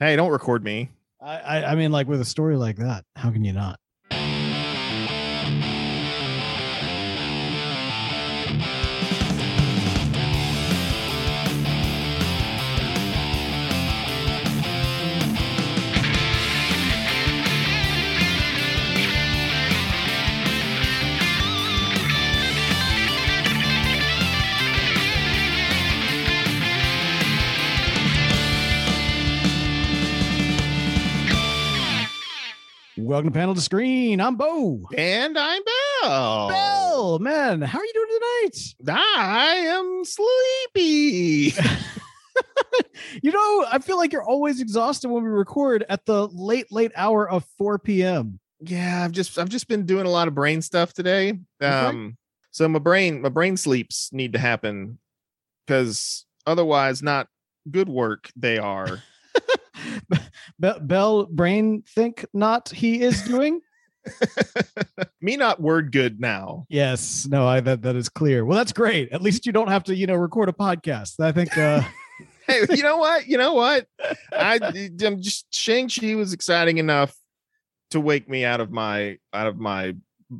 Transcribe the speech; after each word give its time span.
Hey, 0.00 0.14
don't 0.14 0.30
record 0.30 0.62
me. 0.62 0.90
I, 1.20 1.38
I, 1.38 1.72
I 1.72 1.74
mean, 1.74 1.90
like 1.90 2.06
with 2.06 2.20
a 2.20 2.24
story 2.24 2.56
like 2.56 2.76
that, 2.76 3.04
how 3.16 3.30
can 3.30 3.44
you 3.44 3.52
not? 3.52 3.80
Welcome 33.08 33.30
to 33.30 33.38
Panel 33.38 33.54
to 33.54 33.60
Screen. 33.62 34.20
I'm 34.20 34.36
Bo. 34.36 34.86
And 34.94 35.38
I'm 35.38 35.62
Bell. 36.02 36.48
Bell, 36.48 37.18
man, 37.18 37.62
how 37.62 37.78
are 37.78 37.84
you 37.86 37.92
doing 37.94 38.20
tonight? 38.20 38.98
I 38.98 39.54
am 39.54 40.04
sleepy. 40.04 41.54
you 43.22 43.32
know, 43.32 43.64
I 43.72 43.78
feel 43.78 43.96
like 43.96 44.12
you're 44.12 44.22
always 44.22 44.60
exhausted 44.60 45.08
when 45.08 45.22
we 45.22 45.30
record 45.30 45.86
at 45.88 46.04
the 46.04 46.28
late, 46.28 46.70
late 46.70 46.92
hour 46.96 47.26
of 47.26 47.46
4 47.56 47.78
p.m. 47.78 48.40
yeah, 48.60 49.06
I've 49.06 49.12
just 49.12 49.38
I've 49.38 49.48
just 49.48 49.68
been 49.68 49.86
doing 49.86 50.04
a 50.04 50.10
lot 50.10 50.28
of 50.28 50.34
brain 50.34 50.60
stuff 50.60 50.92
today. 50.92 51.30
Okay. 51.62 51.74
Um 51.74 52.18
so 52.50 52.68
my 52.68 52.78
brain 52.78 53.22
my 53.22 53.30
brain 53.30 53.56
sleeps 53.56 54.10
need 54.12 54.34
to 54.34 54.38
happen 54.38 54.98
because 55.66 56.26
otherwise 56.46 57.02
not 57.02 57.28
good 57.70 57.88
work 57.88 58.28
they 58.36 58.58
are. 58.58 59.02
Be- 60.60 60.78
Bell 60.80 61.26
brain 61.26 61.82
think 61.82 62.24
not 62.32 62.68
he 62.68 63.02
is 63.02 63.22
doing. 63.22 63.60
Me 65.20 65.36
not 65.36 65.60
word 65.60 65.92
good 65.92 66.20
now. 66.20 66.64
yes, 66.68 67.26
no, 67.30 67.46
I 67.46 67.60
that 67.60 67.82
that 67.82 67.96
is 67.96 68.08
clear. 68.08 68.44
Well, 68.44 68.56
that's 68.56 68.72
great. 68.72 69.12
At 69.12 69.22
least 69.22 69.44
you 69.44 69.52
don't 69.52 69.68
have 69.68 69.84
to, 69.84 69.94
you 69.94 70.06
know, 70.06 70.14
record 70.14 70.48
a 70.48 70.52
podcast. 70.52 71.20
I 71.20 71.32
think 71.32 71.56
uh 71.56 71.82
Hey, 72.46 72.64
you 72.70 72.82
know 72.82 72.96
what? 72.96 73.26
You 73.26 73.36
know 73.36 73.52
what? 73.52 73.86
I 74.32 74.58
I'm 75.04 75.20
just 75.20 75.46
Shang-Chi 75.54 76.14
was 76.14 76.32
exciting 76.32 76.78
enough 76.78 77.14
to 77.90 78.00
wake 78.00 78.28
me 78.28 78.44
out 78.44 78.60
of 78.60 78.70
my 78.70 79.18
out 79.34 79.46
of 79.46 79.58
my 79.58 79.94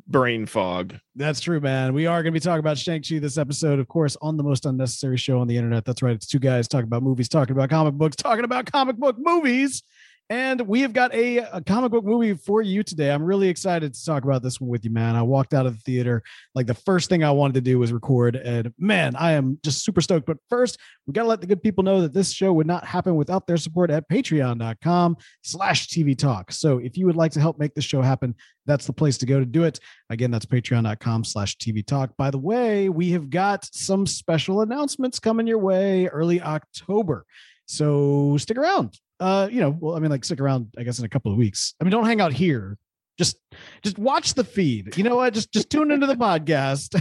brain 0.06 0.46
fog. 0.46 0.94
That's 1.14 1.40
true, 1.40 1.60
man. 1.60 1.92
We 1.92 2.06
are 2.06 2.22
going 2.22 2.32
to 2.32 2.40
be 2.40 2.42
talking 2.42 2.60
about 2.60 2.78
Shang-Chi 2.78 3.18
this 3.18 3.36
episode, 3.36 3.78
of 3.78 3.88
course, 3.88 4.16
on 4.22 4.38
the 4.38 4.42
most 4.42 4.64
unnecessary 4.64 5.18
show 5.18 5.38
on 5.38 5.48
the 5.48 5.56
internet. 5.56 5.84
That's 5.84 6.02
right. 6.02 6.14
It's 6.14 6.26
two 6.26 6.38
guys 6.38 6.66
talking 6.68 6.86
about 6.86 7.02
movies, 7.02 7.28
talking 7.28 7.52
about 7.52 7.68
comic 7.68 7.94
books, 7.94 8.16
talking 8.16 8.44
about 8.44 8.70
comic 8.70 8.96
book 8.96 9.16
movies. 9.18 9.82
And 10.30 10.60
we 10.62 10.82
have 10.82 10.92
got 10.92 11.14
a, 11.14 11.38
a 11.38 11.62
comic 11.62 11.90
book 11.90 12.04
movie 12.04 12.34
for 12.34 12.60
you 12.60 12.82
today. 12.82 13.10
I'm 13.10 13.22
really 13.22 13.48
excited 13.48 13.94
to 13.94 14.04
talk 14.04 14.24
about 14.24 14.42
this 14.42 14.60
one 14.60 14.68
with 14.68 14.84
you, 14.84 14.90
man. 14.90 15.16
I 15.16 15.22
walked 15.22 15.54
out 15.54 15.64
of 15.64 15.76
the 15.76 15.80
theater. 15.80 16.22
Like 16.54 16.66
the 16.66 16.74
first 16.74 17.08
thing 17.08 17.24
I 17.24 17.30
wanted 17.30 17.54
to 17.54 17.60
do 17.62 17.78
was 17.78 17.94
record. 17.94 18.36
And 18.36 18.74
man, 18.78 19.16
I 19.16 19.32
am 19.32 19.58
just 19.64 19.82
super 19.82 20.02
stoked. 20.02 20.26
But 20.26 20.36
first, 20.50 20.78
we 21.06 21.14
got 21.14 21.22
to 21.22 21.28
let 21.28 21.40
the 21.40 21.46
good 21.46 21.62
people 21.62 21.82
know 21.82 22.02
that 22.02 22.12
this 22.12 22.30
show 22.30 22.52
would 22.52 22.66
not 22.66 22.84
happen 22.84 23.16
without 23.16 23.46
their 23.46 23.56
support 23.56 23.90
at 23.90 24.06
patreon.com 24.10 25.16
slash 25.42 25.88
TV 25.88 26.16
talk. 26.16 26.52
So 26.52 26.76
if 26.76 26.98
you 26.98 27.06
would 27.06 27.16
like 27.16 27.32
to 27.32 27.40
help 27.40 27.58
make 27.58 27.74
this 27.74 27.86
show 27.86 28.02
happen, 28.02 28.34
that's 28.66 28.86
the 28.86 28.92
place 28.92 29.16
to 29.18 29.26
go 29.26 29.38
to 29.40 29.46
do 29.46 29.64
it. 29.64 29.80
Again, 30.10 30.30
that's 30.30 30.44
patreon.com 30.44 31.24
slash 31.24 31.56
TV 31.56 31.84
talk. 31.84 32.14
By 32.18 32.30
the 32.30 32.38
way, 32.38 32.90
we 32.90 33.12
have 33.12 33.30
got 33.30 33.66
some 33.72 34.06
special 34.06 34.60
announcements 34.60 35.20
coming 35.20 35.46
your 35.46 35.58
way 35.58 36.06
early 36.08 36.42
October. 36.42 37.24
So 37.64 38.36
stick 38.36 38.58
around. 38.58 38.98
Uh, 39.20 39.48
you 39.50 39.60
know, 39.60 39.70
well, 39.70 39.96
I 39.96 40.00
mean, 40.00 40.10
like 40.10 40.24
stick 40.24 40.40
around, 40.40 40.68
I 40.78 40.82
guess, 40.82 40.98
in 40.98 41.04
a 41.04 41.08
couple 41.08 41.32
of 41.32 41.38
weeks. 41.38 41.74
I 41.80 41.84
mean, 41.84 41.90
don't 41.90 42.06
hang 42.06 42.20
out 42.20 42.32
here. 42.32 42.78
Just 43.18 43.36
just 43.82 43.98
watch 43.98 44.34
the 44.34 44.44
feed. 44.44 44.96
You 44.96 45.04
know 45.04 45.16
what? 45.16 45.34
Just 45.34 45.52
just 45.52 45.70
tune 45.70 45.90
into 45.90 46.06
the 46.06 46.14
podcast. 46.14 47.00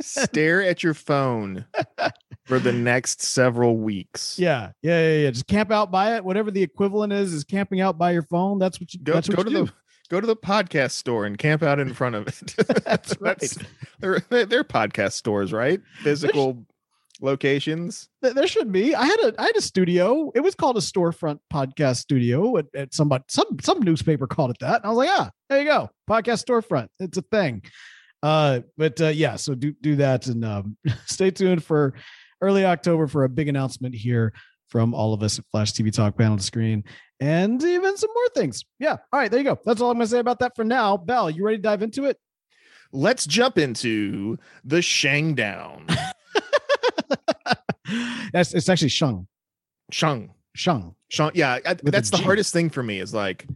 Stare 0.00 0.62
at 0.62 0.82
your 0.82 0.94
phone 0.94 1.64
for 2.44 2.58
the 2.58 2.72
next 2.72 3.22
several 3.22 3.78
weeks. 3.78 4.38
yeah, 4.38 4.70
yeah, 4.82 5.00
yeah, 5.00 5.18
yeah. 5.22 5.30
Just 5.30 5.46
camp 5.46 5.72
out 5.72 5.90
by 5.90 6.16
it. 6.16 6.24
Whatever 6.24 6.50
the 6.50 6.62
equivalent 6.62 7.12
is, 7.12 7.32
is 7.32 7.44
camping 7.44 7.80
out 7.80 7.96
by 7.98 8.12
your 8.12 8.22
phone. 8.22 8.58
That's 8.58 8.78
what 8.78 8.92
you 8.92 9.00
Go, 9.00 9.14
that's 9.14 9.28
what 9.28 9.38
go 9.38 9.42
to 9.44 9.50
do. 9.50 9.64
the 9.64 9.72
go 10.08 10.20
to 10.20 10.26
the 10.26 10.36
podcast 10.36 10.92
store 10.92 11.24
and 11.26 11.36
camp 11.38 11.62
out 11.62 11.80
in 11.80 11.92
front 11.94 12.14
of 12.14 12.28
it. 12.28 12.54
That's 12.84 13.20
right. 13.20 13.56
they're, 13.98 14.20
they're 14.28 14.64
podcast 14.64 15.12
stores, 15.12 15.52
right? 15.52 15.80
Physical 16.02 16.64
locations. 17.20 18.08
There 18.22 18.46
should 18.46 18.72
be. 18.72 18.94
I 18.94 19.04
had 19.04 19.20
a 19.20 19.34
I 19.38 19.44
had 19.46 19.56
a 19.56 19.60
studio. 19.60 20.30
It 20.34 20.40
was 20.40 20.54
called 20.54 20.76
a 20.76 20.80
storefront 20.80 21.38
podcast 21.52 21.96
studio 21.96 22.56
at, 22.58 22.66
at 22.74 22.94
somebody 22.94 23.24
some 23.28 23.58
some 23.60 23.80
newspaper 23.80 24.26
called 24.26 24.50
it 24.50 24.58
that. 24.60 24.76
And 24.76 24.86
I 24.86 24.88
was 24.88 24.98
like, 24.98 25.10
ah, 25.10 25.30
there 25.48 25.60
you 25.60 25.64
go. 25.64 25.90
Podcast 26.08 26.44
storefront. 26.44 26.88
It's 26.98 27.18
a 27.18 27.22
thing. 27.22 27.62
Uh, 28.22 28.60
but 28.76 29.00
uh, 29.00 29.08
yeah, 29.08 29.36
so 29.36 29.54
do 29.54 29.72
do 29.80 29.96
that 29.96 30.26
and 30.26 30.44
um, 30.44 30.76
stay 31.06 31.30
tuned 31.30 31.64
for 31.64 31.94
early 32.40 32.64
October 32.64 33.06
for 33.06 33.24
a 33.24 33.28
big 33.28 33.48
announcement 33.48 33.94
here 33.94 34.32
from 34.68 34.94
all 34.94 35.14
of 35.14 35.22
us 35.22 35.38
at 35.38 35.44
Flash 35.52 35.72
TV 35.72 35.92
Talk 35.92 36.18
panel 36.18 36.36
to 36.36 36.42
screen 36.42 36.84
and 37.20 37.62
even 37.62 37.96
some 37.96 38.10
more 38.14 38.28
things. 38.34 38.64
Yeah. 38.78 38.96
All 39.12 39.20
right, 39.20 39.30
there 39.30 39.40
you 39.40 39.44
go. 39.44 39.58
That's 39.64 39.80
all 39.80 39.90
I'm 39.90 39.96
gonna 39.96 40.06
say 40.06 40.18
about 40.18 40.40
that 40.40 40.56
for 40.56 40.64
now. 40.64 40.96
Bell, 40.96 41.30
you 41.30 41.44
ready 41.44 41.58
to 41.58 41.62
dive 41.62 41.82
into 41.82 42.04
it? 42.04 42.18
Let's 42.92 43.26
jump 43.26 43.58
into 43.58 44.38
the 44.64 44.80
Shangdown. 44.82 45.86
That's 48.32 48.54
it's 48.54 48.68
actually 48.68 48.88
Shung. 48.88 49.26
Shang. 49.90 50.32
Shung. 50.54 50.94
Shang. 51.08 51.30
Yeah, 51.34 51.58
I, 51.64 51.74
that's 51.74 52.10
the 52.10 52.16
G. 52.16 52.24
hardest 52.24 52.52
thing 52.52 52.70
for 52.70 52.82
me 52.82 52.98
is 52.98 53.14
like 53.14 53.46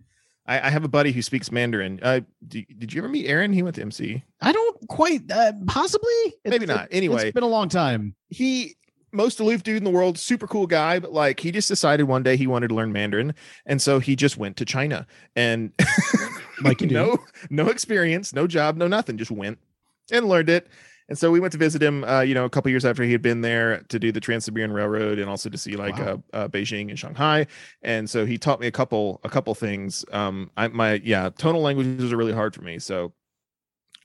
I, 0.46 0.68
I 0.68 0.70
have 0.70 0.84
a 0.84 0.88
buddy 0.88 1.12
who 1.12 1.22
speaks 1.22 1.50
Mandarin. 1.50 1.98
Uh, 2.02 2.20
do, 2.46 2.62
did 2.78 2.92
you 2.92 3.00
ever 3.00 3.08
meet 3.08 3.26
Aaron? 3.26 3.52
He 3.52 3.62
went 3.62 3.76
to 3.76 3.82
MC. 3.82 4.22
I 4.40 4.52
don't 4.52 4.88
quite 4.88 5.30
uh, 5.30 5.52
possibly. 5.66 6.34
Maybe 6.44 6.66
not. 6.66 6.88
Anyway. 6.90 7.26
it's 7.26 7.34
been 7.34 7.42
a 7.42 7.48
long 7.48 7.68
time. 7.68 8.14
he 8.28 8.76
most 9.12 9.40
aloof 9.40 9.64
dude 9.64 9.76
in 9.76 9.82
the 9.82 9.90
world, 9.90 10.16
super 10.18 10.46
cool 10.46 10.68
guy, 10.68 11.00
but 11.00 11.12
like 11.12 11.40
he 11.40 11.50
just 11.50 11.66
decided 11.66 12.04
one 12.04 12.22
day 12.22 12.36
he 12.36 12.46
wanted 12.46 12.68
to 12.68 12.74
learn 12.74 12.92
Mandarin, 12.92 13.34
and 13.66 13.82
so 13.82 13.98
he 13.98 14.14
just 14.14 14.36
went 14.36 14.56
to 14.58 14.64
China 14.64 15.06
and 15.34 15.72
Like 16.62 16.80
no 16.90 17.18
no 17.48 17.68
experience, 17.68 18.32
no 18.32 18.46
job, 18.46 18.76
no 18.76 18.86
nothing, 18.86 19.18
just 19.18 19.30
went 19.30 19.58
and 20.10 20.28
learned 20.28 20.50
it. 20.50 20.68
And 21.10 21.18
so 21.18 21.32
we 21.32 21.40
went 21.40 21.50
to 21.52 21.58
visit 21.58 21.82
him, 21.82 22.04
uh, 22.04 22.20
you 22.20 22.34
know, 22.34 22.44
a 22.44 22.50
couple 22.50 22.70
years 22.70 22.84
after 22.84 23.02
he 23.02 23.10
had 23.10 23.20
been 23.20 23.40
there 23.40 23.82
to 23.88 23.98
do 23.98 24.12
the 24.12 24.20
Trans-Siberian 24.20 24.72
Railroad 24.72 25.18
and 25.18 25.28
also 25.28 25.50
to 25.50 25.58
see 25.58 25.76
like 25.76 25.98
Wow. 25.98 26.22
uh, 26.32 26.36
uh, 26.36 26.48
Beijing 26.48 26.88
and 26.88 26.98
Shanghai. 26.98 27.48
And 27.82 28.08
so 28.08 28.24
he 28.24 28.38
taught 28.38 28.60
me 28.60 28.68
a 28.68 28.70
couple 28.70 29.20
a 29.24 29.28
couple 29.28 29.52
things. 29.56 30.04
Um, 30.12 30.52
I 30.56 30.68
my 30.68 30.94
yeah, 31.04 31.30
tonal 31.36 31.62
languages 31.62 32.12
are 32.12 32.16
really 32.16 32.32
hard 32.32 32.54
for 32.54 32.62
me. 32.62 32.78
So 32.78 33.12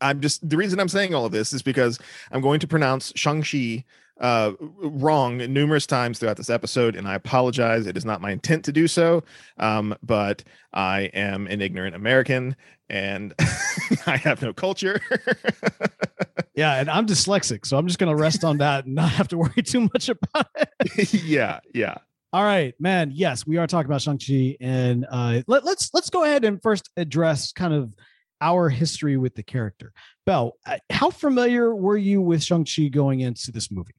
I'm 0.02 0.20
just 0.20 0.50
the 0.50 0.58
reason 0.58 0.80
I'm 0.80 0.90
saying 0.90 1.14
all 1.14 1.26
of 1.26 1.32
this 1.32 1.54
is 1.54 1.62
because 1.62 2.00
I'm 2.32 2.42
going 2.42 2.60
to 2.60 2.68
pronounce 2.68 3.14
Shang-Chi 3.16 3.86
uh 4.22 4.54
wrong 4.60 5.38
numerous 5.38 5.86
times 5.86 6.20
throughout 6.20 6.38
this 6.38 6.50
episode 6.50 6.96
and 6.96 7.06
i 7.06 7.16
apologize 7.16 7.86
it 7.86 7.98
is 7.98 8.06
not 8.06 8.22
my 8.22 8.32
intent 8.32 8.64
to 8.64 8.72
do 8.72 8.88
so 8.88 9.22
um 9.58 9.94
but 10.02 10.42
i 10.74 11.02
am 11.14 11.48
an 11.48 11.62
ignorant 11.62 11.94
american 11.98 12.56
and 12.90 13.34
i 14.08 14.16
have 14.16 14.42
no 14.42 14.54
culture 14.54 15.02
Yeah, 16.56 16.76
and 16.80 16.90
I'm 16.90 17.06
dyslexic, 17.06 17.66
so 17.66 17.78
I'm 17.78 17.86
just 17.88 18.00
gonna 18.00 18.16
rest 18.16 18.44
on 18.44 18.58
that 18.60 18.86
and 18.86 18.96
not 18.96 19.10
have 19.12 19.28
to 19.30 19.38
worry 19.44 19.62
too 19.64 19.82
much 19.94 20.10
about 20.10 20.48
it. 20.56 21.14
yeah 21.24 21.60
yeah 21.74 21.96
All 22.34 22.44
right, 22.44 22.74
man. 22.80 23.12
Yes, 23.14 23.46
we 23.46 23.58
are 23.58 23.68
talking 23.68 23.88
about 23.88 24.02
Shang-Chi. 24.02 24.58
And 24.62 25.06
uh 25.10 25.42
let, 25.48 25.64
let's 25.66 25.90
let's 25.94 26.10
go 26.10 26.24
ahead 26.24 26.44
and 26.46 26.62
first 26.62 26.90
address 26.98 27.52
kind 27.52 27.74
of 27.74 27.94
our 28.42 28.70
history 28.70 29.16
with 29.18 29.36
the 29.36 29.44
character. 29.44 29.92
Bell, 30.26 30.54
uh, 30.66 30.78
how 30.90 31.10
familiar 31.10 31.74
were 31.76 31.98
you 31.98 32.22
with 32.22 32.44
Shang-Chi 32.44 32.88
going 32.90 33.20
into 33.22 33.52
this 33.52 33.72
movie? 33.72 33.94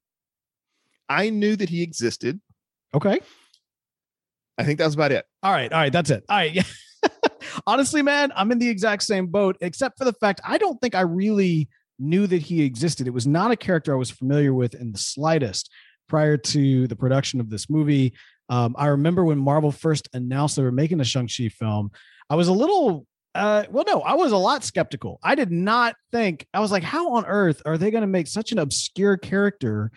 i 1.09 1.31
knew 1.31 1.55
that 1.55 1.69
he 1.69 1.83
existed 1.83 2.41
Okay. 2.93 3.21
i 4.59 4.65
think 4.65 4.79
that 4.79 4.87
was 4.87 4.95
about 4.95 5.13
it 5.13 5.25
All 5.43 5.53
right. 5.53 5.73
All 5.73 5.79
right. 5.79 5.93
That's 5.93 6.11
it. 6.11 6.25
All 6.29 6.37
right. 6.37 6.53
Yeah. 6.53 6.63
Honestly, 7.67 8.03
man, 8.03 8.33
I'm 8.35 8.51
in 8.51 8.59
the 8.59 8.69
exact 8.69 9.05
same 9.05 9.29
boat, 9.29 9.57
except 9.61 9.99
for 9.99 10.05
the 10.05 10.13
fact 10.15 10.41
I 10.45 10.59
don't 10.59 10.81
think 10.81 10.95
I 10.97 11.03
really 11.03 11.69
knew 11.99 12.27
that 12.27 12.43
he 12.43 12.63
existed. 12.63 13.07
It 13.07 13.15
was 13.15 13.27
not 13.27 13.51
a 13.51 13.57
character 13.57 13.93
I 13.93 13.99
was 13.99 14.11
familiar 14.11 14.53
with 14.53 14.75
in 14.75 14.93
the 14.93 14.99
slightest 14.99 15.71
prior 16.09 16.37
to 16.37 16.87
the 16.87 16.97
production 16.97 17.41
of 17.41 17.51
this 17.51 17.69
movie. 17.69 18.15
Um, 18.49 18.77
I 18.79 18.87
remember 18.87 19.25
when 19.25 19.39
Marvel 19.39 19.73
first 19.73 20.09
announced 20.13 20.57
they 20.57 20.63
were 20.63 20.73
making 20.73 21.01
a 21.01 21.05
Shang-Chi 21.05 21.49
film, 21.49 21.91
I 22.31 22.37
was 22.37 22.49
a 22.49 22.53
little 22.53 23.07
uh, 23.37 23.65
well, 23.71 23.85
no, 23.87 24.01
I 24.01 24.15
was 24.15 24.33
a 24.33 24.37
lot 24.37 24.65
skeptical. 24.65 25.21
I 25.23 25.35
did 25.35 25.53
not 25.53 25.95
think, 26.11 26.47
I 26.55 26.61
was 26.61 26.73
like, 26.73 26.83
how 26.83 27.13
on 27.17 27.27
earth 27.27 27.61
are 27.67 27.77
they 27.77 27.91
going 27.91 28.01
to 28.01 28.07
make 28.07 28.29
such 28.29 28.51
an 28.51 28.59
obscure 28.59 29.19
character 29.19 29.93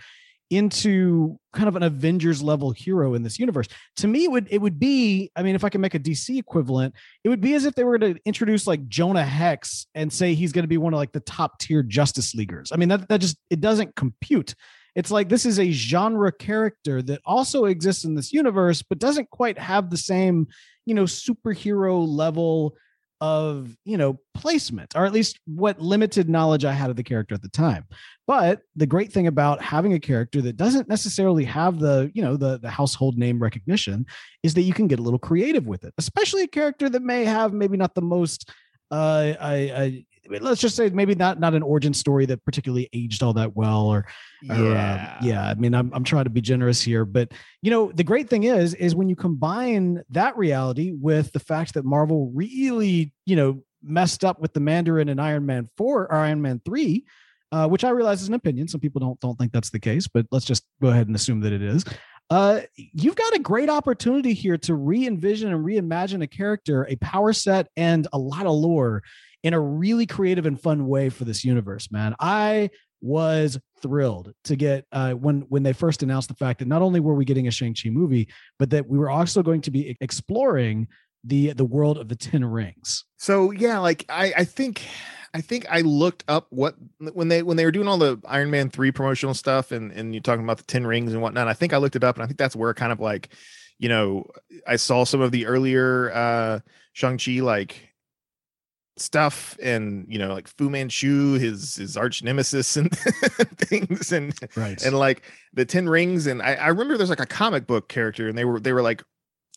into 0.50 1.40
kind 1.54 1.68
of 1.68 1.76
an 1.76 1.84
Avengers 1.84 2.42
level 2.42 2.72
hero 2.72 3.14
in 3.14 3.24
this 3.24 3.40
universe? 3.40 3.68
To 3.98 4.08
me, 4.08 4.26
it 4.26 4.32
would 4.32 4.48
it 4.50 4.60
would 4.60 4.80
be, 4.80 5.32
I 5.36 5.44
mean, 5.44 5.56
if 5.56 5.64
I 5.64 5.70
can 5.70 5.82
make 5.82 5.96
a 5.96 6.00
DC 6.00 6.38
equivalent, 6.38 6.96
it 7.24 7.30
would 7.30 7.42
be 7.42 7.54
as 7.54 7.66
if 7.66 7.76
they 7.76 7.84
were 7.84 8.00
to 8.00 8.16
introduce 8.26 8.68
like 8.68 8.88
Jonah 8.88 9.26
Hex 9.26 9.88
and 9.96 10.12
say 10.12 10.34
he's 10.34 10.52
going 10.52 10.64
to 10.64 10.70
be 10.70 10.78
one 10.78 10.94
of 10.94 10.98
like 10.98 11.12
the 11.12 11.20
top 11.22 11.60
tier 11.60 11.84
Justice 11.84 12.34
Leaguers. 12.36 12.72
I 12.72 12.78
mean, 12.78 12.90
that 12.90 13.08
that 13.10 13.22
just 13.22 13.38
it 13.50 13.62
doesn't 13.62 13.96
compute. 13.96 14.56
it's 14.96 15.12
like 15.12 15.30
this 15.30 15.46
is 15.46 15.60
a 15.60 15.72
genre 15.72 16.32
character 16.32 17.02
that 17.04 17.22
also 17.26 17.66
exists 17.66 18.04
in 18.04 18.16
this 18.16 18.34
universe, 18.34 18.82
but 18.82 19.00
doesn't 19.00 19.30
quite 19.30 19.58
have 19.58 19.90
the 19.90 19.98
same, 19.98 20.48
you 20.86 20.94
know, 20.96 21.04
superhero 21.04 22.06
level 22.08 22.76
of 23.22 23.76
you 23.84 23.98
know 23.98 24.20
placement 24.34 24.96
or 24.96 25.06
at 25.06 25.12
least 25.12 25.40
what 25.46 25.82
limited 25.82 26.30
knowledge 26.30 26.64
i 26.64 26.72
had 26.72 26.90
of 26.90 26.96
the 26.96 27.04
character 27.04 27.36
at 27.36 27.42
the 27.42 27.50
time. 27.50 27.86
But 28.28 28.62
the 28.76 28.86
great 28.86 29.12
thing 29.12 29.28
about 29.28 29.62
having 29.62 29.94
a 29.94 30.00
character 30.00 30.42
that 30.44 30.56
doesn't 30.56 30.88
necessarily 30.88 31.44
have 31.46 31.80
the 31.80 32.12
you 32.14 32.22
know 32.22 32.38
the 32.38 32.60
the 32.60 32.70
household 32.70 33.18
name 33.18 33.42
recognition 33.42 34.06
is 34.44 34.54
that 34.54 34.62
you 34.62 34.74
can 34.74 34.88
get 34.88 35.00
a 35.00 35.04
little 35.04 35.20
creative 35.20 35.68
with 35.68 35.84
it 35.84 35.94
especially 35.98 36.44
a 36.44 36.48
character 36.48 36.90
that 36.90 37.02
may 37.02 37.26
have 37.26 37.54
maybe 37.54 37.78
not 37.78 37.96
the 37.96 38.02
most 38.02 38.50
uh 38.92 39.34
I, 39.40 39.54
I 39.54 40.06
let's 40.40 40.62
just 40.62 40.76
say 40.76 40.90
maybe 40.90 41.16
not 41.16 41.40
not 41.40 41.54
an 41.54 41.64
origin 41.64 41.94
story 41.94 42.26
that 42.28 42.44
particularly 42.46 42.90
aged 42.94 43.24
all 43.24 43.34
that 43.34 43.56
well 43.56 43.88
or 43.88 44.06
yeah 44.42 44.62
or, 44.62 44.76
uh, 44.76 45.18
yeah. 45.22 45.48
i 45.48 45.54
mean 45.56 45.74
I'm, 45.74 45.92
I'm 45.94 46.04
trying 46.04 46.26
to 46.26 46.30
be 46.30 46.42
generous 46.42 46.82
here 46.82 47.06
but 47.06 47.32
you 47.62 47.72
know 47.72 47.92
the 47.92 48.04
great 48.04 48.30
thing 48.30 48.44
is 48.44 48.74
is 48.76 48.96
when 48.96 49.10
you 49.10 49.16
combine 49.16 50.04
that 50.12 50.38
reality 50.38 50.94
with 51.00 51.32
the 51.32 51.40
fact 51.40 51.74
that 51.74 51.86
marvel 51.86 52.32
really 52.34 53.14
you 53.26 53.36
know 53.36 53.62
messed 53.82 54.24
up 54.24 54.40
with 54.40 54.54
the 54.54 54.60
mandarin 54.60 55.10
and 55.10 55.22
iron 55.22 55.46
man 55.46 55.68
4 55.78 56.04
or 56.04 56.14
iron 56.14 56.42
man 56.42 56.62
3 56.66 57.06
uh, 57.52 57.68
which 57.68 57.84
i 57.84 57.90
realize 57.90 58.22
is 58.22 58.28
an 58.28 58.36
opinion. 58.36 58.68
Some 58.68 58.82
people 58.82 59.00
don't 59.00 59.20
don't 59.20 59.36
think 59.36 59.52
that's 59.52 59.72
the 59.72 59.80
case 59.80 60.08
but 60.08 60.26
let's 60.32 60.46
just 60.46 60.66
go 60.82 60.90
ahead 60.90 61.08
and 61.08 61.16
assume 61.16 61.42
that 61.42 61.54
it 61.54 61.64
is 61.64 61.84
uh, 62.30 62.62
you've 62.76 63.16
got 63.16 63.36
a 63.36 63.40
great 63.40 63.70
opportunity 63.70 64.34
here 64.34 64.58
to 64.58 64.76
re-envision 64.76 65.52
and 65.52 65.66
reimagine 65.66 66.22
a 66.22 66.28
character 66.28 66.86
a 66.90 66.96
power 66.98 67.34
set 67.34 67.68
and 67.76 68.08
a 68.14 68.18
lot 68.18 68.46
of 68.46 68.54
lore 68.54 69.02
in 69.44 69.54
a 69.54 69.60
really 69.60 70.06
creative 70.06 70.46
and 70.46 70.60
fun 70.60 70.88
way 70.88 71.10
for 71.10 71.26
this 71.26 71.44
universe, 71.44 71.92
man. 71.92 72.16
I 72.20 72.70
was 73.02 73.58
thrilled 73.82 74.34
to 74.44 74.56
get 74.56 74.86
uh, 74.92 75.14
when 75.14 75.42
when 75.50 75.64
they 75.64 75.74
first 75.74 76.04
announced 76.04 76.28
the 76.28 76.36
fact 76.36 76.60
that 76.60 76.68
not 76.68 76.82
only 76.82 77.00
were 77.00 77.16
we 77.16 77.26
getting 77.26 77.48
a 77.48 77.52
Shang-Chi 77.52 77.90
movie, 77.90 78.28
but 78.58 78.70
that 78.72 78.88
we 78.88 78.98
were 78.98 79.10
also 79.10 79.42
going 79.42 79.62
to 79.62 79.72
be 79.72 79.96
exploring 80.02 80.88
the 81.24 81.54
the 81.54 81.66
world 81.66 81.98
of 81.98 82.10
the 82.10 82.16
Ten 82.16 82.44
Rings. 82.46 83.06
So 83.18 83.52
yeah, 83.52 83.80
like 83.80 84.06
I 84.10 84.34
I 84.38 84.44
think 84.44 84.86
I 85.34 85.42
think 85.42 85.66
I 85.70 85.82
looked 85.82 86.24
up 86.28 86.48
what 86.50 86.76
when 87.00 87.28
they 87.28 87.44
when 87.44 87.58
they 87.58 87.66
were 87.66 87.72
doing 87.72 87.88
all 87.88 87.98
the 87.98 88.20
Iron 88.28 88.50
Man 88.50 88.70
3 88.70 88.92
promotional 88.92 89.34
stuff 89.34 89.72
and 89.72 89.92
and 89.92 90.14
you're 90.14 90.22
talking 90.22 90.44
about 90.44 90.58
the 90.58 90.64
10 90.64 90.88
rings 90.88 91.14
and 91.14 91.22
whatnot. 91.22 91.48
I 91.48 91.54
think 91.54 91.74
I 91.74 91.78
looked 91.78 91.96
it 91.96 92.04
up 92.04 92.16
and 92.16 92.24
I 92.24 92.28
think 92.28 92.38
that's 92.38 92.56
where 92.56 92.74
kind 92.74 92.92
of 92.92 93.00
like, 93.00 93.30
you 93.78 93.90
know, 93.90 94.26
I 94.68 94.76
saw 94.78 95.04
some 95.04 95.22
of 95.22 95.32
the 95.32 95.46
earlier 95.46 96.12
uh 96.14 96.60
Shang-Chi 96.94 97.42
like 97.42 97.90
stuff 98.98 99.58
and 99.62 100.06
you 100.10 100.20
know 100.20 100.34
like 100.34 100.48
Fu 100.48 100.70
Manchu, 100.70 101.34
his 101.34 101.76
his 101.76 101.96
arch 101.96 102.24
nemesis 102.24 102.76
and 102.78 102.92
things 102.98 104.12
and 104.12 104.34
right 104.56 104.82
and 104.84 104.98
like 104.98 105.24
the 105.54 105.66
Ten 105.66 105.88
Rings 105.88 106.28
and 106.28 106.42
I, 106.42 106.56
I 106.56 106.68
remember 106.68 106.98
there's 106.98 107.10
like 107.10 107.20
a 107.20 107.26
comic 107.26 107.68
book 107.68 107.88
character 107.88 108.28
and 108.28 108.38
they 108.38 108.46
were 108.46 108.60
they 108.60 108.74
were 108.74 108.82
like 108.82 109.04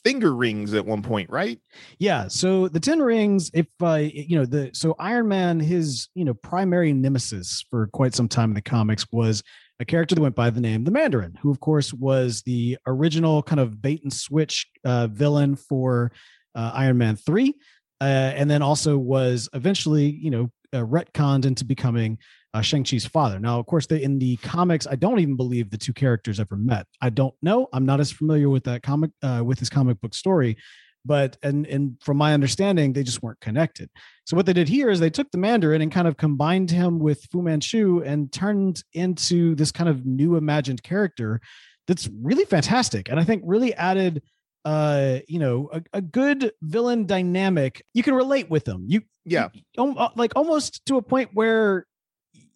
finger 0.05 0.35
rings 0.35 0.75
at 0.75 0.85
one 0.85 1.03
point, 1.03 1.31
right? 1.31 1.59
Yeah. 1.99 2.29
So 2.29 2.69
the 2.69 2.81
Ten 2.81 3.01
Rings, 3.01 3.51
if 3.55 3.67
uh, 3.83 3.95
you 3.95 4.37
know 4.37 4.45
the 4.45 4.71
so 4.73 4.95
Iron 4.99 5.29
Man, 5.29 5.61
his 5.61 6.09
you 6.15 6.25
know 6.25 6.35
primary 6.35 6.93
nemesis 6.93 7.65
for 7.71 7.87
quite 7.89 8.15
some 8.15 8.29
time 8.29 8.51
in 8.51 8.55
the 8.55 8.63
comics 8.63 9.07
was 9.13 9.43
a 9.81 9.85
character 9.85 10.15
that 10.15 10.21
went 10.21 10.35
by 10.35 10.51
the 10.51 10.61
name 10.61 10.85
the 10.85 10.91
Mandarin, 10.91 11.39
who 11.41 11.51
of 11.51 11.61
course 11.61 11.93
was 11.93 12.43
the 12.43 12.79
original 12.87 13.43
kind 13.43 13.61
of 13.61 13.81
bait 13.81 14.03
and 14.03 14.13
switch 14.13 14.67
uh, 14.85 15.07
villain 15.07 15.57
for 15.57 16.13
uh, 16.55 16.73
Iron 16.75 16.99
Man 16.99 17.17
three 17.17 17.55
uh, 18.03 18.35
and 18.35 18.51
then 18.51 18.63
also 18.63 18.99
was 18.99 19.49
eventually, 19.53 20.07
you 20.07 20.29
know, 20.33 20.51
uh, 20.73 20.79
retconned 20.79 21.45
into 21.45 21.65
becoming 21.65 22.19
uh, 22.55 22.61
Shang-Chi's 22.61 23.07
father. 23.07 23.39
Now, 23.39 23.59
of 23.59 23.67
course, 23.67 23.87
the, 23.87 24.01
in 24.01 24.19
the 24.19 24.37
comics, 24.37 24.87
I 24.87 24.97
don't 24.97 25.21
even 25.21 25.37
believe 25.37 25.71
the 25.71 25.79
two 25.79 25.93
characters 25.93 26.39
ever 26.39 26.57
met. 26.57 26.87
I 27.01 27.11
don't 27.11 27.35
know. 27.43 27.69
I'm 27.73 27.87
not 27.87 28.01
as 28.01 28.13
familiar 28.13 28.51
with 28.51 28.65
that 28.65 28.83
comic, 28.83 29.11
uh, 29.23 29.43
with 29.45 29.59
his 29.59 29.71
comic 29.71 30.01
book 30.01 30.15
story, 30.15 30.57
but 31.05 31.37
and 31.43 31.67
and 31.67 31.97
from 32.01 32.17
my 32.17 32.35
understanding, 32.35 32.93
they 32.93 33.03
just 33.03 33.23
weren't 33.23 33.41
connected. 33.41 33.91
So 34.25 34.37
what 34.37 34.47
they 34.47 34.53
did 34.53 34.69
here 34.69 34.91
is 34.91 35.01
they 35.01 35.11
took 35.11 35.31
the 35.31 35.39
Mandarin 35.39 35.83
and 35.83 35.91
kind 35.91 36.07
of 36.07 36.17
combined 36.17 36.71
him 36.71 36.99
with 36.99 37.25
Fu 37.33 37.43
Manchu 37.43 38.03
and 38.05 38.31
turned 38.31 38.83
into 38.93 39.55
this 39.55 39.73
kind 39.73 39.89
of 39.89 40.07
new 40.07 40.37
imagined 40.37 40.83
character 40.83 41.41
that's 41.89 42.09
really 42.21 42.45
fantastic, 42.45 43.09
and 43.09 43.19
I 43.19 43.25
think 43.25 43.43
really 43.45 43.75
added 43.75 44.23
uh 44.65 45.19
you 45.27 45.41
know 45.41 45.69
a, 45.73 45.83
a 45.95 46.01
good 46.01 46.53
villain 46.63 47.05
dynamic 47.05 47.85
you 47.95 48.03
can 48.05 48.15
relate 48.15 48.49
with 48.49 48.65
them 48.65 48.85
you 48.87 49.03
yeah 49.25 49.49
you, 49.53 49.97
like 50.15 50.31
almost 50.37 50.87
to 50.87 50.99
a 50.99 51.03
point 51.03 51.31
where 51.35 51.85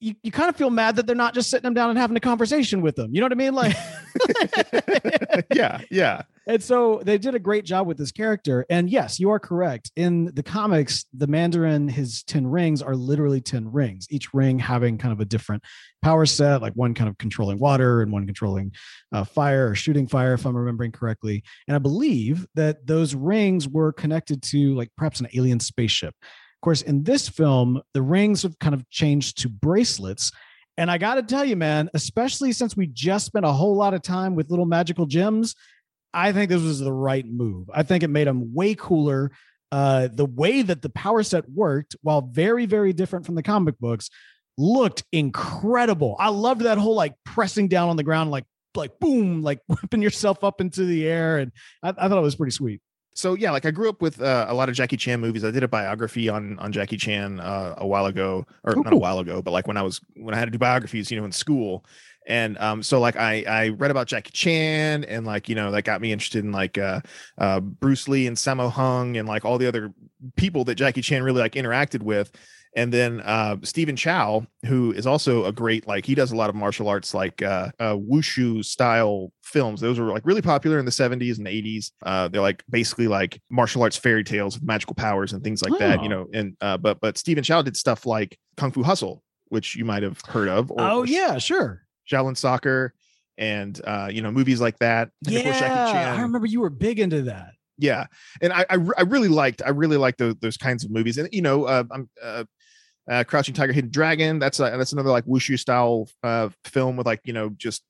you, 0.01 0.15
you 0.23 0.31
kind 0.31 0.49
of 0.49 0.57
feel 0.57 0.71
mad 0.71 0.97
that 0.97 1.07
they're 1.07 1.17
not 1.17 1.35
just 1.35 1.51
sitting 1.51 1.63
them 1.63 1.75
down 1.75 1.91
and 1.91 1.99
having 1.99 2.17
a 2.17 2.21
conversation 2.21 2.81
with 2.81 2.97
them. 2.97 3.15
You 3.15 3.21
know 3.21 3.27
what 3.27 3.33
I 3.33 3.37
mean? 3.37 3.55
Like, 3.55 3.77
yeah, 5.55 5.81
yeah. 5.91 6.23
And 6.49 6.63
so 6.63 7.01
they 7.05 7.19
did 7.19 7.35
a 7.35 7.41
great 7.41 7.65
job 7.65 7.87
with 7.89 7.99
this 7.99 8.13
character. 8.13 8.65
And 8.71 8.89
yes, 8.89 9.19
you 9.19 9.31
are 9.31 9.41
correct. 9.41 9.91
In 9.97 10.27
the 10.35 10.43
comics, 10.43 11.07
the 11.13 11.27
Mandarin, 11.27 11.89
his 11.89 12.23
10 12.25 12.47
rings 12.47 12.83
are 12.83 12.95
literally 12.95 13.41
10 13.41 13.73
rings, 13.73 14.07
each 14.11 14.33
ring 14.33 14.59
having 14.59 14.97
kind 14.97 15.13
of 15.13 15.21
a 15.21 15.25
different 15.25 15.65
power 16.03 16.25
set, 16.25 16.63
like 16.63 16.75
one 16.75 16.95
kind 16.95 17.11
of 17.11 17.19
controlling 17.19 17.59
water 17.59 18.01
and 18.01 18.13
one 18.13 18.27
controlling 18.27 18.73
uh, 19.13 19.25
fire 19.25 19.71
or 19.71 19.75
shooting 19.75 20.07
fire, 20.07 20.35
if 20.35 20.47
I'm 20.47 20.57
remembering 20.57 20.93
correctly. 20.93 21.43
And 21.67 21.75
I 21.75 21.79
believe 21.81 22.47
that 22.55 22.87
those 22.87 23.15
rings 23.15 23.69
were 23.69 23.93
connected 23.93 24.43
to 24.45 24.75
like 24.75 24.91
perhaps 24.97 25.19
an 25.21 25.29
alien 25.35 25.59
spaceship. 25.59 26.15
Course, 26.67 26.83
in 26.83 27.05
this 27.05 27.29
film, 27.29 27.81
the 27.95 28.03
rings 28.03 28.43
have 28.43 28.59
kind 28.59 28.75
of 28.75 28.91
changed 28.91 29.39
to 29.43 29.49
bracelets. 29.49 30.33
And 30.77 30.91
I 30.91 30.99
got 30.99 31.15
to 31.15 31.23
tell 31.23 31.45
you, 31.45 31.55
man, 31.55 31.89
especially 31.95 32.51
since 32.51 32.77
we 32.77 32.89
just 32.89 33.25
spent 33.25 33.45
a 33.47 33.53
whole 33.53 33.77
lot 33.77 33.95
of 33.95 34.03
time 34.03 34.35
with 34.35 34.51
little 34.51 34.67
magical 34.67 35.07
gems, 35.07 35.55
I 36.13 36.33
think 36.33 36.49
this 36.49 36.61
was 36.61 36.81
the 36.81 36.93
right 36.93 37.25
move. 37.25 37.71
I 37.73 37.85
think 37.85 38.03
it 38.03 38.09
made 38.09 38.27
them 38.27 38.53
way 38.53 38.75
cooler. 38.75 39.31
Uh, 39.71 40.09
the 40.13 40.27
way 40.27 40.63
that 40.63 40.83
the 40.83 40.89
power 40.89 41.23
set 41.23 41.49
worked, 41.49 41.95
while 42.03 42.23
very, 42.23 42.67
very 42.67 42.93
different 42.93 43.27
from 43.27 43.37
the 43.37 43.45
comic 43.45 43.79
books, 43.79 44.11
looked 44.59 45.05
incredible. 45.13 46.17
I 46.19 46.31
loved 46.31 46.63
that 46.63 46.79
whole 46.79 46.97
like 46.97 47.15
pressing 47.25 47.69
down 47.69 47.91
on 47.91 47.97
the 47.97 48.03
ground, 48.03 48.33
like 48.33 48.45
like 48.75 48.99
boom, 48.99 49.41
like 49.41 49.61
whipping 49.69 50.03
yourself 50.03 50.43
up 50.43 50.61
into 50.61 50.85
the 50.85 51.07
air, 51.07 51.39
and 51.39 51.53
I, 51.81 51.91
I 51.91 52.09
thought 52.09 52.19
it 52.19 52.23
was 52.23 52.35
pretty 52.35 52.51
sweet 52.51 52.81
so 53.17 53.33
yeah, 53.33 53.51
like 53.51 53.65
I 53.65 53.71
grew 53.71 53.89
up 53.89 54.03
with 54.03 54.21
uh, 54.21 54.45
a 54.47 54.55
lot 54.55 54.69
of 54.69 54.75
Jackie 54.75 54.99
Chan 54.99 55.21
movies. 55.21 55.43
I 55.43 55.51
did 55.51 55.63
a 55.63 55.69
biography 55.69 56.29
on 56.29 56.59
on 56.59 56.71
Jackie 56.71 56.99
Chan 56.99 57.41
uh, 57.41 57.75
a 57.79 57.87
while 57.87 58.05
ago, 58.05 58.47
or 58.63 58.77
Ooh. 58.77 58.83
not 58.83 58.93
a 58.93 58.97
while 58.97 59.19
ago, 59.19 59.41
but 59.41 59.53
like 59.53 59.67
when 59.67 59.79
I 59.79 59.83
was 59.83 60.03
when 60.15 60.35
I 60.35 60.39
had 60.39 60.45
to 60.45 60.51
do 60.51 60.59
biographies, 60.59 61.11
you 61.11 61.19
know, 61.19 61.25
in 61.25 61.33
school. 61.33 61.85
And 62.27 62.59
um, 62.59 62.83
so 62.83 63.01
like 63.01 63.17
I 63.17 63.43
I 63.49 63.69
read 63.71 63.91
about 63.91 64.07
Jackie 64.07 64.33
Chan 64.33 65.05
and 65.05 65.25
like 65.25 65.49
you 65.49 65.55
know 65.55 65.71
that 65.71 65.83
got 65.83 66.03
me 66.03 66.13
interested 66.13 66.45
in 66.45 66.53
like 66.53 66.77
uh, 66.77 67.01
uh, 67.39 67.61
Bruce 67.61 68.07
Lee 68.07 68.27
and 68.27 68.37
Sammo 68.37 68.71
Hung 68.71 69.17
and 69.17 69.27
like 69.27 69.47
all 69.47 69.57
the 69.57 69.67
other 69.67 69.95
people 70.37 70.65
that 70.65 70.75
Jackie 70.75 71.03
Chan 71.03 71.23
really 71.23 71.41
like 71.41 71.53
interacted 71.53 72.03
with 72.03 72.31
and 72.77 72.93
then 72.93 73.23
uh, 73.23 73.57
Stephen 73.63 73.97
Chow, 73.97 74.47
who 74.67 74.93
is 74.93 75.07
also 75.07 75.47
a 75.47 75.53
great 75.53 75.89
like 75.89 76.05
he 76.05 76.15
does 76.15 76.31
a 76.31 76.37
lot 76.37 76.51
of 76.51 76.55
martial 76.55 76.89
arts 76.89 77.15
like 77.15 77.41
uh, 77.41 77.71
uh, 77.81 77.95
wushu 77.95 78.63
style 78.63 79.33
films. 79.43 79.81
Those 79.81 79.99
were 79.99 80.13
like 80.13 80.27
really 80.27 80.43
popular 80.43 80.79
in 80.79 80.85
the 80.85 80.91
70s 80.91 81.39
and 81.39 81.47
80s. 81.47 81.91
Uh, 82.05 82.29
they're 82.29 82.43
like 82.43 82.63
basically 82.69 83.09
like 83.09 83.41
martial 83.51 83.83
arts 83.83 83.97
fairy 83.97 84.23
tales 84.23 84.57
with 84.57 84.63
magical 84.63 84.95
powers 84.95 85.33
and 85.33 85.43
things 85.43 85.63
like 85.63 85.73
oh. 85.73 85.79
that. 85.79 86.03
You 86.03 86.11
know, 86.11 86.27
and 86.35 86.55
uh, 86.61 86.77
but 86.77 87.01
but 87.01 87.17
Stephen 87.17 87.43
Chow 87.43 87.63
did 87.63 87.79
stuff 87.79 88.05
like 88.05 88.39
Kung 88.59 88.71
Fu 88.71 88.83
Hustle, 88.83 89.25
which 89.49 89.75
you 89.75 89.87
might 89.87 90.03
have 90.03 90.21
heard 90.29 90.49
of. 90.49 90.71
Or, 90.71 90.81
oh 90.81 91.03
yeah, 91.03 91.39
sure. 91.39 91.83
Shaolin 92.13 92.37
Soccer, 92.37 92.93
and 93.39 93.81
uh, 93.87 94.11
you 94.13 94.21
know 94.21 94.31
movies 94.31 94.61
like 94.61 94.79
that. 94.81 95.09
And 95.25 95.35
yeah, 95.35 96.15
I 96.19 96.21
remember 96.21 96.47
you 96.47 96.61
were 96.61 96.71
big 96.71 97.01
into 97.01 97.23
that 97.23 97.53
yeah 97.79 98.07
and 98.41 98.55
I, 98.55 98.65
I, 98.71 98.79
I 98.97 99.03
really 99.03 99.29
liked 99.29 99.61
i 99.63 99.69
really 99.69 99.99
liked 99.99 100.17
those, 100.17 100.35
those 100.41 100.57
kinds 100.57 100.83
of 100.83 100.91
movies 100.91 101.19
and 101.19 101.29
you 101.31 101.43
know 101.43 101.65
uh, 101.65 101.85
i'm 101.91 102.09
uh, 102.23 102.45
uh, 103.11 103.25
Crouching 103.25 103.55
Tiger, 103.55 103.73
Hidden 103.73 103.91
Dragon. 103.91 104.39
That's 104.39 104.61
a, 104.61 104.75
that's 104.77 104.93
another 104.93 105.11
like 105.11 105.25
wushu 105.27 105.59
style 105.59 106.09
uh, 106.23 106.49
film 106.65 106.97
with 106.97 107.07
like 107.07 107.21
you 107.25 107.33
know 107.33 107.51
just 107.51 107.83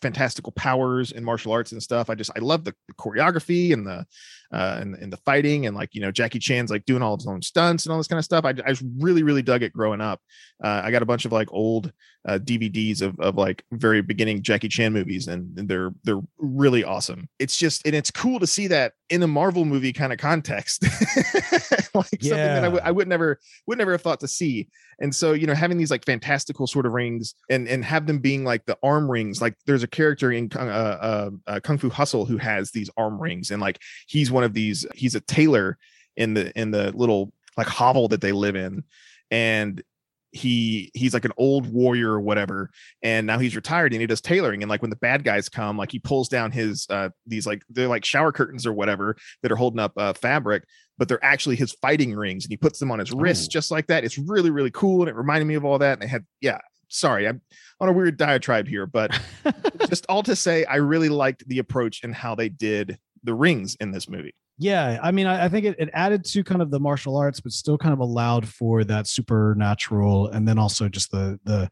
fantastical 0.00 0.52
powers 0.52 1.12
and 1.12 1.24
martial 1.24 1.52
arts 1.52 1.72
and 1.72 1.82
stuff. 1.82 2.10
I 2.10 2.14
just 2.14 2.30
I 2.36 2.40
love 2.40 2.64
the, 2.64 2.74
the 2.86 2.94
choreography 2.94 3.72
and 3.72 3.86
the 3.86 4.06
uh 4.52 4.78
and, 4.80 4.94
and 4.94 5.12
the 5.12 5.18
fighting 5.18 5.66
and 5.66 5.76
like 5.76 5.94
you 5.94 6.00
know 6.00 6.10
Jackie 6.10 6.38
Chan's 6.38 6.70
like 6.70 6.84
doing 6.84 7.02
all 7.02 7.14
of 7.14 7.20
his 7.20 7.26
own 7.26 7.42
stunts 7.42 7.84
and 7.84 7.92
all 7.92 7.98
this 7.98 8.08
kind 8.08 8.18
of 8.18 8.24
stuff. 8.24 8.44
I, 8.44 8.50
I 8.50 8.72
just 8.72 8.84
really 8.98 9.22
really 9.22 9.42
dug 9.42 9.62
it 9.62 9.72
growing 9.72 10.00
up. 10.00 10.20
Uh, 10.62 10.82
I 10.84 10.90
got 10.90 11.02
a 11.02 11.06
bunch 11.06 11.24
of 11.24 11.32
like 11.32 11.48
old 11.52 11.92
uh, 12.26 12.38
DVDs 12.38 13.00
of 13.00 13.18
of 13.20 13.36
like 13.36 13.64
very 13.72 14.02
beginning 14.02 14.42
Jackie 14.42 14.68
Chan 14.68 14.92
movies 14.92 15.28
and, 15.28 15.56
and 15.58 15.68
they're 15.68 15.92
they're 16.04 16.20
really 16.38 16.84
awesome. 16.84 17.28
It's 17.38 17.56
just 17.56 17.86
and 17.86 17.94
it's 17.94 18.10
cool 18.10 18.40
to 18.40 18.46
see 18.46 18.66
that 18.68 18.92
in 19.08 19.22
a 19.22 19.26
Marvel 19.26 19.64
movie 19.64 19.92
kind 19.92 20.12
of 20.12 20.18
context, 20.18 20.82
like 21.94 22.06
yeah. 22.20 22.30
something 22.30 22.34
that 22.34 22.64
I, 22.64 22.66
w- 22.66 22.82
I 22.84 22.90
would 22.90 23.08
never 23.08 23.40
would 23.66 23.78
never 23.78 23.92
have 23.92 24.02
thought 24.02 24.20
to 24.20 24.28
see. 24.28 24.68
And 25.00 25.14
so 25.14 25.32
you 25.32 25.46
know 25.46 25.54
having 25.54 25.78
these 25.78 25.90
like 25.90 26.04
fantastical 26.04 26.66
sort 26.66 26.86
of 26.86 26.92
rings 26.92 27.34
and 27.48 27.68
and 27.68 27.84
have 27.84 28.06
them 28.06 28.18
being 28.18 28.44
like 28.44 28.66
the 28.66 28.76
arm 28.82 29.10
rings. 29.10 29.40
Like 29.40 29.54
there's 29.66 29.82
a 29.82 29.88
character 29.88 30.32
in 30.32 30.50
uh, 30.54 30.58
uh, 30.58 31.30
uh, 31.46 31.60
Kung 31.60 31.78
Fu 31.78 31.88
Hustle 31.88 32.26
who 32.26 32.36
has 32.36 32.70
these 32.72 32.90
arm 32.96 33.20
rings 33.20 33.50
and 33.50 33.62
like 33.62 33.80
he's 34.06 34.30
one 34.30 34.37
of 34.44 34.54
these 34.54 34.86
he's 34.94 35.14
a 35.14 35.20
tailor 35.20 35.78
in 36.16 36.34
the 36.34 36.58
in 36.58 36.70
the 36.70 36.92
little 36.92 37.32
like 37.56 37.66
hovel 37.66 38.08
that 38.08 38.20
they 38.20 38.32
live 38.32 38.56
in. 38.56 38.84
And 39.30 39.82
he 40.30 40.90
he's 40.94 41.14
like 41.14 41.24
an 41.24 41.32
old 41.36 41.66
warrior 41.72 42.12
or 42.12 42.20
whatever. 42.20 42.70
And 43.02 43.26
now 43.26 43.38
he's 43.38 43.56
retired 43.56 43.92
and 43.92 44.00
he 44.00 44.06
does 44.06 44.20
tailoring. 44.20 44.62
And 44.62 44.68
like 44.68 44.82
when 44.82 44.90
the 44.90 44.96
bad 44.96 45.24
guys 45.24 45.48
come 45.48 45.76
like 45.76 45.90
he 45.90 45.98
pulls 45.98 46.28
down 46.28 46.52
his 46.52 46.86
uh 46.90 47.10
these 47.26 47.46
like 47.46 47.62
they're 47.70 47.88
like 47.88 48.04
shower 48.04 48.32
curtains 48.32 48.66
or 48.66 48.72
whatever 48.72 49.16
that 49.42 49.50
are 49.50 49.56
holding 49.56 49.80
up 49.80 49.92
uh 49.96 50.12
fabric 50.12 50.64
but 50.98 51.06
they're 51.06 51.24
actually 51.24 51.54
his 51.54 51.72
fighting 51.72 52.14
rings. 52.14 52.44
And 52.44 52.50
he 52.50 52.56
puts 52.56 52.78
them 52.78 52.90
on 52.90 52.98
his 52.98 53.12
wrists 53.12 53.46
Ooh. 53.46 53.50
just 53.50 53.70
like 53.70 53.86
that. 53.86 54.04
It's 54.04 54.18
really 54.18 54.50
really 54.50 54.70
cool. 54.70 55.02
And 55.02 55.08
it 55.08 55.16
reminded 55.16 55.46
me 55.46 55.54
of 55.54 55.64
all 55.64 55.78
that. 55.78 55.94
And 55.94 56.02
they 56.02 56.08
had 56.08 56.26
yeah 56.40 56.58
sorry 56.90 57.28
i'm 57.28 57.40
on 57.80 57.88
a 57.90 57.92
weird 57.92 58.16
diatribe 58.16 58.66
here 58.66 58.86
but 58.86 59.10
just 59.88 60.06
all 60.08 60.22
to 60.22 60.34
say 60.34 60.64
i 60.64 60.76
really 60.76 61.10
liked 61.10 61.46
the 61.46 61.58
approach 61.58 62.02
and 62.02 62.14
how 62.14 62.34
they 62.34 62.48
did 62.48 62.98
the 63.22 63.34
rings 63.34 63.76
in 63.80 63.90
this 63.90 64.08
movie 64.08 64.34
Yeah, 64.58 64.98
I 65.00 65.12
mean, 65.12 65.26
I, 65.26 65.44
I 65.44 65.48
think 65.48 65.64
it, 65.64 65.76
it 65.78 65.88
added 65.92 66.24
to 66.26 66.42
kind 66.42 66.60
of 66.60 66.70
the 66.70 66.80
martial 66.80 67.16
arts, 67.16 67.40
but 67.40 67.52
still 67.52 67.78
kind 67.78 67.92
of 67.92 68.00
allowed 68.00 68.48
for 68.48 68.82
that 68.84 69.06
supernatural, 69.06 70.28
and 70.28 70.46
then 70.46 70.58
also 70.58 70.88
just 70.88 71.12
the 71.12 71.38
the, 71.44 71.70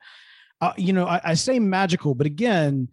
uh, 0.61 0.73
you 0.77 0.93
know, 0.93 1.07
I, 1.07 1.21
I 1.25 1.35
say 1.35 1.59
magical, 1.59 2.15
but 2.15 2.27
again, 2.27 2.89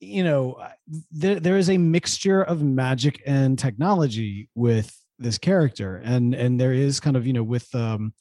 you 0.00 0.22
know, 0.22 0.62
there 1.10 1.40
there 1.40 1.56
is 1.56 1.70
a 1.70 1.78
mixture 1.78 2.42
of 2.42 2.62
magic 2.62 3.22
and 3.26 3.58
technology 3.58 4.50
with 4.54 4.94
this 5.18 5.38
character, 5.38 5.96
and 6.04 6.34
and 6.34 6.60
there 6.60 6.74
is 6.74 7.00
kind 7.00 7.16
of 7.16 7.26
you 7.26 7.32
know 7.32 7.42
with 7.42 7.74
um, 7.74 8.12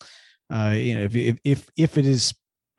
uh, 0.49 0.73
you 0.75 0.95
know, 0.95 1.03
if 1.03 1.15
if 1.15 1.37
if 1.43 1.69
if 1.75 1.97
it 1.97 2.05
is. 2.05 2.33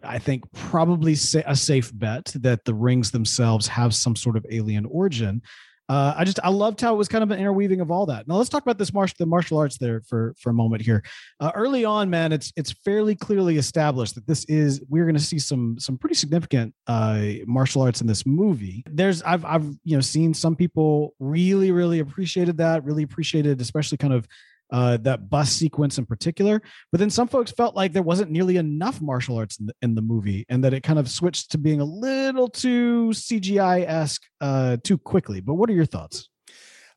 I 0.05 0.21
think 0.21 0.45
probably 0.53 1.15
a 1.45 1.57
safe 1.57 1.91
bet 1.93 2.27
that 2.37 2.65
the 2.65 2.73
rings 2.73 3.11
themselves 3.11 3.67
have 3.67 3.93
some 3.93 4.15
sort 4.15 4.37
of 4.37 4.47
alien 4.49 4.85
origin 4.85 5.43
uh, 5.89 6.15
I 6.17 6.25
just 6.25 6.39
I 6.45 6.51
loved 6.51 6.81
how 6.81 6.95
it 6.95 6.99
was 6.99 7.09
kind 7.09 7.25
of 7.25 7.31
an 7.31 7.39
interweaving 7.39 7.81
of 7.81 7.91
all 7.91 8.07
that. 8.07 8.29
Now 8.29 8.35
let's 8.35 8.51
talk 8.51 8.63
about 8.63 8.77
this 8.79 8.93
martial 8.93 9.17
the 9.19 9.27
martial 9.27 9.59
arts 9.59 9.79
there 9.79 10.03
for 10.03 10.35
for 10.39 10.51
a 10.51 10.53
moment 10.53 10.83
here. 10.83 11.03
Uh, 11.41 11.51
early 11.55 11.85
on, 11.85 12.11
man, 12.11 12.33
it's 12.33 12.53
it's 12.57 12.73
fairly 12.73 13.15
clearly 13.15 13.57
established 13.57 14.15
that 14.15 14.27
this 14.27 14.45
is 14.45 14.83
we're 14.89 15.05
going 15.05 15.17
to 15.17 15.23
see 15.23 15.39
some 15.39 15.79
some 15.79 15.97
pretty 15.97 16.15
significant 16.15 16.75
uh, 16.87 17.23
martial 17.47 17.83
arts 17.83 18.01
in 18.01 18.07
this 18.07 18.27
movie. 18.27 18.85
There's 18.91 19.23
I've 19.23 19.45
I've 19.45 19.67
you 19.85 19.97
know 19.97 20.01
seen 20.01 20.35
some 20.35 20.55
people 20.55 21.15
really 21.21 21.73
really 21.73 22.01
appreciated 22.01 22.59
that, 22.59 22.85
really 22.85 23.03
appreciated 23.03 23.61
especially 23.61 23.99
kind 23.99 24.13
of 24.13 24.29
uh, 24.71 24.97
that 24.99 25.31
bus 25.31 25.51
sequence 25.51 25.99
in 25.99 26.07
particular. 26.07 26.63
But 26.91 27.01
then 27.01 27.11
some 27.11 27.29
folks 27.29 27.51
felt 27.51 27.75
like 27.75 27.93
there 27.93 28.03
wasn't 28.03 28.31
nearly 28.31 28.57
enough 28.57 29.01
martial 29.01 29.37
arts 29.37 29.59
in 29.59 29.67
the, 29.67 29.75
in 29.83 29.95
the 29.95 30.03
movie, 30.03 30.47
and 30.49 30.63
that 30.65 30.75
it 30.75 30.83
kind 30.83 30.99
of 30.99 31.09
switched 31.09 31.53
to 31.53 31.59
being 31.59 31.81
a 31.81 31.85
little 31.85 32.49
too 32.49 33.11
CGI 33.13 33.87
esque 33.87 34.23
uh, 34.41 34.77
too 34.83 34.99
quickly. 34.99 35.41
But 35.41 35.55
what 35.55 35.71
are 35.71 35.75
your 35.75 35.87
thoughts? 35.87 36.29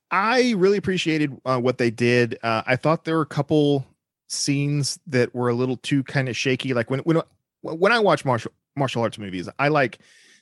I 0.10 0.54
really 0.58 0.78
appreciated 0.78 1.32
uh, 1.46 1.60
what 1.60 1.78
they 1.78 1.90
did. 1.90 2.38
Uh, 2.44 2.64
I 2.66 2.76
thought 2.76 3.06
there 3.06 3.16
were 3.16 3.22
a 3.22 3.26
couple 3.26 3.86
scenes 4.28 5.00
that 5.08 5.34
were 5.34 5.50
a 5.50 5.54
little 5.54 5.78
too 5.78 6.04
kind 6.04 6.28
of 6.30 6.36
shaky. 6.36 6.74
Like 6.74 6.90
when 6.90 7.00
when 7.02 7.22
when 7.62 7.92
I 7.92 8.00
watch 8.00 8.26
martial 8.26 8.52
martial 8.76 9.02
arts 9.02 9.18
movies, 9.18 9.48
I 9.58 9.70
like 9.70 10.00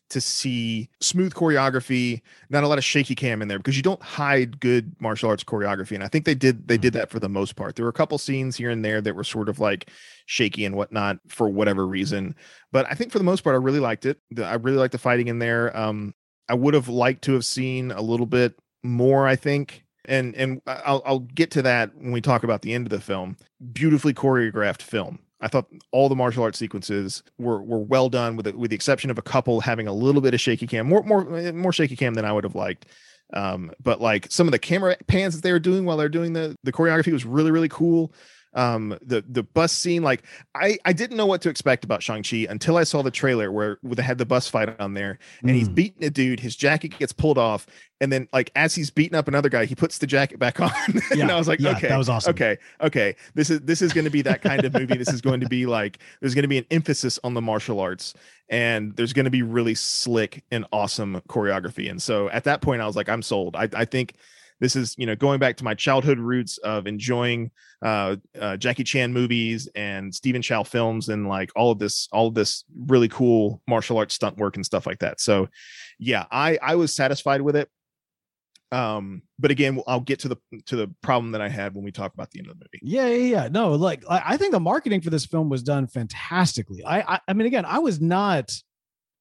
to 0.10 0.20
see 0.20 0.90
smooth 1.00 1.34
choreography, 1.34 2.22
not 2.50 2.64
a 2.64 2.68
lot 2.68 2.78
of 2.78 2.84
shaky 2.84 3.16
cam 3.16 3.42
in 3.42 3.48
there 3.48 3.60
because 3.60 3.78
you 3.78 3.84
don't 3.84 4.02
hide 4.02 4.60
good 4.60 4.96
martial 5.00 5.30
arts 5.30 5.44
choreography. 5.44 5.92
And 5.92 6.04
I 6.04 6.08
think 6.08 6.26
they 6.26 6.36
did 6.36 6.68
they 6.68 6.78
did 6.78 6.94
that 6.94 7.10
for 7.10 7.20
the 7.20 7.30
most 7.30 7.56
part. 7.56 7.76
There 7.76 7.86
were 7.86 7.90
a 7.90 7.94
couple 7.94 8.18
scenes 8.18 8.56
here 8.56 8.70
and 8.70 8.84
there 8.84 9.02
that 9.02 9.16
were 9.16 9.24
sort 9.24 9.50
of 9.50 9.60
like 9.60 9.90
shaky 10.26 10.66
and 10.66 10.76
whatnot 10.76 11.18
for 11.28 11.48
whatever 11.48 11.88
reason. 11.88 12.36
But 12.72 12.88
I 12.90 12.96
think 12.96 13.12
for 13.12 13.20
the 13.20 13.24
most 13.24 13.42
part, 13.42 13.54
I 13.54 13.58
really 13.58 13.80
liked 13.80 14.06
it. 14.06 14.20
I 14.38 14.56
really 14.56 14.78
liked 14.78 14.94
the 14.94 14.98
fighting 14.98 15.28
in 15.28 15.40
there. 15.40 15.76
Um, 15.78 16.14
I 16.50 16.56
would 16.56 16.74
have 16.74 16.88
liked 16.88 17.24
to 17.24 17.34
have 17.34 17.46
seen 17.46 17.92
a 17.92 18.02
little 18.02 18.26
bit 18.26 18.56
more. 18.84 19.28
I 19.28 19.36
think. 19.36 19.86
And 20.06 20.34
and 20.36 20.62
I'll 20.66 21.04
I'll 21.06 21.20
get 21.20 21.52
to 21.52 21.62
that 21.62 21.96
when 21.96 22.12
we 22.12 22.22
talk 22.22 22.44
about 22.44 22.64
the 22.64 22.74
end 22.74 22.88
of 22.88 22.92
the 22.92 23.02
film. 23.02 23.38
Beautifully 23.74 24.14
choreographed 24.14 24.82
film. 24.82 25.20
I 25.42 25.48
thought 25.48 25.68
all 25.92 26.10
the 26.10 26.16
martial 26.16 26.44
arts 26.44 26.60
sequences 26.60 27.24
were 27.38 27.62
were 27.62 27.80
well 27.80 28.10
done, 28.10 28.36
with 28.36 28.46
the, 28.46 28.58
with 28.58 28.72
the 28.72 28.76
exception 28.76 29.10
of 29.10 29.18
a 29.18 29.22
couple 29.22 29.62
having 29.62 29.88
a 29.88 29.94
little 29.94 30.22
bit 30.22 30.34
of 30.34 30.42
shaky 30.42 30.68
cam, 30.68 30.88
more 30.88 31.04
more 31.04 31.24
more 31.54 31.74
shaky 31.74 31.96
cam 31.96 32.14
than 32.14 32.26
I 32.26 32.32
would 32.32 32.44
have 32.44 32.56
liked. 32.56 32.86
Um, 33.34 33.72
but 33.82 34.02
like 34.02 34.28
some 34.32 34.48
of 34.48 34.52
the 34.52 34.60
camera 34.60 34.98
pans 35.08 35.36
that 35.36 35.44
they 35.44 35.52
were 35.52 35.60
doing 35.60 35.86
while 35.86 35.98
they're 35.98 36.10
doing 36.10 36.34
the 36.34 36.56
the 36.64 36.72
choreography 36.72 37.14
was 37.14 37.26
really 37.26 37.52
really 37.52 37.70
cool. 37.70 38.14
Um, 38.54 38.98
the 39.02 39.24
the 39.28 39.44
bus 39.44 39.72
scene, 39.72 40.02
like 40.02 40.24
I 40.56 40.80
I 40.84 40.92
didn't 40.92 41.18
know 41.18 41.28
what 41.28 41.42
to 41.44 41.50
expect 41.50 41.84
about 41.84 42.02
Shang 42.02 42.24
Chi 42.24 42.48
until 42.50 42.78
I 42.78 42.84
saw 42.84 43.04
the 43.04 43.12
trailer 43.12 43.52
where, 43.52 43.78
where 43.82 43.94
they 43.96 44.02
had 44.02 44.18
the 44.18 44.26
bus 44.26 44.48
fight 44.48 44.80
on 44.80 44.96
there, 44.96 45.20
and 45.42 45.52
he's 45.52 45.70
Mm. 45.70 45.76
beating 45.76 46.04
a 46.04 46.10
dude. 46.10 46.40
His 46.40 46.56
jacket 46.56 46.98
gets 46.98 47.14
pulled 47.14 47.38
off, 47.38 47.68
and 48.02 48.12
then 48.12 48.28
like 48.34 48.52
as 48.56 48.74
he's 48.74 48.90
beating 48.90 49.16
up 49.16 49.28
another 49.28 49.50
guy, 49.50 49.66
he 49.66 49.76
puts 49.76 50.00
the 50.00 50.08
jacket 50.08 50.40
back 50.40 50.60
on. 50.62 50.72
and 50.88 51.02
Yeah, 51.14 51.32
I 51.32 51.38
was 51.38 51.48
like, 51.48 51.60
yeah, 51.60 51.78
okay, 51.78 51.90
that 51.90 51.98
was 51.98 52.10
awesome. 52.10 52.32
Okay, 52.32 52.58
okay, 52.82 53.16
this 53.36 53.52
is 53.52 53.60
this 53.62 53.84
is 53.84 53.94
going 53.94 54.06
to 54.06 54.10
be 54.12 54.24
that 54.24 54.42
kind 54.42 54.66
of 54.66 54.74
movie. 54.74 54.98
this 54.98 55.14
is 55.14 55.22
going 55.22 55.42
to 55.42 55.48
be 55.48 55.68
like 55.68 56.00
there's 56.20 56.34
going 56.34 56.42
to 56.44 56.48
be 56.50 56.58
an 56.58 56.66
emphasis 56.72 57.20
on 57.24 57.36
the 57.36 57.42
martial 57.42 57.80
arts, 57.80 58.16
and 58.50 58.96
there's 58.96 59.14
going 59.14 59.26
to 59.26 59.30
be 59.32 59.44
really 59.44 59.76
slick 59.76 60.44
and 60.50 60.66
awesome 60.72 61.22
choreography. 61.30 61.88
And 61.90 62.02
so 62.02 62.30
at 62.30 62.46
that 62.46 62.62
point, 62.62 62.82
I 62.82 62.88
was 62.88 62.96
like, 62.96 63.10
I'm 63.10 63.22
sold. 63.22 63.56
I 63.56 63.70
I 63.76 63.86
think 63.86 64.16
this 64.60 64.76
is 64.76 64.96
you 64.98 65.06
know 65.06 65.16
going 65.16 65.40
back 65.40 65.58
to 65.58 65.64
my 65.64 65.74
childhood 65.74 66.20
roots 66.20 66.58
of 66.60 66.88
enjoying 66.88 67.52
uh, 67.82 68.18
uh 68.40 68.58
Jackie 68.58 68.84
Chan 68.84 69.14
movies 69.14 69.68
and 69.76 70.14
Stephen 70.14 70.42
Chow 70.42 70.64
films 70.64 71.10
and 71.10 71.28
like 71.28 71.52
all 71.56 71.72
of 71.72 71.80
this 71.80 72.08
all 72.12 72.28
of 72.28 72.34
this 72.34 72.64
really 72.88 73.08
cool 73.08 73.62
martial 73.68 73.98
arts 73.98 74.16
stunt 74.16 74.38
work 74.38 74.56
and 74.56 74.66
stuff 74.66 74.86
like 74.86 75.00
that. 75.00 75.20
So 75.20 75.48
yeah, 75.98 76.26
I 76.32 76.58
I 76.62 76.76
was 76.76 76.94
satisfied 76.94 77.42
with 77.42 77.56
it. 77.56 77.70
Um, 78.72 79.24
but 79.40 79.50
again, 79.50 79.82
I'll 79.88 80.00
get 80.00 80.20
to 80.20 80.28
the 80.28 80.38
to 80.68 80.76
the 80.76 80.94
problem 81.02 81.32
that 81.32 81.42
I 81.42 81.50
had 81.50 81.74
when 81.74 81.84
we 81.84 81.92
talk 81.92 82.14
about 82.14 82.30
the 82.32 82.40
end 82.40 82.50
of 82.50 82.60
the 82.60 82.66
movie. 82.66 82.80
Yeah, 82.84 83.08
yeah, 83.08 83.42
yeah. 83.42 83.50
No, 83.50 83.72
like 83.74 84.04
I, 84.08 84.38
think 84.38 84.52
the 84.52 84.60
marketing 84.60 85.02
for 85.02 85.10
this 85.10 85.26
film 85.26 85.50
was 85.50 85.64
done 85.64 85.88
fantastically. 85.88 86.84
I, 86.86 87.16
I, 87.16 87.20
I 87.28 87.34
mean, 87.34 87.48
again, 87.48 87.66
I 87.66 87.80
was 87.80 88.00
not 88.00 88.52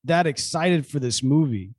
that 0.05 0.27
excited 0.27 0.87
for 0.87 0.99
this 0.99 1.23
movie, 1.23 1.75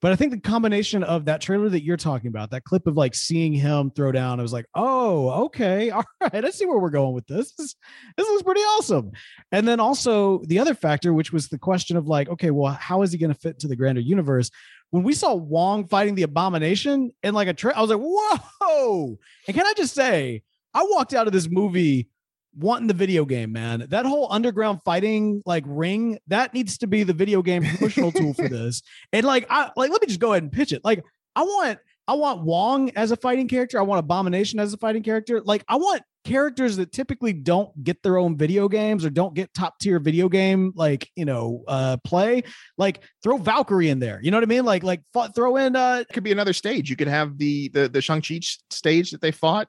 but 0.00 0.12
I 0.12 0.16
think 0.16 0.32
the 0.32 0.40
combination 0.40 1.02
of 1.02 1.26
that 1.26 1.40
trailer 1.40 1.68
that 1.68 1.84
you're 1.84 1.96
talking 1.96 2.28
about, 2.28 2.50
that 2.50 2.64
clip 2.64 2.86
of 2.86 2.96
like 2.96 3.14
seeing 3.14 3.52
him 3.52 3.90
throw 3.90 4.12
down, 4.12 4.40
I 4.40 4.42
was 4.42 4.52
like, 4.52 4.66
oh, 4.74 5.44
okay, 5.46 5.90
all 5.90 6.04
right, 6.20 6.44
I 6.44 6.50
see 6.50 6.66
where 6.66 6.78
we're 6.78 6.90
going 6.90 7.14
with 7.14 7.26
this. 7.26 7.52
This, 7.52 7.74
this 8.16 8.26
looks 8.26 8.42
pretty 8.42 8.60
awesome. 8.60 9.12
And 9.52 9.68
then 9.68 9.80
also 9.80 10.42
the 10.44 10.58
other 10.58 10.74
factor, 10.74 11.12
which 11.12 11.32
was 11.32 11.48
the 11.48 11.58
question 11.58 11.96
of 11.96 12.06
like, 12.06 12.28
okay, 12.30 12.50
well, 12.50 12.72
how 12.72 13.02
is 13.02 13.12
he 13.12 13.18
going 13.18 13.32
to 13.32 13.38
fit 13.38 13.58
to 13.60 13.68
the 13.68 13.76
grander 13.76 14.00
universe? 14.00 14.50
When 14.90 15.02
we 15.02 15.12
saw 15.12 15.34
Wong 15.34 15.86
fighting 15.86 16.14
the 16.14 16.22
abomination 16.22 17.12
in 17.22 17.34
like 17.34 17.48
a 17.48 17.54
tra- 17.54 17.76
I 17.76 17.80
was 17.80 17.90
like, 17.90 18.00
whoa. 18.00 19.18
And 19.46 19.56
can 19.56 19.66
I 19.66 19.74
just 19.76 19.94
say, 19.94 20.42
I 20.72 20.86
walked 20.88 21.14
out 21.14 21.26
of 21.26 21.32
this 21.32 21.48
movie 21.48 22.08
wanting 22.56 22.88
the 22.88 22.94
video 22.94 23.24
game, 23.24 23.52
man. 23.52 23.86
That 23.90 24.06
whole 24.06 24.28
underground 24.30 24.80
fighting 24.84 25.42
like 25.46 25.64
ring, 25.66 26.18
that 26.28 26.54
needs 26.54 26.78
to 26.78 26.86
be 26.86 27.02
the 27.02 27.12
video 27.12 27.42
game 27.42 27.64
promotional 27.64 28.12
tool 28.12 28.34
for 28.34 28.48
this. 28.48 28.82
And 29.12 29.26
like 29.26 29.46
I 29.50 29.70
like 29.76 29.90
let 29.90 30.00
me 30.00 30.06
just 30.06 30.20
go 30.20 30.32
ahead 30.32 30.42
and 30.42 30.52
pitch 30.52 30.72
it. 30.72 30.84
Like 30.84 31.02
I 31.34 31.42
want 31.42 31.78
I 32.06 32.14
want 32.14 32.42
Wong 32.42 32.90
as 32.96 33.12
a 33.12 33.16
fighting 33.16 33.48
character. 33.48 33.78
I 33.78 33.82
want 33.82 33.98
Abomination 33.98 34.58
as 34.60 34.72
a 34.72 34.76
fighting 34.76 35.02
character. 35.02 35.40
Like 35.40 35.64
I 35.68 35.76
want 35.76 36.02
characters 36.24 36.76
that 36.76 36.92
typically 36.92 37.32
don't 37.32 37.82
get 37.82 38.02
their 38.02 38.18
own 38.18 38.36
video 38.36 38.68
games 38.68 39.04
or 39.04 39.10
don't 39.10 39.34
get 39.34 39.52
top 39.54 39.78
tier 39.78 39.98
video 39.98 40.28
game 40.28 40.72
like, 40.74 41.08
you 41.16 41.24
know, 41.24 41.64
uh 41.66 41.96
play. 42.04 42.42
Like 42.76 43.02
throw 43.22 43.36
Valkyrie 43.36 43.90
in 43.90 43.98
there. 43.98 44.20
You 44.22 44.30
know 44.30 44.36
what 44.36 44.44
I 44.44 44.46
mean? 44.46 44.64
Like 44.64 44.82
like 44.82 45.02
throw 45.34 45.56
in 45.56 45.76
uh 45.76 46.04
It 46.08 46.12
could 46.12 46.24
be 46.24 46.32
another 46.32 46.52
stage. 46.52 46.90
You 46.90 46.96
could 46.96 47.08
have 47.08 47.38
the 47.38 47.68
the 47.68 47.88
the 47.88 48.00
Shang 48.00 48.22
Chi 48.22 48.40
stage 48.70 49.10
that 49.12 49.20
they 49.20 49.32
fought 49.32 49.68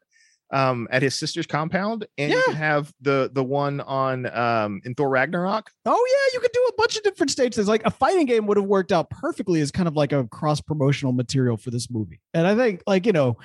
um 0.51 0.87
at 0.91 1.01
his 1.01 1.17
sister's 1.17 1.47
compound, 1.47 2.05
and 2.17 2.31
you 2.31 2.37
Yeah. 2.37 2.43
could 2.45 2.55
have 2.55 2.91
the 3.01 3.29
the 3.33 3.43
one 3.43 3.79
on 3.81 4.25
um 4.35 4.81
in 4.83 4.93
Thor 4.95 5.09
Ragnarok. 5.09 5.69
Oh 5.85 6.07
yeah, 6.11 6.33
you 6.33 6.39
could 6.41 6.51
do 6.53 6.67
a 6.69 6.73
bunch 6.77 6.97
of 6.97 7.03
different 7.03 7.31
stages. 7.31 7.67
Like 7.67 7.85
a 7.85 7.91
fighting 7.91 8.25
game 8.25 8.47
would 8.47 8.57
have 8.57 8.65
worked 8.65 8.91
out 8.91 9.09
perfectly 9.09 9.61
as 9.61 9.71
kind 9.71 9.87
of 9.87 9.95
like 9.95 10.11
a 10.11 10.25
cross 10.27 10.59
promotional 10.61 11.13
material 11.13 11.57
for 11.57 11.71
this 11.71 11.89
movie. 11.89 12.19
And 12.33 12.45
I 12.45 12.55
think 12.55 12.83
like, 12.85 13.05
you 13.05 13.13
know, 13.13 13.37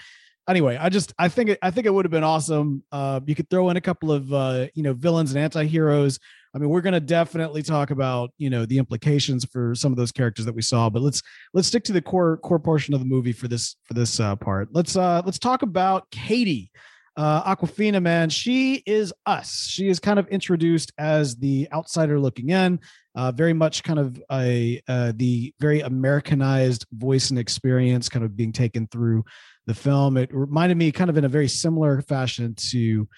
anyway, 0.48 0.76
I 0.80 0.88
just 0.88 1.12
I 1.18 1.28
think 1.28 1.50
it, 1.50 1.58
I 1.62 1.70
think 1.70 1.86
it 1.86 1.94
would 1.94 2.04
have 2.04 2.12
been 2.12 2.24
awesome. 2.24 2.82
Uh 2.90 3.20
you 3.26 3.34
could 3.34 3.48
throw 3.50 3.70
in 3.70 3.76
a 3.76 3.80
couple 3.80 4.10
of 4.10 4.32
uh, 4.32 4.66
you 4.74 4.82
know, 4.82 4.92
villains 4.92 5.32
and 5.32 5.42
anti-heroes. 5.42 6.18
I 6.54 6.58
mean, 6.58 6.70
we're 6.70 6.80
going 6.80 6.94
to 6.94 7.00
definitely 7.00 7.62
talk 7.62 7.90
about, 7.90 8.30
you 8.38 8.48
know, 8.48 8.64
the 8.64 8.78
implications 8.78 9.44
for 9.44 9.74
some 9.74 9.92
of 9.92 9.98
those 9.98 10.10
characters 10.10 10.46
that 10.46 10.54
we 10.54 10.62
saw, 10.62 10.88
but 10.88 11.02
let's 11.02 11.20
let's 11.52 11.68
stick 11.68 11.84
to 11.84 11.92
the 11.92 12.00
core 12.00 12.38
core 12.38 12.58
portion 12.58 12.94
of 12.94 13.00
the 13.00 13.06
movie 13.06 13.32
for 13.32 13.46
this 13.46 13.76
for 13.84 13.92
this 13.92 14.18
uh 14.20 14.34
part. 14.36 14.70
Let's 14.72 14.96
uh 14.96 15.20
let's 15.26 15.38
talk 15.38 15.60
about 15.62 16.10
Katie 16.10 16.70
uh, 17.16 17.56
Awkwafina, 17.56 18.02
man, 18.02 18.28
she 18.28 18.82
is 18.86 19.12
us. 19.24 19.66
She 19.66 19.88
is 19.88 19.98
kind 19.98 20.18
of 20.18 20.28
introduced 20.28 20.92
as 20.98 21.36
the 21.36 21.66
outsider 21.72 22.20
looking 22.20 22.50
in, 22.50 22.78
uh, 23.14 23.32
very 23.32 23.54
much 23.54 23.82
kind 23.82 23.98
of 23.98 24.22
a 24.30 24.82
uh, 24.86 25.12
the 25.16 25.54
very 25.58 25.80
Americanized 25.80 26.86
voice 26.92 27.30
and 27.30 27.38
experience, 27.38 28.08
kind 28.08 28.24
of 28.24 28.36
being 28.36 28.52
taken 28.52 28.86
through 28.88 29.24
the 29.66 29.74
film. 29.74 30.18
It 30.18 30.28
reminded 30.32 30.76
me 30.76 30.92
kind 30.92 31.08
of 31.08 31.16
in 31.16 31.24
a 31.24 31.28
very 31.28 31.48
similar 31.48 32.02
fashion 32.02 32.54
to 32.70 33.08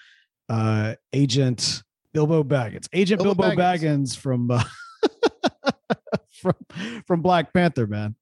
uh, 0.47 0.95
Agent 1.11 1.83
Bilbo 2.13 2.43
Baggins, 2.43 2.87
Agent 2.93 3.21
Bilbo, 3.21 3.49
Bilbo 3.49 3.61
Baggins. 3.61 4.15
Baggins. 4.15 4.17
from 4.17 4.49
uh, 4.49 4.63
from 6.41 6.55
from 7.05 7.21
Black 7.21 7.53
Panther, 7.53 7.85
man. 7.85 8.15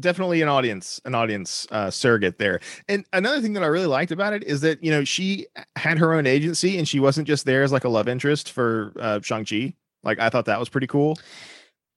Definitely 0.00 0.42
an 0.42 0.48
audience, 0.48 1.00
an 1.04 1.14
audience 1.14 1.66
uh, 1.70 1.90
surrogate 1.90 2.38
there. 2.38 2.60
And 2.88 3.04
another 3.12 3.40
thing 3.40 3.52
that 3.54 3.62
I 3.62 3.66
really 3.66 3.86
liked 3.86 4.12
about 4.12 4.32
it 4.32 4.44
is 4.44 4.60
that 4.62 4.82
you 4.82 4.90
know 4.90 5.04
she 5.04 5.46
had 5.76 5.98
her 5.98 6.14
own 6.14 6.26
agency 6.26 6.78
and 6.78 6.86
she 6.86 7.00
wasn't 7.00 7.26
just 7.26 7.44
there 7.44 7.62
as 7.62 7.72
like 7.72 7.84
a 7.84 7.88
love 7.88 8.08
interest 8.08 8.52
for 8.52 8.92
uh, 9.00 9.20
Shang 9.22 9.44
Chi. 9.44 9.74
Like 10.02 10.18
I 10.20 10.28
thought 10.28 10.46
that 10.46 10.58
was 10.58 10.68
pretty 10.68 10.86
cool. 10.86 11.18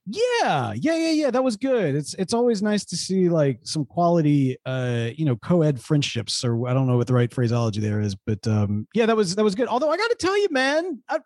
Yeah, 0.07 0.73
yeah, 0.73 0.95
yeah, 0.95 1.11
yeah. 1.11 1.31
That 1.31 1.43
was 1.43 1.57
good. 1.57 1.95
It's 1.95 2.15
it's 2.15 2.33
always 2.33 2.63
nice 2.63 2.83
to 2.85 2.97
see 2.97 3.29
like 3.29 3.59
some 3.63 3.85
quality, 3.85 4.57
uh, 4.65 5.09
you 5.15 5.25
know, 5.25 5.35
co-ed 5.35 5.79
friendships, 5.79 6.43
or 6.43 6.67
I 6.67 6.73
don't 6.73 6.88
know 6.88 6.97
what 6.97 7.05
the 7.05 7.13
right 7.13 7.31
phraseology 7.31 7.81
there 7.81 8.01
is, 8.01 8.15
but 8.15 8.45
um, 8.47 8.88
yeah, 8.95 9.05
that 9.05 9.15
was 9.15 9.35
that 9.35 9.43
was 9.43 9.53
good. 9.53 9.67
Although 9.67 9.91
I 9.91 9.97
got 9.97 10.09
to 10.09 10.15
tell 10.19 10.38
you, 10.39 10.47
man, 10.50 11.03
I, 11.07 11.19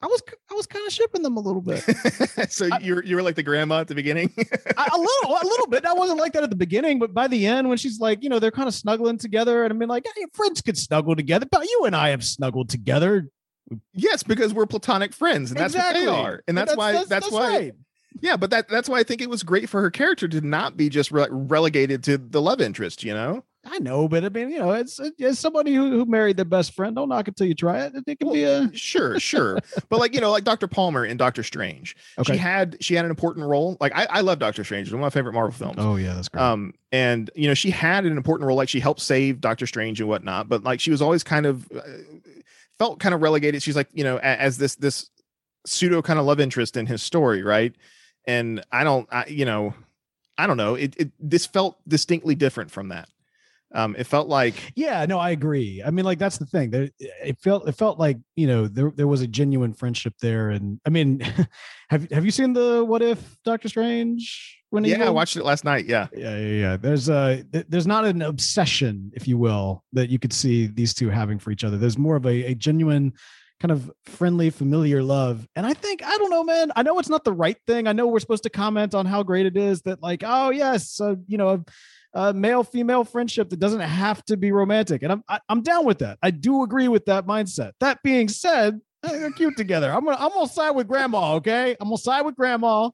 I 0.00 0.06
was 0.06 0.22
I 0.50 0.54
was 0.54 0.66
kind 0.66 0.86
of 0.86 0.92
shipping 0.92 1.22
them 1.22 1.36
a 1.36 1.40
little 1.40 1.60
bit. 1.60 1.80
so 2.50 2.68
I- 2.70 2.78
you 2.78 2.94
were 2.96 3.04
you 3.04 3.16
were 3.16 3.22
like 3.22 3.34
the 3.34 3.42
grandma 3.42 3.80
at 3.80 3.88
the 3.88 3.94
beginning. 3.96 4.32
I, 4.76 4.88
a 4.92 4.96
little, 4.98 5.42
a 5.42 5.44
little 5.44 5.66
bit. 5.66 5.84
I 5.84 5.92
wasn't 5.92 6.20
like 6.20 6.34
that 6.34 6.44
at 6.44 6.50
the 6.50 6.56
beginning, 6.56 6.98
but 7.00 7.12
by 7.12 7.26
the 7.26 7.46
end, 7.46 7.68
when 7.68 7.78
she's 7.78 7.98
like, 7.98 8.22
you 8.22 8.28
know, 8.28 8.38
they're 8.38 8.52
kind 8.52 8.68
of 8.68 8.74
snuggling 8.74 9.18
together, 9.18 9.64
and 9.64 9.72
I 9.72 9.76
mean, 9.76 9.88
like, 9.88 10.06
hey, 10.16 10.26
friends 10.32 10.62
could 10.62 10.78
snuggle 10.78 11.16
together, 11.16 11.46
but 11.50 11.64
you 11.64 11.82
and 11.84 11.96
I 11.96 12.10
have 12.10 12.22
snuggled 12.24 12.68
together. 12.68 13.28
yes, 13.92 14.22
because 14.22 14.54
we're 14.54 14.66
platonic 14.66 15.12
friends, 15.12 15.50
and 15.50 15.58
that's 15.58 15.74
what 15.74 15.94
they 15.94 16.06
are, 16.06 16.42
and 16.46 16.56
that's, 16.56 16.76
why 16.76 17.04
that's, 17.04 17.30
why 17.30 17.48
right. 17.58 17.72
yeah. 18.20 18.36
But 18.36 18.50
that 18.50 18.68
that's 18.68 18.88
why 18.88 19.00
I 19.00 19.02
think 19.02 19.20
it 19.20 19.28
was 19.28 19.42
great 19.42 19.68
for 19.68 19.80
her 19.82 19.90
character 19.90 20.28
to 20.28 20.40
not 20.40 20.76
be 20.76 20.88
just 20.88 21.10
re- 21.10 21.26
relegated 21.28 22.04
to 22.04 22.18
the 22.18 22.40
love 22.40 22.60
interest. 22.60 23.02
You 23.02 23.14
know. 23.14 23.44
I 23.64 23.78
know, 23.80 24.08
but 24.08 24.24
I 24.24 24.28
mean, 24.28 24.50
you 24.50 24.58
know, 24.60 24.70
it's 24.72 25.00
as 25.20 25.38
somebody 25.38 25.74
who, 25.74 25.90
who 25.90 26.06
married 26.06 26.36
their 26.36 26.44
best 26.44 26.72
friend. 26.74 26.94
Don't 26.96 27.08
knock 27.08 27.28
it 27.28 27.36
till 27.36 27.46
you 27.46 27.54
try 27.54 27.82
it. 27.84 27.92
It 28.06 28.18
can 28.18 28.32
be 28.32 28.44
a 28.44 28.70
sure, 28.72 29.18
sure, 29.20 29.58
but 29.88 29.98
like 29.98 30.14
you 30.14 30.20
know, 30.20 30.30
like 30.30 30.44
Doctor 30.44 30.68
Palmer 30.68 31.04
in 31.04 31.16
Doctor 31.16 31.42
Strange, 31.42 31.96
Okay. 32.18 32.32
she 32.34 32.38
had 32.38 32.76
she 32.80 32.94
had 32.94 33.04
an 33.04 33.10
important 33.10 33.46
role. 33.46 33.76
Like 33.80 33.92
I, 33.94 34.06
I 34.08 34.20
love 34.20 34.38
Doctor 34.38 34.62
Strange; 34.64 34.86
it's 34.88 34.92
one 34.92 35.00
of 35.00 35.06
my 35.06 35.10
favorite 35.10 35.32
Marvel 35.32 35.52
films. 35.52 35.76
oh 35.78 35.96
yeah, 35.96 36.14
that's 36.14 36.28
great. 36.28 36.40
Um, 36.42 36.72
and 36.92 37.30
you 37.34 37.48
know, 37.48 37.54
she 37.54 37.70
had 37.70 38.06
an 38.06 38.16
important 38.16 38.46
role, 38.46 38.56
like 38.56 38.68
she 38.68 38.80
helped 38.80 39.00
save 39.00 39.40
Doctor 39.40 39.66
Strange 39.66 40.00
and 40.00 40.08
whatnot, 40.08 40.48
but 40.48 40.62
like 40.62 40.80
she 40.80 40.90
was 40.90 41.02
always 41.02 41.22
kind 41.24 41.44
of 41.44 41.70
uh, 41.72 41.80
felt 42.78 43.00
kind 43.00 43.14
of 43.14 43.22
relegated. 43.22 43.62
She's 43.62 43.76
like, 43.76 43.88
you 43.92 44.04
know, 44.04 44.18
as 44.18 44.56
this 44.58 44.76
this 44.76 45.10
pseudo 45.66 46.00
kind 46.00 46.18
of 46.18 46.24
love 46.24 46.40
interest 46.40 46.76
in 46.76 46.86
his 46.86 47.02
story, 47.02 47.42
right? 47.42 47.74
And 48.24 48.64
I 48.70 48.84
don't, 48.84 49.08
I, 49.12 49.26
you 49.26 49.44
know, 49.44 49.74
I 50.38 50.46
don't 50.46 50.56
know. 50.56 50.74
It, 50.76 50.94
it 50.96 51.10
this 51.18 51.44
felt 51.46 51.76
distinctly 51.88 52.34
different 52.34 52.70
from 52.70 52.88
that. 52.88 53.08
Um, 53.74 53.94
it 53.98 54.04
felt 54.04 54.28
like 54.28 54.72
yeah, 54.76 55.04
no, 55.06 55.18
I 55.18 55.30
agree. 55.30 55.82
I 55.84 55.90
mean, 55.90 56.04
like 56.04 56.18
that's 56.18 56.38
the 56.38 56.46
thing. 56.46 56.70
There, 56.70 56.88
it 56.98 57.38
felt 57.38 57.68
it 57.68 57.72
felt 57.72 57.98
like 57.98 58.16
you 58.34 58.46
know 58.46 58.66
there 58.66 58.90
there 58.94 59.06
was 59.06 59.20
a 59.20 59.26
genuine 59.26 59.74
friendship 59.74 60.14
there, 60.22 60.50
and 60.50 60.80
I 60.86 60.90
mean, 60.90 61.20
have 61.90 62.10
have 62.10 62.24
you 62.24 62.30
seen 62.30 62.54
the 62.54 62.82
What 62.84 63.02
If 63.02 63.36
Doctor 63.44 63.68
Strange? 63.68 64.54
When 64.70 64.84
yeah, 64.84 65.06
I 65.06 65.10
watched 65.10 65.36
it 65.36 65.44
last 65.44 65.64
night. 65.64 65.86
Yeah, 65.86 66.08
yeah 66.14 66.38
yeah 66.38 66.60
yeah 66.60 66.76
there's 66.76 67.08
a 67.08 67.44
th- 67.52 67.66
there's 67.68 67.86
not 67.86 68.04
an 68.04 68.22
obsession 68.22 69.10
if 69.14 69.28
you 69.28 69.38
will 69.38 69.84
that 69.92 70.08
you 70.10 70.18
could 70.18 70.32
see 70.32 70.66
these 70.66 70.94
two 70.94 71.08
having 71.08 71.38
for 71.38 71.50
each 71.50 71.64
other 71.64 71.78
there's 71.78 71.96
more 71.98 72.16
of 72.16 72.26
a, 72.26 72.44
a 72.44 72.54
genuine 72.54 73.12
kind 73.60 73.72
of 73.72 73.90
friendly 74.04 74.50
familiar 74.50 75.02
love 75.02 75.48
and 75.56 75.66
i 75.66 75.72
think 75.72 76.02
i 76.04 76.16
don't 76.18 76.30
know 76.30 76.44
man 76.44 76.70
i 76.76 76.82
know 76.82 76.98
it's 76.98 77.08
not 77.08 77.24
the 77.24 77.32
right 77.32 77.56
thing 77.66 77.88
i 77.88 77.92
know 77.92 78.06
we're 78.06 78.20
supposed 78.20 78.44
to 78.44 78.50
comment 78.50 78.94
on 78.94 79.04
how 79.04 79.22
great 79.22 79.46
it 79.46 79.56
is 79.56 79.82
that 79.82 80.00
like 80.02 80.22
oh 80.24 80.50
yes 80.50 81.00
uh, 81.00 81.16
you 81.26 81.36
know 81.36 81.64
a, 82.14 82.28
a 82.28 82.34
male 82.34 82.64
female 82.64 83.04
friendship 83.04 83.50
that 83.50 83.60
doesn't 83.60 83.80
have 83.80 84.24
to 84.24 84.36
be 84.36 84.52
romantic 84.52 85.02
and 85.02 85.12
i'm 85.12 85.22
I, 85.28 85.40
i'm 85.48 85.62
down 85.62 85.84
with 85.84 85.98
that 85.98 86.18
i 86.22 86.30
do 86.30 86.62
agree 86.62 86.88
with 86.88 87.06
that 87.06 87.26
mindset 87.26 87.72
that 87.80 88.02
being 88.02 88.28
said 88.28 88.80
they're 89.02 89.30
cute 89.30 89.56
together 89.56 89.92
i'm 89.92 90.04
gonna 90.04 90.16
i'm 90.18 90.30
gonna 90.30 90.48
side 90.48 90.72
with 90.72 90.88
grandma 90.88 91.34
okay 91.34 91.76
i'm 91.80 91.88
gonna 91.88 91.98
side 91.98 92.22
with 92.22 92.36
grandma 92.36 92.90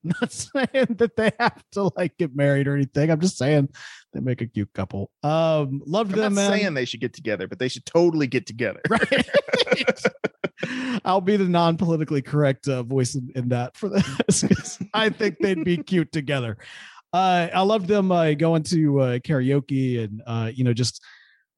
not 0.20 0.32
saying 0.32 0.96
that 0.96 1.16
they 1.16 1.30
have 1.38 1.62
to 1.72 1.90
like 1.96 2.16
get 2.16 2.34
married 2.34 2.66
or 2.66 2.74
anything. 2.74 3.10
I'm 3.10 3.20
just 3.20 3.36
saying 3.36 3.68
they 4.12 4.20
make 4.20 4.40
a 4.40 4.46
cute 4.46 4.72
couple. 4.72 5.10
Um, 5.22 5.82
loved 5.84 6.12
I'm 6.12 6.20
them, 6.20 6.34
not 6.34 6.40
man. 6.40 6.52
saying 6.52 6.74
they 6.74 6.84
should 6.84 7.00
get 7.00 7.12
together, 7.12 7.46
but 7.46 7.58
they 7.58 7.68
should 7.68 7.84
totally 7.84 8.26
get 8.26 8.46
together. 8.46 8.80
right. 8.88 9.28
I'll 11.04 11.20
be 11.20 11.36
the 11.36 11.44
non-politically 11.44 12.22
correct 12.22 12.68
uh, 12.68 12.82
voice 12.82 13.14
in, 13.14 13.30
in 13.34 13.48
that 13.48 13.76
for 13.76 13.88
this. 13.88 14.78
I 14.94 15.08
think 15.08 15.38
they'd 15.40 15.64
be 15.64 15.78
cute 15.78 16.12
together. 16.12 16.58
Uh, 17.12 17.48
I 17.52 17.62
loved 17.62 17.86
them 17.86 18.12
uh, 18.12 18.34
going 18.34 18.62
to 18.64 19.00
uh, 19.00 19.18
karaoke 19.18 20.04
and 20.04 20.22
uh, 20.26 20.50
you 20.54 20.64
know 20.64 20.72
just 20.72 21.02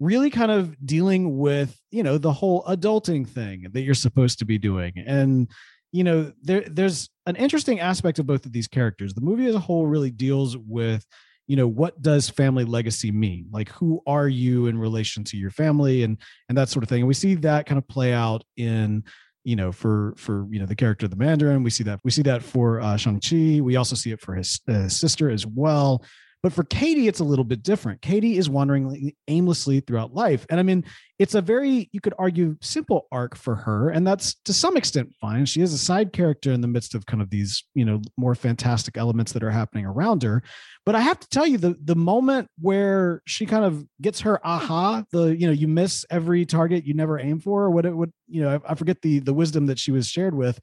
really 0.00 0.30
kind 0.30 0.50
of 0.50 0.75
dealing 0.85 1.38
with 1.38 1.78
you 1.90 2.02
know 2.02 2.18
the 2.18 2.32
whole 2.32 2.64
adulting 2.64 3.26
thing 3.28 3.68
that 3.73 3.82
you're 3.82 3.94
supposed 3.94 4.38
to 4.40 4.44
be 4.44 4.59
doing. 4.59 4.94
And 5.07 5.48
you 5.92 6.05
know 6.05 6.33
there 6.42 6.62
there's 6.62 7.11
an 7.26 7.37
interesting 7.37 7.81
aspect 7.81 8.18
of 8.18 8.26
both 8.26 8.46
of 8.46 8.53
these 8.53 8.68
characters. 8.68 9.14
The 9.14 9.20
movie 9.20 9.46
as 9.46 9.55
a 9.55 9.61
whole 9.61 9.87
really 9.87 10.11
deals 10.11 10.57
with 10.57 11.07
you 11.46 11.57
know 11.57 11.68
what 11.68 12.00
does 12.00 12.31
family 12.31 12.64
legacy 12.64 13.11
mean? 13.11 13.46
Like 13.50 13.68
who 13.68 14.00
are 14.07 14.29
you 14.29 14.68
in 14.68 14.79
relation 14.79 15.22
to 15.24 15.37
your 15.37 15.50
family 15.50 16.03
and 16.03 16.16
and 16.48 16.57
that 16.57 16.70
sort 16.70 16.83
of 16.83 16.88
thing. 16.88 17.00
And 17.03 17.09
we 17.09 17.14
see 17.14 17.35
that 17.37 17.66
kind 17.66 17.79
of 17.79 17.87
play 17.87 18.14
out 18.14 18.42
in 18.57 19.05
you 19.44 19.57
know 19.57 19.72
for 19.72 20.14
for 20.16 20.46
you 20.50 20.59
know 20.59 20.66
the 20.66 20.76
character 20.76 21.07
of 21.07 21.11
the 21.11 21.16
mandarin. 21.16 21.62
We 21.62 21.70
see 21.70 21.85
that 21.85 22.00
we 22.05 22.11
see 22.11 22.22
that 22.22 22.42
for 22.42 22.81
uh 22.81 22.96
shang-chi. 22.96 23.61
We 23.61 23.76
also 23.76 23.96
see 23.96 24.12
it 24.12 24.20
for 24.20 24.35
his 24.35 24.61
uh, 24.68 24.88
sister 24.88 25.31
as 25.31 25.46
well 25.46 26.02
but 26.42 26.52
for 26.52 26.64
katie 26.64 27.09
it's 27.09 27.20
a 27.20 27.24
little 27.24 27.44
bit 27.44 27.62
different. 27.62 28.02
Katie 28.02 28.37
is 28.38 28.50
wandering 28.50 29.12
aimlessly 29.28 29.81
throughout 29.81 30.14
life. 30.14 30.46
And 30.50 30.59
i 30.59 30.62
mean 30.62 30.85
it's 31.18 31.35
a 31.35 31.40
very 31.40 31.88
you 31.92 32.00
could 32.00 32.14
argue 32.18 32.57
simple 32.61 33.07
arc 33.12 33.37
for 33.37 33.55
her 33.55 33.90
and 33.90 34.07
that's 34.07 34.35
to 34.44 34.52
some 34.52 34.76
extent 34.76 35.12
fine. 35.20 35.46
She 35.46 35.61
is 35.61 35.72
a 35.72 35.78
side 35.78 36.12
character 36.12 36.52
in 36.52 36.61
the 36.61 36.68
midst 36.68 36.94
of 36.94 37.07
kind 37.07 37.22
of 37.22 37.31
these 37.31 37.64
you 37.74 37.85
know 37.85 38.00
more 38.16 38.35
fantastic 38.35 38.96
elements 38.96 39.33
that 39.33 39.42
are 39.42 39.50
happening 39.50 39.87
around 39.87 40.22
her. 40.22 40.42
But 40.85 40.94
i 40.96 41.00
have 41.00 41.20
to 41.20 41.28
tell 41.28 41.46
you 41.46 41.59
the 41.59 41.76
the 41.83 41.96
moment 41.96 42.48
where 42.61 43.22
she 43.26 43.46
kind 43.46 43.64
of 43.64 43.85
gets 44.00 44.20
her 44.20 44.44
aha 44.46 45.05
the 45.12 45.37
you 45.37 45.46
know 45.46 45.52
you 45.52 45.68
miss 45.68 46.05
every 46.11 46.44
target 46.44 46.85
you 46.85 46.94
never 46.94 47.18
aim 47.18 47.38
for 47.40 47.64
or 47.64 47.70
what 47.70 47.87
it 47.87 47.96
would 47.96 48.12
you 48.28 48.42
know 48.42 48.61
I, 48.66 48.72
I 48.72 48.74
forget 48.74 49.00
the 49.02 49.20
the 49.20 49.35
wisdom 49.35 49.66
that 49.66 49.78
she 49.78 49.92
was 49.92 50.09
shared 50.09 50.35
with 50.35 50.59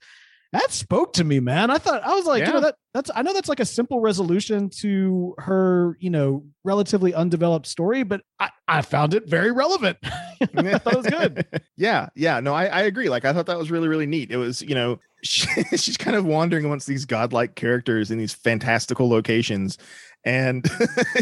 that 0.52 0.72
spoke 0.72 1.12
to 1.12 1.24
me 1.24 1.40
man 1.40 1.70
i 1.70 1.78
thought 1.78 2.02
i 2.02 2.14
was 2.14 2.26
like 2.26 2.46
you 2.46 2.52
know 2.52 2.60
that 2.60 2.74
that's 2.92 3.10
i 3.14 3.22
know 3.22 3.32
that's 3.32 3.48
like 3.48 3.60
a 3.60 3.64
simple 3.64 4.00
resolution 4.00 4.68
to 4.68 5.34
her 5.38 5.96
you 6.00 6.10
know 6.10 6.44
relatively 6.64 7.14
undeveloped 7.14 7.66
story 7.66 8.02
but 8.02 8.22
i 8.38 8.50
i 8.66 8.82
found 8.82 9.14
it 9.14 9.28
very 9.28 9.52
relevant 9.52 9.96
i 10.04 10.78
thought 10.78 10.92
it 10.92 10.96
was 10.96 11.06
good 11.06 11.46
yeah, 11.80 12.10
yeah. 12.14 12.40
No, 12.40 12.52
I, 12.52 12.66
I 12.66 12.80
agree. 12.82 13.08
Like 13.08 13.24
I 13.24 13.32
thought 13.32 13.46
that 13.46 13.58
was 13.58 13.70
really, 13.70 13.88
really 13.88 14.06
neat. 14.06 14.30
It 14.30 14.36
was, 14.36 14.60
you 14.60 14.74
know, 14.74 14.98
she, 15.24 15.48
she's 15.76 15.96
kind 15.96 16.14
of 16.14 16.26
wandering 16.26 16.66
amongst 16.66 16.86
these 16.86 17.06
godlike 17.06 17.54
characters 17.54 18.10
in 18.10 18.18
these 18.18 18.34
fantastical 18.34 19.08
locations. 19.08 19.78
And 20.24 20.68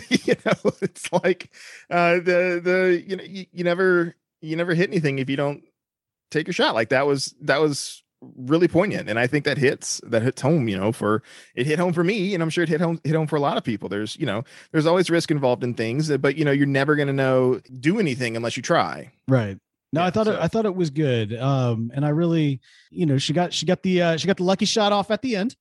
you 0.09 0.35
know, 0.45 0.73
it's 0.83 1.13
like 1.13 1.51
uh 1.91 2.15
the 2.15 2.61
the 2.63 3.05
you 3.07 3.17
know, 3.17 3.25
you, 3.25 3.47
you 3.53 3.65
never 3.65 4.17
you 4.41 4.57
never 4.57 4.75
hit 4.75 4.91
anything 4.91 5.21
if 5.21 5.31
you 5.31 5.37
don't 5.37 5.63
take 6.33 6.49
a 6.49 6.53
shot. 6.53 6.75
Like 6.75 6.89
that 6.89 7.07
was 7.07 7.35
that 7.43 7.61
was 7.61 8.03
really 8.21 8.69
poignant. 8.69 9.09
And 9.09 9.19
I 9.19 9.27
think 9.27 9.45
that 9.45 9.59
hits 9.59 10.01
that 10.07 10.23
hits 10.23 10.43
home, 10.43 10.69
you 10.69 10.77
know, 10.77 10.93
for 10.93 11.23
it 11.55 11.67
hit 11.67 11.79
home 11.79 11.93
for 11.93 12.03
me, 12.05 12.35
and 12.35 12.43
I'm 12.43 12.51
sure 12.51 12.65
it 12.65 12.69
hit 12.71 12.81
home 12.81 13.01
hit 13.05 13.15
home 13.15 13.27
for 13.27 13.37
a 13.37 13.41
lot 13.41 13.57
of 13.57 13.65
people. 13.65 13.89
There's, 13.89 14.17
you 14.17 14.27
know, 14.27 14.43
there's 14.73 14.87
always 14.87 15.09
risk 15.11 15.31
involved 15.31 15.63
in 15.65 15.75
things, 15.75 16.15
but 16.19 16.37
you 16.37 16.45
know, 16.45 16.51
you're 16.51 16.67
never 16.67 16.97
gonna 16.97 17.13
know 17.13 17.61
do 17.81 17.99
anything 17.99 18.37
unless 18.37 18.57
you 18.57 18.63
try. 18.63 19.13
right 19.29 19.57
no 19.93 20.03
i 20.03 20.05
Yeah, 20.05 20.11
thought 20.11 20.27
it 20.29 20.35
i 20.39 20.49
thought 20.49 20.67
it 20.67 20.75
was 20.75 20.91
good 20.91 21.35
um 21.39 21.91
and 21.95 22.05
i 22.05 22.11
really 22.11 22.61
you 22.91 23.07
know 23.07 23.17
she 23.19 23.33
got 23.33 23.53
she 23.55 23.65
got 23.65 23.83
the 23.83 24.03
uh 24.03 24.17
she 24.19 24.27
got 24.27 24.37
the 24.37 24.43
lucky 24.45 24.67
shot 24.67 24.93
off 24.93 25.11
at 25.11 25.23
the 25.23 25.35
end 25.37 25.57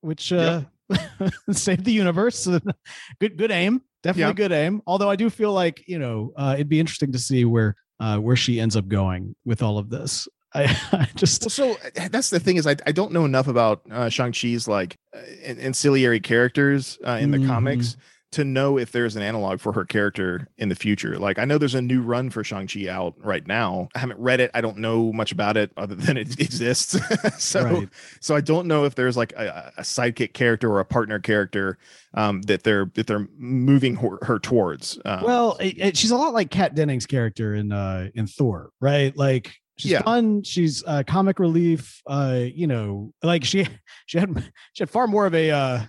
which 0.00 0.32
uh 0.32 0.62
saved 1.52 1.84
the 1.84 1.92
universe 1.92 2.48
good 3.20 3.36
good 3.38 3.50
aim 3.52 3.80
definitely 4.02 4.32
Yeah. 4.32 4.48
good 4.48 4.52
aim 4.52 4.82
although 4.86 5.08
i 5.10 5.14
do 5.16 5.30
feel 5.30 5.52
like 5.52 5.84
you 5.86 5.98
know 5.98 6.32
uh 6.36 6.54
it'd 6.54 6.68
be 6.68 6.80
interesting 6.80 7.12
to 7.12 7.18
see 7.20 7.44
where 7.44 7.76
uh 8.00 8.18
where 8.18 8.34
she 8.36 8.60
ends 8.60 8.74
up 8.76 8.88
going 8.88 9.36
with 9.44 9.62
all 9.62 9.78
of 9.78 9.90
this 9.90 10.26
i, 10.54 10.64
I 10.92 11.08
just 11.14 11.42
Well, 11.42 11.50
so 11.50 11.72
uh, 11.72 12.08
that's 12.10 12.30
the 12.30 12.40
thing 12.40 12.56
is 12.56 12.66
I, 12.66 12.76
I 12.86 12.92
don't 12.92 13.12
know 13.12 13.24
enough 13.24 13.48
about 13.48 13.82
uh, 13.90 14.08
Shang 14.08 14.32
Chi's 14.32 14.66
like 14.68 14.96
uh, 15.14 15.18
ancillary 15.44 16.20
characters 16.20 16.98
uh, 17.06 17.12
in 17.20 17.30
the 17.30 17.38
Mhm. 17.38 17.46
comics 17.46 17.96
to 18.30 18.44
know 18.44 18.76
if 18.76 18.92
there's 18.92 19.16
an 19.16 19.22
analog 19.22 19.58
for 19.58 19.72
her 19.72 19.86
character 19.86 20.46
in 20.58 20.68
the 20.68 20.74
future. 20.74 21.18
Like 21.18 21.38
I 21.38 21.46
know 21.46 21.56
there's 21.56 21.74
a 21.74 21.80
new 21.80 22.02
run 22.02 22.28
for 22.28 22.44
Shang 22.44 22.66
Chi 22.66 22.86
out 22.86 23.14
right 23.24 23.46
now. 23.46 23.88
I 23.94 24.00
haven't 24.00 24.20
read 24.20 24.38
it. 24.40 24.50
I 24.52 24.60
don't 24.60 24.76
know 24.76 25.14
much 25.14 25.32
about 25.32 25.56
it 25.56 25.70
other 25.78 25.94
than 25.94 26.18
it 26.18 26.38
exists. 26.40 26.98
so 27.42 27.62
Right. 27.64 27.88
so 28.20 28.36
I 28.36 28.42
don't 28.42 28.66
know 28.66 28.84
if 28.84 28.94
there's 28.96 29.16
like 29.16 29.32
a, 29.32 29.72
a 29.78 29.80
sidekick 29.82 30.34
character 30.34 30.70
or 30.70 30.80
a 30.80 30.84
partner 30.84 31.18
character 31.18 31.78
um, 32.12 32.42
that 32.42 32.64
they're 32.64 32.90
that 32.96 33.06
they're 33.06 33.28
moving 33.38 33.96
her, 33.96 34.18
her 34.22 34.38
towards. 34.38 34.98
Um, 35.06 35.22
well 35.24 35.56
it, 35.56 35.78
it- 35.78 35.96
she's 35.96 36.10
a 36.10 36.16
lot 36.16 36.34
like 36.34 36.50
kat 36.50 36.74
dennings' 36.74 37.06
character 37.06 37.54
in 37.54 37.72
uh 37.72 38.08
in 38.14 38.26
thor 38.26 38.72
right 38.78 39.16
like 39.16 39.54
she's 39.78 39.92
Yeah. 39.92 40.02
fun 40.02 40.42
she's 40.42 40.82
uh 40.86 41.02
comic 41.06 41.38
relief 41.38 42.00
uh 42.06 42.40
you 42.44 42.66
know 42.66 43.12
like 43.22 43.44
she 43.44 43.66
she 44.06 44.18
had 44.18 44.34
she 44.72 44.82
had 44.82 44.90
far 44.90 45.06
more 45.06 45.26
of 45.26 45.34
a 45.34 45.50
uh 45.50 45.82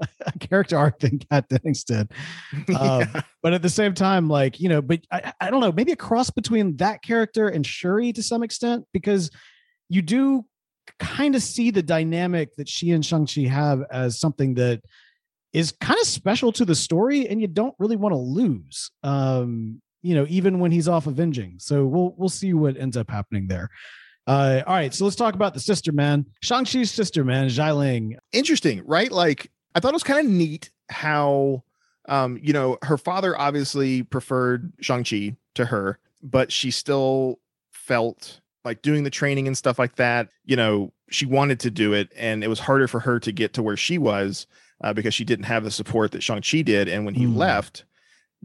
a 0.26 0.38
character 0.38 0.76
arc 0.78 1.00
than 1.00 1.18
kat 1.18 1.48
dennings 1.48 1.82
did 1.84 2.10
um, 2.76 3.00
yeah. 3.00 3.20
but 3.42 3.52
at 3.52 3.62
the 3.62 3.68
same 3.70 3.94
time 3.94 4.28
like 4.28 4.60
you 4.60 4.68
know 4.68 4.80
but 4.82 5.00
I, 5.10 5.32
I 5.40 5.50
don't 5.50 5.60
know 5.60 5.72
maybe 5.72 5.92
a 5.92 5.96
cross 5.96 6.30
between 6.30 6.76
that 6.76 7.02
character 7.02 7.48
and 7.48 7.66
shuri 7.66 8.12
to 8.12 8.22
some 8.22 8.42
extent 8.42 8.84
because 8.92 9.30
you 9.88 10.02
do 10.02 10.44
kind 10.98 11.34
of 11.34 11.42
see 11.42 11.70
the 11.70 11.82
dynamic 11.82 12.54
that 12.56 12.68
she 12.68 12.92
and 12.92 13.04
shang-chi 13.04 13.42
have 13.42 13.82
as 13.90 14.18
something 14.18 14.54
that 14.54 14.80
is 15.52 15.72
kind 15.80 15.98
of 16.00 16.06
special 16.06 16.52
to 16.52 16.64
the 16.64 16.74
story 16.74 17.26
and 17.28 17.40
you 17.40 17.46
don't 17.48 17.74
really 17.78 17.96
want 17.96 18.12
to 18.12 18.18
lose 18.18 18.90
um 19.02 19.80
you 20.02 20.14
know 20.14 20.26
even 20.28 20.60
when 20.60 20.70
he's 20.70 20.88
off 20.88 21.06
avenging 21.06 21.56
so 21.58 21.86
we'll 21.86 22.14
we'll 22.16 22.28
see 22.28 22.52
what 22.54 22.76
ends 22.76 22.96
up 22.96 23.10
happening 23.10 23.46
there 23.48 23.70
Uh, 24.26 24.62
all 24.66 24.74
right, 24.74 24.92
so 24.92 25.04
let's 25.04 25.16
talk 25.16 25.34
about 25.34 25.54
the 25.54 25.60
sister 25.60 25.90
man, 25.90 26.26
Shang-Chi's 26.42 26.90
sister 26.90 27.24
man, 27.24 27.48
Xialing. 27.48 28.14
Interesting, 28.32 28.82
right? 28.84 29.10
Like 29.10 29.50
I 29.74 29.80
thought 29.80 29.92
it 29.92 29.94
was 29.94 30.02
kind 30.02 30.20
of 30.20 30.30
neat 30.30 30.70
how 30.90 31.64
um, 32.08 32.38
you 32.42 32.52
know, 32.52 32.78
her 32.82 32.98
father 32.98 33.38
obviously 33.38 34.02
preferred 34.02 34.72
Shang-Chi 34.80 35.36
to 35.54 35.66
her, 35.66 35.98
but 36.22 36.50
she 36.50 36.70
still 36.70 37.38
felt 37.70 38.40
like 38.64 38.82
doing 38.82 39.04
the 39.04 39.10
training 39.10 39.46
and 39.46 39.56
stuff 39.56 39.78
like 39.78 39.96
that, 39.96 40.28
you 40.44 40.56
know, 40.56 40.92
she 41.10 41.26
wanted 41.26 41.60
to 41.60 41.70
do 41.70 41.92
it 41.92 42.12
and 42.16 42.42
it 42.42 42.48
was 42.48 42.60
harder 42.60 42.88
for 42.88 43.00
her 43.00 43.20
to 43.20 43.32
get 43.32 43.54
to 43.54 43.62
where 43.62 43.76
she 43.76 43.98
was 43.98 44.46
uh, 44.82 44.92
because 44.92 45.14
she 45.14 45.24
didn't 45.24 45.44
have 45.44 45.64
the 45.64 45.70
support 45.70 46.12
that 46.12 46.22
Shang-Chi 46.22 46.62
did. 46.62 46.88
And 46.88 47.04
when 47.04 47.14
he 47.14 47.24
mm. 47.24 47.36
left, 47.36 47.84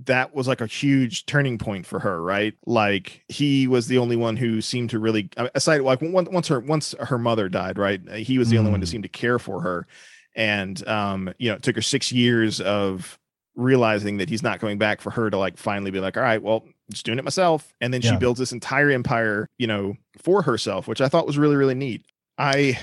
that 0.06 0.34
was 0.34 0.48
like 0.48 0.62
a 0.62 0.66
huge 0.66 1.26
turning 1.26 1.58
point 1.58 1.86
for 1.86 2.00
her, 2.00 2.22
right? 2.22 2.56
Like 2.66 3.24
he 3.28 3.68
was 3.68 3.88
the 3.88 4.00
only 4.00 4.16
one 4.16 4.38
who 4.38 4.62
seemed 4.62 4.90
to 4.92 5.00
really, 5.00 5.30
uh, 5.38 5.50
aside 5.54 5.82
like 5.82 6.00
once 6.02 6.48
her 6.48 6.60
once 6.60 6.96
her 7.00 7.18
mother 7.18 7.50
died, 7.50 7.78
right? 7.78 8.02
He 8.12 8.38
was 8.38 8.50
the 8.50 8.56
mm. 8.56 8.60
only 8.60 8.72
one 8.72 8.80
to 8.80 8.88
mm. 8.88 8.90
seem 8.90 9.02
to 9.04 9.10
care 9.10 9.40
for 9.40 9.62
her, 9.62 9.88
and 10.36 10.86
um, 10.88 11.34
you 11.38 11.50
know, 11.50 11.56
it 11.56 11.64
took 11.64 11.76
her 11.76 11.82
six 11.82 12.12
years 12.12 12.60
of 12.60 13.20
realizing 13.56 14.18
that 14.18 14.30
he's 14.30 14.44
not 14.44 14.60
coming 14.60 14.78
back 14.78 15.02
for 15.02 15.12
her 15.12 15.30
to 15.30 15.38
like 15.38 15.58
finally 15.58 15.92
be 15.92 16.00
like, 16.00 16.18
all 16.18 16.24
right, 16.24 16.42
well, 16.42 16.64
just 16.92 17.06
doing 17.06 17.20
it 17.20 17.24
myself. 17.24 17.72
And 17.82 17.94
then 17.94 18.02
yeah. 18.02 18.12
she 18.12 18.18
builds 18.18 18.40
this 18.40 18.52
entire 18.52 18.90
empire, 18.90 19.48
you 19.58 19.68
know, 19.68 19.96
for 20.18 20.42
herself, 20.42 20.88
which 20.88 21.02
I 21.02 21.08
thought 21.08 21.28
was 21.28 21.38
really, 21.38 21.56
really 21.56 21.76
neat. 21.76 22.04
I 22.38 22.80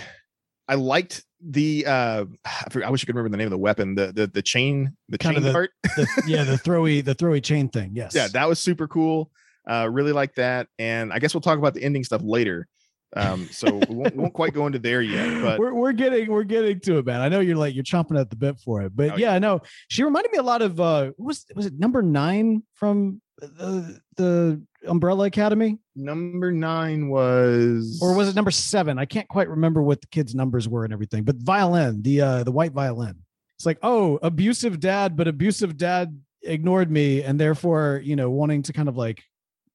I 0.70 0.74
liked 0.74 1.24
the 1.44 1.84
uh 1.86 2.24
I, 2.44 2.82
I 2.84 2.90
wish 2.90 3.04
I 3.04 3.06
could 3.06 3.16
remember 3.16 3.28
the 3.28 3.36
name 3.36 3.48
of 3.48 3.50
the 3.50 3.58
weapon, 3.58 3.94
the 3.94 4.12
the 4.12 4.26
the 4.28 4.42
chain, 4.42 4.96
the 5.08 5.18
kind 5.18 5.36
chain 5.36 5.38
of 5.38 5.44
the, 5.44 5.52
part. 5.52 5.70
the, 5.82 6.22
yeah, 6.26 6.44
the 6.44 6.56
throwy, 6.56 7.04
the 7.04 7.14
throwy 7.14 7.42
chain 7.42 7.68
thing. 7.68 7.90
Yes. 7.94 8.14
Yeah, 8.14 8.28
that 8.28 8.48
was 8.48 8.58
super 8.58 8.88
cool. 8.88 9.30
Uh 9.68 9.88
really 9.90 10.12
like 10.12 10.34
that. 10.36 10.68
And 10.78 11.12
I 11.12 11.18
guess 11.18 11.34
we'll 11.34 11.42
talk 11.42 11.58
about 11.58 11.74
the 11.74 11.82
ending 11.82 12.04
stuff 12.04 12.22
later. 12.24 12.68
Um, 13.16 13.48
so 13.50 13.80
we 13.88 13.96
won't, 13.96 14.14
won't, 14.14 14.34
quite 14.34 14.54
go 14.54 14.68
into 14.68 14.78
there 14.78 15.02
yet, 15.02 15.42
but 15.42 15.58
we're, 15.58 15.74
we're 15.74 15.90
getting 15.90 16.30
we're 16.30 16.44
getting 16.44 16.78
to 16.80 16.98
it, 16.98 17.06
man. 17.06 17.20
I 17.20 17.28
know 17.28 17.40
you're 17.40 17.56
like 17.56 17.74
you're 17.74 17.82
chomping 17.82 18.18
at 18.20 18.30
the 18.30 18.36
bit 18.36 18.60
for 18.60 18.82
it, 18.82 18.94
but 18.94 19.10
oh, 19.10 19.16
yeah, 19.16 19.32
yeah, 19.32 19.38
know 19.40 19.62
she 19.88 20.04
reminded 20.04 20.30
me 20.30 20.38
a 20.38 20.44
lot 20.44 20.62
of 20.62 20.80
uh 20.80 21.10
was 21.18 21.44
was 21.56 21.66
it 21.66 21.76
number 21.76 22.02
nine 22.02 22.62
from 22.74 23.20
the 23.40 24.00
the 24.16 24.62
Umbrella 24.86 25.26
Academy? 25.26 25.78
Number 25.94 26.52
nine 26.52 27.08
was 27.08 27.98
or 28.02 28.14
was 28.14 28.28
it 28.28 28.36
number 28.36 28.50
seven? 28.50 28.98
I 28.98 29.04
can't 29.04 29.28
quite 29.28 29.48
remember 29.48 29.82
what 29.82 30.00
the 30.00 30.06
kids' 30.08 30.34
numbers 30.34 30.68
were 30.68 30.84
and 30.84 30.92
everything, 30.92 31.24
but 31.24 31.36
violin, 31.36 32.02
the 32.02 32.20
uh 32.20 32.44
the 32.44 32.52
white 32.52 32.72
violin. 32.72 33.16
It's 33.56 33.66
like, 33.66 33.78
oh, 33.82 34.18
abusive 34.22 34.80
dad, 34.80 35.16
but 35.16 35.28
abusive 35.28 35.76
dad 35.76 36.18
ignored 36.42 36.90
me 36.90 37.22
and 37.22 37.38
therefore, 37.38 38.00
you 38.02 38.16
know, 38.16 38.30
wanting 38.30 38.62
to 38.62 38.72
kind 38.72 38.88
of 38.88 38.96
like 38.96 39.22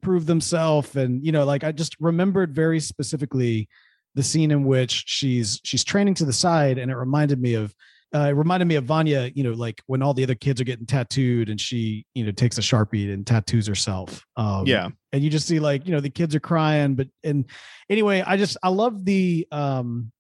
prove 0.06 0.28
themselves 0.28 0.96
and 0.96 1.26
you 1.26 1.32
know 1.32 1.46
like 1.46 1.63
i 1.63 1.72
just 1.72 1.96
remembered 2.00 2.54
very 2.54 2.80
specifically 2.80 3.68
the 4.13 4.22
scene 4.22 4.52
in 4.52 4.63
which 4.63 5.04
she's 5.08 5.60
she's 5.63 5.84
training 5.84 6.13
to 6.13 6.26
the 6.26 6.32
side 6.32 6.78
and 6.78 6.91
it 6.91 6.96
reminded 6.96 7.41
me 7.41 7.56
of 7.56 7.74
uh, 8.15 8.30
it 8.30 8.32
reminded 8.32 8.65
me 8.65 8.75
of 8.75 8.86
Vanya, 8.86 9.30
you 9.36 9.43
know, 9.43 9.51
like 9.51 9.82
when 9.88 10.01
all 10.01 10.13
the 10.13 10.23
other 10.23 10.36
kids 10.36 10.62
are 10.62 10.63
getting 10.63 10.86
tattooed 10.86 11.49
and 11.49 11.60
she, 11.60 12.06
you 12.15 12.23
know, 12.23 12.32
takes 12.32 12.58
a 12.58 12.62
sharpie 12.62 13.13
and 13.13 13.28
tattoos 13.28 13.67
herself. 13.67 14.25
Um, 14.38 14.65
yeah. 14.65 14.88
And 15.12 15.21
you 15.21 15.30
just 15.30 15.47
see 15.47 15.60
like, 15.60 15.86
you 15.86 15.91
know, 15.91 15.99
the 15.99 16.10
kids 16.10 16.34
are 16.34 16.39
crying, 16.39 16.95
but, 16.95 17.08
and 17.23 17.43
anyway, 17.89 18.23
I 18.25 18.38
just, 18.38 18.56
I 18.63 18.69
love 18.69 19.04
the, 19.04 19.45
um, 19.51 20.13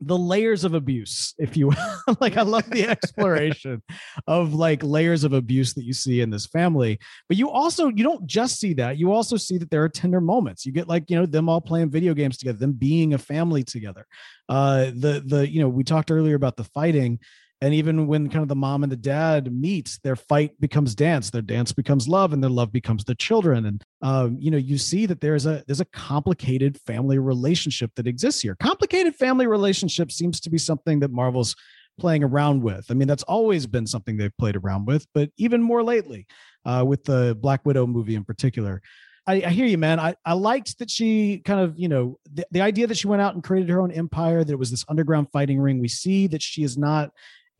the 0.00 0.16
layers 0.16 0.64
of 0.64 0.74
abuse, 0.74 1.34
if 1.38 1.56
you 1.56 1.68
will. 1.68 2.16
like 2.20 2.36
I 2.36 2.42
love 2.42 2.68
the 2.70 2.86
exploration 2.88 3.82
of 4.26 4.54
like 4.54 4.82
layers 4.82 5.24
of 5.24 5.32
abuse 5.32 5.74
that 5.74 5.84
you 5.84 5.92
see 5.92 6.20
in 6.20 6.30
this 6.30 6.46
family. 6.46 6.98
But 7.28 7.36
you 7.36 7.50
also 7.50 7.88
you 7.88 8.04
don't 8.04 8.26
just 8.26 8.60
see 8.60 8.74
that. 8.74 8.98
You 8.98 9.12
also 9.12 9.36
see 9.36 9.58
that 9.58 9.70
there 9.70 9.82
are 9.82 9.88
tender 9.88 10.20
moments. 10.20 10.66
You 10.66 10.72
get 10.72 10.88
like, 10.88 11.10
you 11.10 11.16
know, 11.16 11.26
them 11.26 11.48
all 11.48 11.60
playing 11.60 11.90
video 11.90 12.14
games 12.14 12.36
together, 12.36 12.58
them 12.58 12.72
being 12.72 13.14
a 13.14 13.18
family 13.18 13.62
together. 13.64 14.06
Uh 14.48 14.86
the 14.86 15.22
the 15.24 15.50
you 15.50 15.60
know, 15.60 15.68
we 15.68 15.84
talked 15.84 16.10
earlier 16.10 16.34
about 16.34 16.56
the 16.56 16.64
fighting 16.64 17.18
and 17.60 17.72
even 17.72 18.06
when 18.06 18.28
kind 18.28 18.42
of 18.42 18.48
the 18.48 18.54
mom 18.54 18.82
and 18.82 18.92
the 18.92 18.96
dad 18.96 19.52
meet 19.52 19.98
their 20.02 20.16
fight 20.16 20.58
becomes 20.60 20.94
dance 20.94 21.30
their 21.30 21.42
dance 21.42 21.72
becomes 21.72 22.08
love 22.08 22.32
and 22.32 22.42
their 22.42 22.50
love 22.50 22.72
becomes 22.72 23.04
the 23.04 23.14
children 23.14 23.66
and 23.66 23.82
um, 24.02 24.36
you 24.38 24.50
know 24.50 24.58
you 24.58 24.78
see 24.78 25.06
that 25.06 25.20
there's 25.20 25.46
a 25.46 25.62
there's 25.66 25.80
a 25.80 25.86
complicated 25.86 26.78
family 26.80 27.18
relationship 27.18 27.90
that 27.96 28.06
exists 28.06 28.40
here 28.40 28.56
complicated 28.60 29.14
family 29.14 29.46
relationship 29.46 30.10
seems 30.10 30.40
to 30.40 30.50
be 30.50 30.58
something 30.58 31.00
that 31.00 31.10
marvel's 31.10 31.56
playing 31.98 32.22
around 32.22 32.62
with 32.62 32.86
i 32.90 32.94
mean 32.94 33.08
that's 33.08 33.22
always 33.24 33.66
been 33.66 33.86
something 33.86 34.16
they've 34.16 34.36
played 34.38 34.56
around 34.56 34.86
with 34.86 35.06
but 35.14 35.30
even 35.38 35.62
more 35.62 35.82
lately 35.82 36.26
uh, 36.66 36.84
with 36.86 37.04
the 37.04 37.36
black 37.40 37.64
widow 37.64 37.86
movie 37.86 38.14
in 38.14 38.24
particular 38.24 38.82
I, 39.28 39.42
I, 39.44 39.48
hear 39.50 39.66
you, 39.66 39.76
man. 39.76 39.98
I, 39.98 40.14
I 40.24 40.34
liked 40.34 40.78
that 40.78 40.88
she 40.88 41.42
kind 41.44 41.58
of, 41.58 41.76
you 41.76 41.88
know, 41.88 42.18
the, 42.32 42.46
the 42.52 42.60
idea 42.60 42.86
that 42.86 42.96
she 42.96 43.08
went 43.08 43.22
out 43.22 43.34
and 43.34 43.42
created 43.42 43.68
her 43.70 43.80
own 43.80 43.90
empire, 43.90 44.44
that 44.44 44.52
it 44.52 44.58
was 44.58 44.70
this 44.70 44.84
underground 44.88 45.32
fighting 45.32 45.58
ring. 45.58 45.80
We 45.80 45.88
see 45.88 46.28
that 46.28 46.42
she 46.42 46.62
is 46.62 46.78
not 46.78 47.10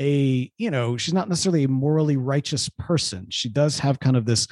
a 0.01 0.51
you 0.57 0.71
know 0.71 0.97
she's 0.97 1.15
not 1.15 1.29
necessarily 1.29 1.65
a 1.65 1.69
morally 1.69 2.17
righteous 2.17 2.69
person. 2.69 3.27
She 3.31 3.49
does 3.49 3.79
have 3.79 4.01
kind 4.01 4.17
of 4.17 4.25
this 4.25 4.47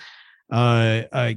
uh, 0.52 1.02
uh 1.12 1.32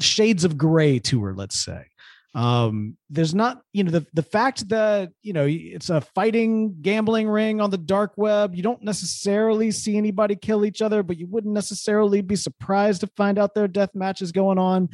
shades 0.00 0.44
of 0.44 0.58
gray 0.58 0.98
to 1.00 1.22
her 1.24 1.34
let's 1.34 1.58
say. 1.58 1.86
Um 2.34 2.96
there's 3.10 3.34
not 3.34 3.62
you 3.72 3.84
know 3.84 3.90
the 3.90 4.06
the 4.14 4.22
fact 4.22 4.68
that 4.70 5.10
you 5.22 5.32
know 5.32 5.46
it's 5.46 5.90
a 5.90 6.00
fighting 6.00 6.76
gambling 6.80 7.28
ring 7.28 7.60
on 7.60 7.70
the 7.70 7.76
dark 7.76 8.12
web 8.16 8.54
you 8.54 8.62
don't 8.62 8.82
necessarily 8.82 9.70
see 9.70 9.98
anybody 9.98 10.34
kill 10.34 10.64
each 10.64 10.80
other 10.80 11.02
but 11.02 11.18
you 11.18 11.26
wouldn't 11.26 11.52
necessarily 11.52 12.22
be 12.22 12.36
surprised 12.36 13.02
to 13.02 13.06
find 13.18 13.38
out 13.38 13.54
their 13.54 13.68
death 13.68 13.94
matches 13.94 14.32
going 14.32 14.58
on. 14.58 14.88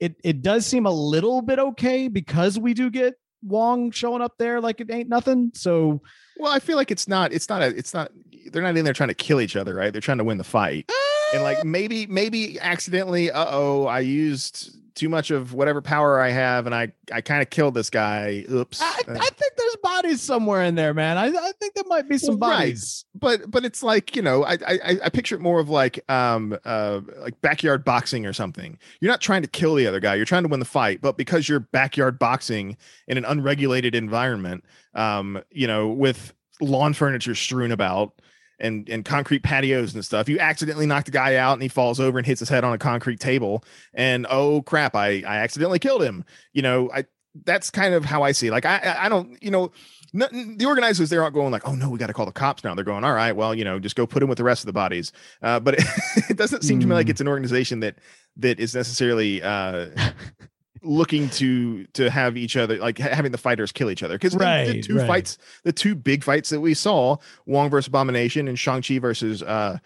It 0.00 0.16
it 0.24 0.42
does 0.42 0.66
seem 0.66 0.86
a 0.86 0.90
little 0.90 1.42
bit 1.42 1.58
okay 1.58 2.08
because 2.08 2.58
we 2.58 2.74
do 2.74 2.90
get 2.90 3.14
Wong 3.42 3.90
showing 3.90 4.22
up 4.22 4.38
there 4.38 4.60
like 4.60 4.80
it 4.80 4.90
ain't 4.90 5.08
nothing. 5.08 5.52
So, 5.54 6.02
well, 6.36 6.52
I 6.52 6.58
feel 6.58 6.76
like 6.76 6.90
it's 6.90 7.08
not. 7.08 7.32
It's 7.32 7.48
not 7.48 7.62
a. 7.62 7.66
It's 7.66 7.94
not. 7.94 8.10
They're 8.52 8.62
not 8.62 8.76
in 8.76 8.84
there 8.84 8.94
trying 8.94 9.08
to 9.08 9.14
kill 9.14 9.40
each 9.40 9.56
other, 9.56 9.74
right? 9.74 9.92
They're 9.92 10.00
trying 10.00 10.18
to 10.18 10.24
win 10.24 10.38
the 10.38 10.44
fight. 10.44 10.90
and 11.34 11.42
like 11.42 11.64
maybe, 11.64 12.06
maybe 12.06 12.58
accidentally. 12.60 13.30
Uh 13.30 13.46
oh, 13.48 13.86
I 13.86 14.00
used 14.00 14.76
too 15.00 15.08
much 15.08 15.30
of 15.30 15.54
whatever 15.54 15.80
power 15.80 16.20
I 16.20 16.28
have, 16.28 16.66
and 16.66 16.74
I 16.74 16.92
I 17.10 17.22
kind 17.22 17.40
of 17.40 17.48
killed 17.48 17.72
this 17.72 17.88
guy. 17.88 18.44
Oops. 18.50 18.80
I, 18.82 18.86
I, 18.86 19.02
think 19.02 19.52
there's 19.56 19.76
bodies 19.82 20.20
somewhere 20.20 20.62
in 20.62 20.74
there, 20.74 20.92
man. 20.92 21.16
I, 21.16 21.28
I 21.28 21.52
think 21.58 21.72
there 21.74 21.84
might 21.86 22.06
be 22.06 22.18
some 22.18 22.38
well, 22.38 22.50
bodies. 22.50 23.06
Right. 23.14 23.20
But 23.20 23.50
but 23.50 23.64
it's 23.64 23.82
like 23.82 24.14
you 24.14 24.20
know, 24.20 24.44
I, 24.44 24.58
I 24.66 24.98
I 25.04 25.08
picture 25.08 25.34
it 25.36 25.40
more 25.40 25.58
of 25.58 25.70
like 25.70 26.04
um 26.10 26.54
uh 26.66 27.00
like 27.16 27.40
backyard 27.40 27.82
boxing 27.82 28.26
or 28.26 28.34
something. 28.34 28.78
You're 29.00 29.10
not 29.10 29.22
trying 29.22 29.40
to 29.40 29.48
kill 29.48 29.74
the 29.74 29.86
other 29.86 30.00
guy. 30.00 30.16
You're 30.16 30.26
trying 30.26 30.42
to 30.42 30.50
win 30.50 30.60
the 30.60 30.66
fight. 30.66 31.00
But 31.00 31.16
because 31.16 31.48
you're 31.48 31.60
backyard 31.60 32.18
boxing 32.18 32.76
in 33.08 33.16
an 33.16 33.24
unregulated 33.24 33.94
environment, 33.94 34.64
um, 34.94 35.42
you 35.50 35.66
know, 35.66 35.88
with 35.88 36.34
lawn 36.60 36.92
furniture 36.92 37.34
strewn 37.34 37.72
about 37.72 38.20
and 38.60 38.88
and 38.88 39.04
concrete 39.04 39.42
patios 39.42 39.94
and 39.94 40.04
stuff. 40.04 40.28
You 40.28 40.38
accidentally 40.38 40.86
knock 40.86 41.04
the 41.04 41.10
guy 41.10 41.36
out 41.36 41.54
and 41.54 41.62
he 41.62 41.68
falls 41.68 42.00
over 42.00 42.18
and 42.18 42.26
hits 42.26 42.40
his 42.40 42.48
head 42.48 42.64
on 42.64 42.72
a 42.72 42.78
concrete 42.78 43.20
table. 43.20 43.64
And 43.94 44.26
oh 44.30 44.62
crap, 44.62 44.94
I 44.94 45.22
I 45.26 45.38
accidentally 45.38 45.78
killed 45.78 46.02
him. 46.02 46.24
You 46.52 46.62
know, 46.62 46.90
I 46.92 47.06
that's 47.44 47.70
kind 47.70 47.94
of 47.94 48.04
how 48.04 48.22
I 48.22 48.32
see. 48.32 48.48
It. 48.48 48.52
Like 48.52 48.66
I 48.66 48.96
I 48.98 49.08
don't 49.08 49.42
you 49.42 49.50
know. 49.50 49.72
the 50.12 50.64
organizers 50.66 51.08
they 51.08 51.16
aren't 51.16 51.34
going 51.34 51.52
like 51.52 51.68
oh 51.68 51.74
no 51.74 51.88
we 51.88 51.96
got 51.96 52.08
to 52.08 52.12
call 52.12 52.26
the 52.26 52.32
cops 52.32 52.64
now 52.64 52.74
they're 52.74 52.84
going 52.84 53.04
all 53.04 53.12
right 53.12 53.36
well 53.36 53.54
you 53.54 53.62
know 53.62 53.78
just 53.78 53.94
go 53.94 54.08
put 54.08 54.20
him 54.20 54.28
with 54.28 54.38
the 54.38 54.42
rest 54.42 54.60
of 54.62 54.66
the 54.66 54.72
bodies 54.72 55.12
uh, 55.42 55.60
but 55.60 55.74
it, 55.74 55.84
it, 56.30 56.36
doesn't 56.36 56.62
seem 56.62 56.80
to 56.80 56.86
me 56.88 56.94
like 56.94 57.06
hmm. 57.06 57.12
it's 57.12 57.20
an 57.20 57.28
organization 57.28 57.78
that 57.78 57.94
that 58.36 58.58
is 58.58 58.74
necessarily 58.74 59.40
uh, 59.40 59.86
looking 60.82 61.28
to 61.30 61.84
to 61.88 62.10
have 62.10 62.36
each 62.36 62.56
other 62.56 62.76
like 62.78 62.98
having 62.98 63.32
the 63.32 63.38
fighters 63.38 63.72
kill 63.72 63.90
each 63.90 64.02
other 64.02 64.14
because 64.14 64.34
right, 64.34 64.66
the, 64.66 64.72
the, 64.74 64.82
two 64.82 64.96
right. 64.96 65.06
fights 65.06 65.38
the 65.64 65.72
two 65.72 65.94
big 65.94 66.24
fights 66.24 66.50
that 66.50 66.60
we 66.60 66.74
saw 66.74 67.16
wong 67.46 67.68
versus 67.68 67.88
abomination 67.88 68.48
and 68.48 68.58
shang-chi 68.58 68.98
versus 68.98 69.42
uh 69.42 69.78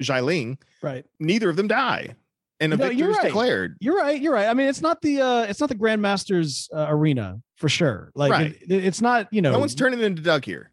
Xialing, 0.00 0.58
right 0.82 1.04
neither 1.20 1.48
of 1.48 1.56
them 1.56 1.68
die 1.68 2.14
and 2.60 2.72
a 2.72 2.76
no, 2.76 2.88
victory 2.88 3.10
is 3.10 3.16
right. 3.16 3.26
declared 3.26 3.76
you're 3.80 3.96
right 3.96 4.20
you're 4.20 4.32
right 4.32 4.48
i 4.48 4.54
mean 4.54 4.68
it's 4.68 4.80
not 4.80 5.00
the 5.02 5.20
uh 5.20 5.42
it's 5.42 5.60
not 5.60 5.68
the 5.68 5.74
grandmasters 5.74 6.68
uh, 6.74 6.86
arena 6.88 7.40
for 7.56 7.68
sure 7.68 8.10
like 8.14 8.52
it, 8.62 8.70
it's 8.70 9.00
not 9.00 9.28
you 9.32 9.42
know 9.42 9.52
no 9.52 9.58
one's 9.58 9.74
turning 9.74 10.00
into 10.00 10.22
doug 10.22 10.44
here 10.44 10.70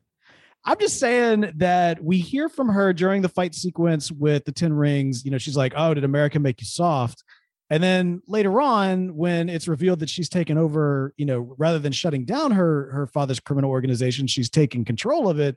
I'm 0.66 0.78
just 0.78 1.00
saying 1.00 1.54
that 1.56 2.04
we 2.04 2.18
hear 2.18 2.50
from 2.50 2.68
her 2.68 2.92
during 2.92 3.22
the 3.22 3.30
fight 3.30 3.56
sequence 3.56 4.12
with 4.12 4.44
the 4.44 4.52
10 4.52 4.74
rings. 4.74 5.24
You 5.24 5.32
know, 5.32 5.38
she's 5.38 5.56
like, 5.56 5.74
Oh, 5.76 5.94
did 5.94 6.04
America 6.04 6.38
make 6.38 6.60
you 6.60 6.68
soft? 6.68 7.24
And 7.70 7.84
then 7.84 8.22
later 8.28 8.60
on, 8.60 9.16
when 9.16 9.48
it's 9.48 9.68
revealed 9.68 10.00
that 10.00 10.10
she's 10.10 10.30
taken 10.30 10.58
over, 10.58 11.14
you 11.18 11.26
know, 11.26 11.56
rather 11.58 11.78
than 11.78 11.92
shutting 11.92 12.26
down 12.26 12.52
her 12.52 12.92
her 12.92 13.06
father's 13.08 13.40
criminal 13.40 13.70
organization, 13.70 14.28
she's 14.28 14.50
taking 14.50 14.84
control 14.84 15.30
of 15.30 15.40
it. 15.40 15.56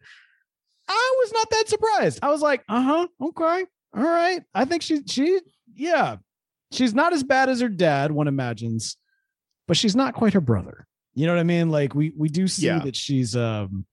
I 0.89 1.15
was 1.21 1.33
not 1.33 1.51
that 1.51 1.69
surprised. 1.69 2.19
I 2.23 2.29
was 2.29 2.43
like, 2.43 2.65
uh 2.69 2.83
huh, 2.83 3.09
okay, 3.21 3.65
all 3.97 4.03
right. 4.03 4.43
I 4.55 4.65
think 4.67 4.83
she 4.83 5.03
she 5.07 5.41
yeah, 5.75 6.17
she's 6.71 6.95
not 6.95 7.15
as 7.15 7.23
bad 7.23 7.49
as 7.49 7.61
her 7.61 7.69
dad. 7.69 8.13
One 8.13 8.29
imagines, 8.29 8.97
but 9.67 9.77
she's 9.77 9.97
not 9.97 10.15
quite 10.15 10.35
her 10.35 10.41
brother. 10.41 10.87
You 11.15 11.27
know 11.27 11.35
what 11.35 11.41
I 11.41 11.45
mean? 11.45 11.71
Like 11.71 11.95
we 11.95 12.13
we 12.17 12.29
do 12.29 12.47
see 12.47 12.67
yeah. 12.67 12.81
that 12.81 12.97
she's 12.97 13.35
um 13.35 13.87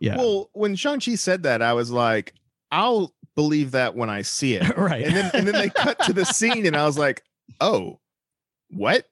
yeah. 0.00 0.16
Well, 0.16 0.50
when 0.52 0.74
Shang 0.74 0.98
Chi 0.98 1.14
said 1.14 1.44
that, 1.44 1.62
I 1.62 1.74
was 1.74 1.90
like, 1.92 2.34
I'll 2.72 3.14
believe 3.36 3.70
that 3.70 3.94
when 3.94 4.10
I 4.10 4.22
see 4.22 4.54
it. 4.54 4.76
right. 4.76 5.04
And 5.04 5.14
then 5.14 5.30
and 5.34 5.46
then 5.46 5.54
they 5.54 5.70
cut 5.70 5.98
to 6.04 6.12
the 6.12 6.24
scene, 6.24 6.66
and 6.66 6.76
I 6.76 6.86
was 6.86 6.98
like, 6.98 7.22
oh, 7.60 8.00
what? 8.70 9.06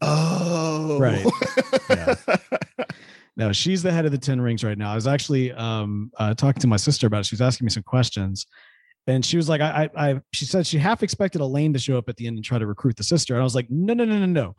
Oh, 0.00 0.98
Right. 0.98 1.26
Yeah. 1.90 2.14
No, 3.38 3.52
she's 3.52 3.84
the 3.84 3.92
head 3.92 4.04
of 4.04 4.10
the 4.10 4.18
Ten 4.18 4.40
Rings 4.40 4.64
right 4.64 4.76
now. 4.76 4.90
I 4.90 4.96
was 4.96 5.06
actually 5.06 5.52
um, 5.52 6.10
uh, 6.18 6.34
talking 6.34 6.60
to 6.60 6.66
my 6.66 6.76
sister 6.76 7.06
about 7.06 7.20
it. 7.20 7.26
She 7.26 7.36
was 7.36 7.40
asking 7.40 7.66
me 7.66 7.70
some 7.70 7.84
questions, 7.84 8.46
and 9.06 9.24
she 9.24 9.36
was 9.36 9.48
like, 9.48 9.60
I, 9.60 9.88
I, 9.94 10.10
I, 10.10 10.20
she 10.32 10.44
said 10.44 10.66
she 10.66 10.76
half 10.76 11.04
expected 11.04 11.40
Elaine 11.40 11.72
to 11.72 11.78
show 11.78 11.96
up 11.96 12.08
at 12.08 12.16
the 12.16 12.26
end 12.26 12.36
and 12.36 12.44
try 12.44 12.58
to 12.58 12.66
recruit 12.66 12.96
the 12.96 13.04
sister. 13.04 13.34
And 13.34 13.40
I 13.40 13.44
was 13.44 13.54
like, 13.54 13.70
no, 13.70 13.94
no, 13.94 14.04
no, 14.04 14.18
no, 14.18 14.26
no. 14.26 14.56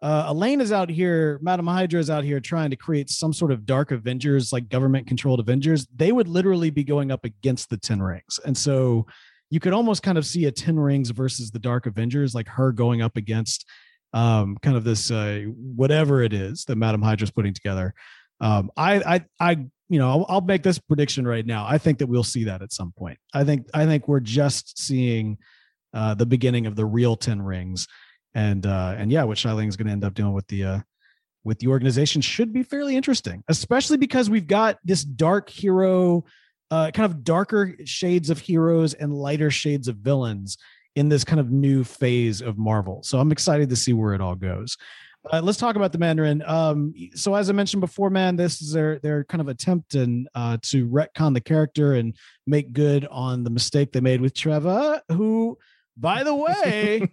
Uh, 0.00 0.26
Elaine 0.28 0.60
is 0.60 0.70
out 0.70 0.88
here, 0.88 1.40
Madam 1.42 1.66
Hydra 1.66 1.98
is 1.98 2.08
out 2.08 2.22
here 2.22 2.38
trying 2.38 2.70
to 2.70 2.76
create 2.76 3.10
some 3.10 3.32
sort 3.32 3.50
of 3.50 3.66
dark 3.66 3.90
Avengers, 3.90 4.52
like 4.52 4.68
government 4.68 5.08
controlled 5.08 5.40
Avengers. 5.40 5.88
They 5.94 6.12
would 6.12 6.28
literally 6.28 6.70
be 6.70 6.84
going 6.84 7.10
up 7.10 7.24
against 7.24 7.68
the 7.68 7.76
Ten 7.76 8.00
Rings. 8.00 8.38
And 8.46 8.56
so 8.56 9.06
you 9.50 9.60
could 9.60 9.72
almost 9.72 10.02
kind 10.02 10.16
of 10.16 10.24
see 10.24 10.46
a 10.46 10.52
Ten 10.52 10.78
Rings 10.78 11.10
versus 11.10 11.50
the 11.50 11.58
Dark 11.58 11.86
Avengers, 11.86 12.34
like 12.34 12.48
her 12.48 12.72
going 12.72 13.02
up 13.02 13.16
against 13.16 13.66
um, 14.12 14.56
kind 14.62 14.76
of 14.76 14.84
this, 14.84 15.10
uh, 15.10 15.42
whatever 15.76 16.22
it 16.22 16.32
is 16.32 16.64
that 16.64 16.76
Madam 16.76 17.02
Hydra's 17.02 17.30
putting 17.30 17.54
together. 17.54 17.94
Um, 18.40 18.70
I, 18.76 18.96
I, 18.96 19.24
I, 19.38 19.50
you 19.88 19.98
know, 19.98 20.08
I'll, 20.08 20.26
I'll 20.28 20.40
make 20.40 20.62
this 20.62 20.78
prediction 20.78 21.26
right 21.26 21.44
now. 21.44 21.66
I 21.68 21.78
think 21.78 21.98
that 21.98 22.06
we'll 22.06 22.24
see 22.24 22.44
that 22.44 22.62
at 22.62 22.72
some 22.72 22.92
point. 22.96 23.18
I 23.34 23.44
think, 23.44 23.66
I 23.74 23.86
think 23.86 24.08
we're 24.08 24.20
just 24.20 24.78
seeing 24.78 25.38
uh, 25.92 26.14
the 26.14 26.26
beginning 26.26 26.66
of 26.66 26.76
the 26.76 26.86
real 26.86 27.16
Ten 27.16 27.42
Rings, 27.42 27.86
and 28.34 28.64
uh, 28.64 28.94
and 28.96 29.10
yeah, 29.10 29.24
what 29.24 29.38
is 29.38 29.44
going 29.44 29.86
to 29.86 29.92
end 29.92 30.04
up 30.04 30.14
doing 30.14 30.32
with 30.32 30.46
the 30.46 30.64
uh, 30.64 30.78
with 31.42 31.58
the 31.58 31.66
organization 31.68 32.20
should 32.20 32.52
be 32.52 32.62
fairly 32.62 32.96
interesting, 32.96 33.42
especially 33.48 33.96
because 33.96 34.30
we've 34.30 34.46
got 34.46 34.78
this 34.84 35.02
dark 35.02 35.48
hero, 35.48 36.24
uh, 36.70 36.90
kind 36.92 37.10
of 37.10 37.24
darker 37.24 37.74
shades 37.84 38.30
of 38.30 38.38
heroes 38.38 38.94
and 38.94 39.14
lighter 39.14 39.50
shades 39.50 39.88
of 39.88 39.96
villains 39.96 40.56
in 40.96 41.08
this 41.08 41.24
kind 41.24 41.40
of 41.40 41.50
new 41.50 41.84
phase 41.84 42.40
of 42.40 42.58
Marvel. 42.58 43.02
So 43.02 43.18
I'm 43.18 43.32
excited 43.32 43.68
to 43.70 43.76
see 43.76 43.92
where 43.92 44.14
it 44.14 44.20
all 44.20 44.34
goes. 44.34 44.76
Uh, 45.30 45.40
let's 45.42 45.58
talk 45.58 45.76
about 45.76 45.92
the 45.92 45.98
Mandarin. 45.98 46.42
Um, 46.46 46.94
so 47.14 47.34
as 47.34 47.50
I 47.50 47.52
mentioned 47.52 47.80
before, 47.80 48.08
man, 48.08 48.36
this 48.36 48.62
is 48.62 48.72
their 48.72 48.98
their 49.00 49.24
kind 49.24 49.40
of 49.40 49.48
attempt 49.48 49.94
and 49.94 50.28
uh, 50.34 50.56
to 50.62 50.88
retcon 50.88 51.34
the 51.34 51.42
character 51.42 51.94
and 51.94 52.16
make 52.46 52.72
good 52.72 53.06
on 53.10 53.44
the 53.44 53.50
mistake 53.50 53.92
they 53.92 54.00
made 54.00 54.22
with 54.22 54.34
Trevor, 54.34 55.02
who, 55.08 55.58
by 55.96 56.24
the 56.24 56.34
way, 56.34 57.06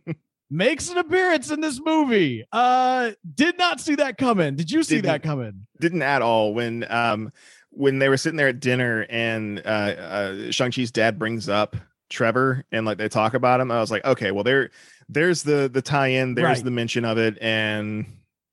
makes 0.50 0.88
an 0.88 0.98
appearance 0.98 1.50
in 1.50 1.60
this 1.60 1.80
movie. 1.84 2.44
Uh, 2.52 3.10
did 3.34 3.58
not 3.58 3.80
see 3.80 3.96
that 3.96 4.18
coming. 4.18 4.54
Did 4.54 4.70
you 4.70 4.84
see 4.84 4.96
Didn't. 4.96 5.06
that 5.06 5.22
coming? 5.24 5.66
Didn't 5.80 6.02
at 6.02 6.22
all. 6.22 6.54
When 6.54 6.86
um 6.88 7.32
when 7.70 7.98
they 7.98 8.08
were 8.08 8.16
sitting 8.16 8.36
there 8.36 8.48
at 8.48 8.60
dinner 8.60 9.06
and 9.08 9.60
uh, 9.64 9.68
uh 9.68 10.50
Shang 10.50 10.70
Chi's 10.70 10.90
dad 10.90 11.18
brings 11.18 11.48
up 11.48 11.76
Trevor 12.10 12.64
and 12.72 12.86
like 12.86 12.98
they 12.98 13.08
talk 13.08 13.34
about 13.34 13.60
him, 13.60 13.70
I 13.70 13.80
was 13.80 13.90
like, 13.90 14.04
okay, 14.04 14.30
well 14.30 14.44
there 14.44 14.70
there's 15.08 15.42
the 15.42 15.70
the 15.72 15.82
tie-in, 15.82 16.34
there's 16.34 16.58
Right. 16.58 16.64
the 16.64 16.70
mention 16.70 17.04
of 17.04 17.18
it, 17.18 17.38
and 17.40 18.06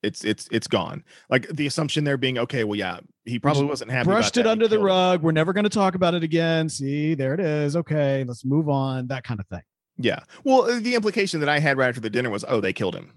it's 0.03 0.23
it's 0.23 0.47
it's 0.51 0.67
gone. 0.67 1.03
Like 1.29 1.47
the 1.49 1.65
assumption 1.65 2.03
there 2.03 2.17
being, 2.17 2.37
okay, 2.37 2.63
well 2.63 2.77
yeah, 2.77 2.99
he 3.25 3.39
probably 3.39 3.65
wasn't 3.65 3.91
happy. 3.91 4.05
Brushed 4.05 4.37
it 4.37 4.45
under 4.45 4.65
the 4.67 4.75
killed 4.75 4.81
him. 4.81 4.85
rug. 4.87 5.21
We're 5.23 5.31
never 5.31 5.51
going 5.53 5.63
to 5.63 5.69
talk 5.69 5.95
about 5.95 6.13
it 6.13 6.23
again. 6.23 6.69
See, 6.69 7.15
there 7.15 7.33
it 7.33 7.39
is. 7.39 7.75
Okay, 7.75 8.23
let's 8.25 8.45
move 8.45 8.69
on. 8.69 9.07
That 9.07 9.23
kind 9.23 9.39
of 9.39 9.47
thing. 9.47 9.61
Yeah. 9.97 10.19
Well, 10.43 10.63
uh, 10.63 10.79
the 10.79 10.95
implication 10.95 11.39
that 11.39 11.49
I 11.49 11.59
had 11.59 11.77
right 11.77 11.87
after 11.87 12.01
the 12.01 12.09
dinner 12.09 12.29
was, 12.29 12.43
oh, 12.47 12.59
they 12.61 12.73
killed 12.73 12.95
him. 12.95 13.13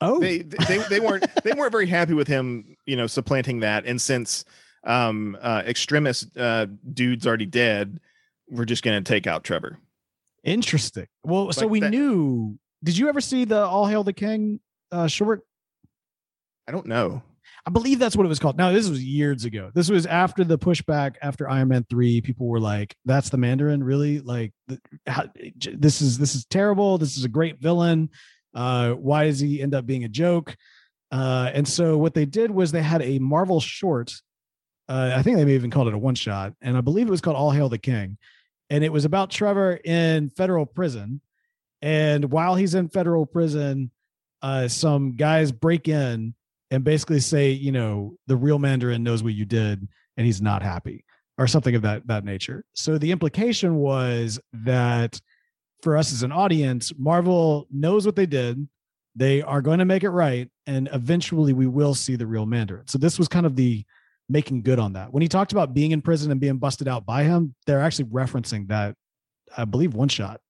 Oh, 0.00 0.18
they 0.20 0.38
they 0.38 0.78
they 0.90 1.00
weren't 1.00 1.24
they 1.44 1.52
weren't 1.52 1.70
very 1.72 1.86
happy 1.86 2.14
with 2.14 2.26
him, 2.26 2.76
you 2.86 2.96
know, 2.96 3.06
supplanting 3.06 3.60
that. 3.60 3.86
And 3.86 4.00
since 4.00 4.44
um 4.84 5.36
uh 5.40 5.62
extremist 5.66 6.36
uh 6.36 6.66
dude's 6.92 7.26
already 7.26 7.46
dead, 7.46 8.00
we're 8.48 8.64
just 8.64 8.82
gonna 8.82 9.02
take 9.02 9.26
out 9.26 9.44
Trevor. 9.44 9.78
Interesting. 10.44 11.06
Well, 11.24 11.52
so 11.52 11.66
we 11.66 11.80
that- 11.80 11.90
knew. 11.90 12.58
Did 12.84 12.98
you 12.98 13.08
ever 13.08 13.20
see 13.20 13.44
the 13.44 13.64
All 13.64 13.86
Hail 13.86 14.02
the 14.02 14.12
King 14.12 14.58
uh, 14.90 15.06
short? 15.06 15.42
I 16.66 16.72
don't 16.72 16.86
know. 16.86 17.22
I 17.64 17.70
believe 17.70 18.00
that's 18.00 18.16
what 18.16 18.24
it 18.26 18.28
was 18.28 18.40
called. 18.40 18.56
Now, 18.58 18.72
this 18.72 18.88
was 18.88 19.04
years 19.04 19.44
ago. 19.44 19.70
This 19.72 19.88
was 19.88 20.04
after 20.04 20.42
the 20.42 20.58
pushback 20.58 21.14
after 21.22 21.48
Iron 21.48 21.68
Man 21.68 21.86
3. 21.88 22.20
People 22.22 22.48
were 22.48 22.58
like, 22.58 22.96
that's 23.04 23.30
the 23.30 23.36
Mandarin, 23.36 23.84
really? 23.84 24.18
Like 24.18 24.52
how, 25.06 25.26
this 25.54 26.02
is 26.02 26.18
this 26.18 26.34
is 26.34 26.44
terrible. 26.46 26.98
This 26.98 27.16
is 27.16 27.24
a 27.24 27.28
great 27.28 27.60
villain. 27.60 28.10
Uh, 28.52 28.92
why 28.94 29.26
does 29.26 29.38
he 29.38 29.62
end 29.62 29.74
up 29.74 29.86
being 29.86 30.02
a 30.02 30.08
joke? 30.08 30.56
Uh, 31.12 31.50
and 31.54 31.68
so 31.68 31.96
what 31.96 32.14
they 32.14 32.24
did 32.24 32.50
was 32.50 32.72
they 32.72 32.82
had 32.82 33.02
a 33.02 33.20
Marvel 33.20 33.60
short. 33.60 34.12
Uh, 34.88 35.12
I 35.14 35.22
think 35.22 35.36
they 35.36 35.44
may 35.44 35.54
even 35.54 35.70
called 35.70 35.88
it 35.88 35.94
a 35.94 35.98
one 35.98 36.14
shot, 36.14 36.54
and 36.60 36.76
I 36.76 36.80
believe 36.80 37.06
it 37.06 37.10
was 37.10 37.20
called 37.20 37.36
All 37.36 37.50
Hail 37.50 37.68
the 37.68 37.78
King. 37.78 38.18
And 38.70 38.82
it 38.82 38.92
was 38.92 39.04
about 39.04 39.30
Trevor 39.30 39.74
in 39.84 40.30
federal 40.30 40.64
prison. 40.64 41.20
And 41.82 42.30
while 42.30 42.54
he's 42.54 42.74
in 42.74 42.88
federal 42.88 43.26
prison, 43.26 43.90
uh, 44.40 44.68
some 44.68 45.12
guys 45.16 45.52
break 45.52 45.88
in 45.88 46.34
and 46.70 46.84
basically 46.84 47.20
say, 47.20 47.50
you 47.50 47.70
know, 47.70 48.16
the 48.26 48.36
real 48.36 48.58
Mandarin 48.58 49.02
knows 49.02 49.22
what 49.22 49.34
you 49.34 49.44
did 49.44 49.86
and 50.16 50.26
he's 50.26 50.40
not 50.40 50.62
happy 50.62 51.04
or 51.38 51.46
something 51.46 51.74
of 51.74 51.82
that 51.82 52.06
that 52.06 52.24
nature. 52.24 52.64
So 52.72 52.98
the 52.98 53.10
implication 53.10 53.76
was 53.76 54.40
that 54.52 55.20
for 55.82 55.96
us 55.96 56.12
as 56.12 56.22
an 56.22 56.32
audience, 56.32 56.92
Marvel 56.96 57.66
knows 57.70 58.06
what 58.06 58.16
they 58.16 58.26
did. 58.26 58.66
They 59.14 59.42
are 59.42 59.60
going 59.60 59.80
to 59.80 59.84
make 59.84 60.02
it 60.02 60.10
right 60.10 60.50
and 60.66 60.88
eventually 60.92 61.52
we 61.52 61.66
will 61.66 61.94
see 61.94 62.16
the 62.16 62.26
real 62.26 62.46
Mandarin. 62.46 62.88
So 62.88 62.98
this 62.98 63.18
was 63.18 63.28
kind 63.28 63.44
of 63.44 63.56
the 63.56 63.84
making 64.32 64.62
good 64.62 64.78
on 64.78 64.94
that. 64.94 65.12
When 65.12 65.22
he 65.22 65.28
talked 65.28 65.52
about 65.52 65.74
being 65.74 65.92
in 65.92 66.02
prison 66.02 66.30
and 66.30 66.40
being 66.40 66.56
busted 66.56 66.88
out 66.88 67.06
by 67.06 67.24
him, 67.24 67.54
they're 67.66 67.80
actually 67.80 68.06
referencing 68.06 68.68
that 68.68 68.96
I 69.56 69.64
believe 69.64 69.94
one 69.94 70.08
shot. 70.08 70.40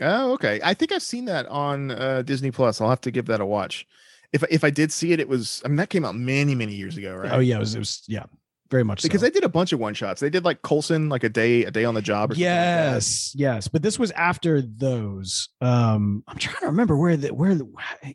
Oh, 0.00 0.32
okay. 0.32 0.60
I 0.64 0.74
think 0.74 0.92
I've 0.92 1.02
seen 1.02 1.26
that 1.26 1.46
on 1.46 1.90
uh, 1.90 2.22
Disney 2.22 2.50
Plus. 2.50 2.80
I'll 2.80 2.88
have 2.88 3.00
to 3.02 3.10
give 3.10 3.26
that 3.26 3.40
a 3.40 3.46
watch. 3.46 3.86
If 4.32 4.42
if 4.50 4.64
I 4.64 4.70
did 4.70 4.92
see 4.92 5.12
it, 5.12 5.20
it 5.20 5.28
was 5.28 5.62
I 5.64 5.68
mean 5.68 5.76
that 5.76 5.88
came 5.88 6.04
out 6.04 6.16
many 6.16 6.54
many 6.54 6.74
years 6.74 6.96
ago, 6.96 7.14
right? 7.14 7.32
Oh 7.32 7.38
yeah, 7.38 7.56
it 7.56 7.60
was, 7.60 7.74
it 7.74 7.78
was 7.78 8.02
yeah, 8.08 8.24
very 8.70 8.82
much 8.82 9.00
so 9.00 9.08
Because 9.08 9.20
so. 9.20 9.26
they 9.26 9.30
did 9.30 9.44
a 9.44 9.48
bunch 9.48 9.72
of 9.72 9.78
one 9.78 9.94
shots. 9.94 10.20
They 10.20 10.28
did 10.28 10.44
like 10.44 10.62
Coulson, 10.62 11.08
like 11.08 11.24
a 11.24 11.28
day 11.28 11.64
a 11.64 11.70
day 11.70 11.84
on 11.84 11.94
the 11.94 12.02
job. 12.02 12.32
Or 12.32 12.34
something 12.34 12.44
like 12.44 12.50
yes 12.50 13.32
yes 13.36 13.68
but 13.68 13.82
this 13.82 13.98
was 13.98 14.10
after 14.12 14.60
those 14.60 15.48
um 15.60 16.24
i'm 16.26 16.36
trying 16.38 16.56
to 16.56 16.66
remember 16.66 16.96
where 16.96 17.16
the 17.16 17.32
where 17.32 17.54
the, 17.54 17.66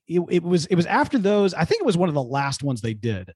it, 0.08 0.22
it 0.30 0.44
was 0.44 0.66
it 0.68 0.76
was 0.76 0.86
after 0.86 1.18
those 1.18 1.54
i 1.54 1.66
think 1.66 1.82
it 1.82 1.86
was 1.86 1.98
one 1.98 2.10
of 2.10 2.16
the 2.16 2.24
last 2.24 2.62
ones 2.62 2.82
they 2.82 2.94
did 2.94 3.34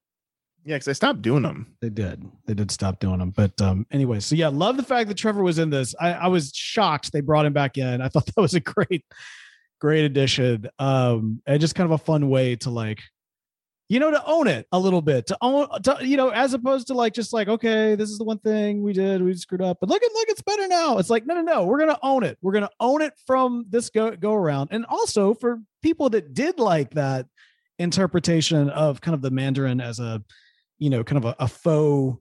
Yeah, 0.67 0.75
because 0.75 0.85
they 0.85 0.93
stopped 0.95 1.21
doing 1.21 1.43
them. 1.43 1.67
they 1.79 1.89
did. 1.89 2.25
They 2.47 2.55
did 2.55 2.71
stop 2.71 2.99
doing 2.99 3.19
them. 3.19 3.29
But 3.29 3.59
um 3.61 3.85
anyway 3.91 4.19
so 4.19 4.35
yeah 4.35 4.47
love 4.47 4.77
the 4.77 4.83
fact 4.83 5.07
that 5.09 5.17
trevor 5.17 5.43
was 5.43 5.59
in 5.59 5.69
this. 5.69 5.93
I 5.99 6.13
i 6.13 6.27
was 6.27 6.51
shocked 6.53 7.11
they 7.11 7.21
brought 7.21 7.45
him 7.45 7.53
back 7.53 7.77
in. 7.77 8.01
I 8.01 8.09
thought 8.09 8.25
that 8.35 8.41
was 8.41 8.55
a 8.55 8.59
great 8.59 9.05
great 9.79 10.05
addition. 10.05 10.67
Um 10.79 11.41
and 11.45 11.61
just 11.61 11.75
kind 11.75 11.85
of 11.85 11.91
a 11.91 12.03
fun 12.03 12.29
way 12.29 12.55
to 12.57 12.71
like 12.71 12.99
you 13.89 13.99
know 13.99 14.09
to 14.09 14.25
own 14.25 14.47
it 14.47 14.65
a 14.71 14.79
little 14.79 15.03
bit 15.03 15.27
to 15.27 15.37
own 15.41 15.67
to, 15.83 15.99
you 16.01 16.17
know 16.17 16.29
as 16.29 16.55
opposed 16.55 16.87
to 16.87 16.95
like 16.95 17.13
just 17.13 17.31
like 17.31 17.47
okay 17.47 17.93
this 17.93 18.09
is 18.09 18.17
the 18.17 18.23
one 18.23 18.39
thing 18.39 18.81
we 18.81 18.91
did 18.93 19.21
we 19.21 19.35
screwed 19.35 19.61
up. 19.61 19.77
But 19.79 19.89
look 19.89 20.01
at 20.01 20.11
look 20.13 20.29
it's 20.29 20.41
better 20.41 20.67
now. 20.67 20.97
It's 20.97 21.11
like 21.11 21.27
no 21.27 21.35
no 21.35 21.41
no 21.41 21.65
we're 21.65 21.77
gonna 21.77 21.99
own 22.01 22.23
it. 22.23 22.39
We're 22.41 22.53
gonna 22.53 22.71
own 22.79 23.03
it 23.03 23.13
from 23.27 23.65
this 23.69 23.91
go 23.91 24.15
go 24.15 24.33
around. 24.33 24.69
And 24.71 24.83
also 24.87 25.35
for 25.35 25.59
people 25.83 26.09
that 26.09 26.33
did 26.33 26.57
like 26.57 26.95
that 26.95 27.27
interpretation 27.77 28.71
of 28.71 28.99
kind 29.01 29.13
of 29.13 29.21
the 29.21 29.29
mandarin 29.29 29.79
as 29.79 29.99
a 29.99 30.23
you 30.79 30.89
know 30.89 31.03
kind 31.03 31.23
of 31.23 31.25
a, 31.25 31.35
a 31.39 31.47
faux 31.47 32.19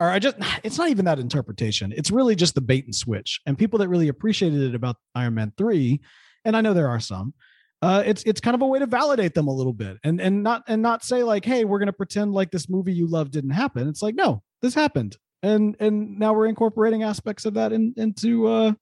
or 0.00 0.08
i 0.08 0.18
just 0.18 0.36
it's 0.62 0.78
not 0.78 0.90
even 0.90 1.04
that 1.04 1.18
interpretation. 1.18 1.92
It's 1.96 2.10
really 2.10 2.34
just 2.34 2.54
the 2.54 2.60
bait 2.60 2.84
and 2.84 2.94
switch. 2.94 3.40
And 3.46 3.58
people 3.58 3.78
that 3.80 3.88
really 3.88 4.08
appreciated 4.08 4.60
it 4.62 4.74
about 4.74 4.96
iron 5.14 5.34
man 5.34 5.52
3 5.56 6.00
and 6.44 6.56
i 6.56 6.60
know 6.60 6.74
there 6.74 6.88
are 6.88 7.00
some 7.00 7.34
uh, 7.82 8.02
it's 8.06 8.22
it's 8.22 8.40
kind 8.40 8.54
of 8.54 8.62
a 8.62 8.66
way 8.66 8.78
to 8.78 8.86
validate 8.86 9.34
them 9.34 9.46
a 9.46 9.52
little 9.52 9.74
bit 9.74 9.98
and 10.04 10.18
and 10.18 10.42
not 10.42 10.62
and 10.68 10.80
not 10.80 11.04
say 11.04 11.22
like 11.22 11.44
hey 11.44 11.66
we're 11.66 11.78
going 11.78 11.86
to 11.86 11.92
pretend 11.92 12.32
like 12.32 12.50
this 12.50 12.70
movie 12.70 12.94
you 12.94 13.06
love 13.06 13.30
didn't 13.30 13.50
happen. 13.50 13.88
It's 13.88 14.00
like 14.00 14.14
no 14.14 14.42
this 14.62 14.74
happened. 14.74 15.18
And 15.42 15.76
and 15.80 16.18
now 16.18 16.32
we're 16.32 16.46
incorporating 16.46 17.02
aspects 17.02 17.44
of 17.44 17.54
that 17.54 17.74
in, 17.74 17.92
into 17.98 18.46
uh 18.46 18.72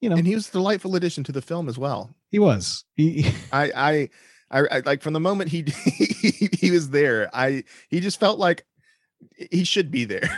you 0.00 0.08
know. 0.08 0.16
And 0.16 0.26
he 0.26 0.34
was 0.34 0.48
a 0.48 0.52
delightful 0.52 0.94
addition 0.96 1.24
to 1.24 1.32
the 1.32 1.42
film 1.42 1.68
as 1.68 1.78
well. 1.78 2.14
he 2.30 2.38
was. 2.38 2.84
He, 2.94 3.26
I, 3.52 4.08
I, 4.50 4.60
I 4.68 4.82
like 4.84 5.02
from 5.02 5.14
the 5.14 5.20
moment 5.20 5.50
he, 5.50 5.64
he 5.84 6.48
he 6.52 6.70
was 6.70 6.90
there, 6.90 7.30
I 7.32 7.64
he 7.88 8.00
just 8.00 8.20
felt 8.20 8.38
like 8.38 8.64
he 9.50 9.64
should 9.64 9.90
be 9.90 10.04
there. 10.04 10.28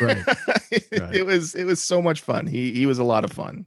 Right. 0.00 0.24
it, 0.70 0.86
Right. 1.00 1.14
it 1.14 1.26
was 1.26 1.54
it 1.54 1.64
was 1.64 1.82
so 1.82 2.00
much 2.02 2.20
fun. 2.20 2.46
He 2.46 2.72
he 2.72 2.86
was 2.86 2.98
a 2.98 3.04
lot 3.04 3.24
of 3.24 3.32
fun. 3.32 3.66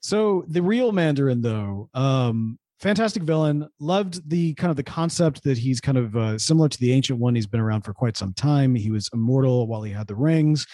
So 0.00 0.44
the 0.48 0.62
real 0.62 0.92
Mandarin, 0.92 1.40
though, 1.42 1.88
um, 1.94 2.58
fantastic 2.80 3.22
villain. 3.22 3.68
Loved 3.80 4.28
the 4.28 4.54
kind 4.54 4.70
of 4.70 4.76
the 4.76 4.82
concept 4.84 5.42
that 5.44 5.58
he's 5.58 5.80
kind 5.80 5.98
of 5.98 6.16
uh, 6.16 6.38
similar 6.38 6.68
to 6.68 6.78
the 6.78 6.92
ancient 6.92 7.18
one. 7.18 7.34
He's 7.34 7.46
been 7.46 7.60
around 7.60 7.82
for 7.82 7.92
quite 7.92 8.16
some 8.16 8.32
time. 8.34 8.74
He 8.74 8.90
was 8.90 9.08
immortal 9.12 9.66
while 9.66 9.82
he 9.82 9.92
had 9.92 10.06
the 10.06 10.14
rings. 10.14 10.66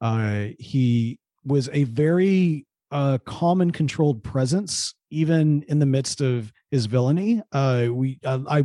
Uh, 0.00 0.46
he 0.58 1.18
was 1.44 1.68
a 1.72 1.84
very 1.84 2.66
uh, 2.90 3.18
calm 3.24 3.60
and 3.60 3.72
controlled 3.72 4.24
presence, 4.24 4.94
even 5.10 5.62
in 5.68 5.78
the 5.78 5.86
midst 5.86 6.20
of 6.20 6.52
his 6.70 6.86
villainy. 6.86 7.42
Uh, 7.52 7.86
we, 7.92 8.18
uh, 8.24 8.40
I, 8.48 8.64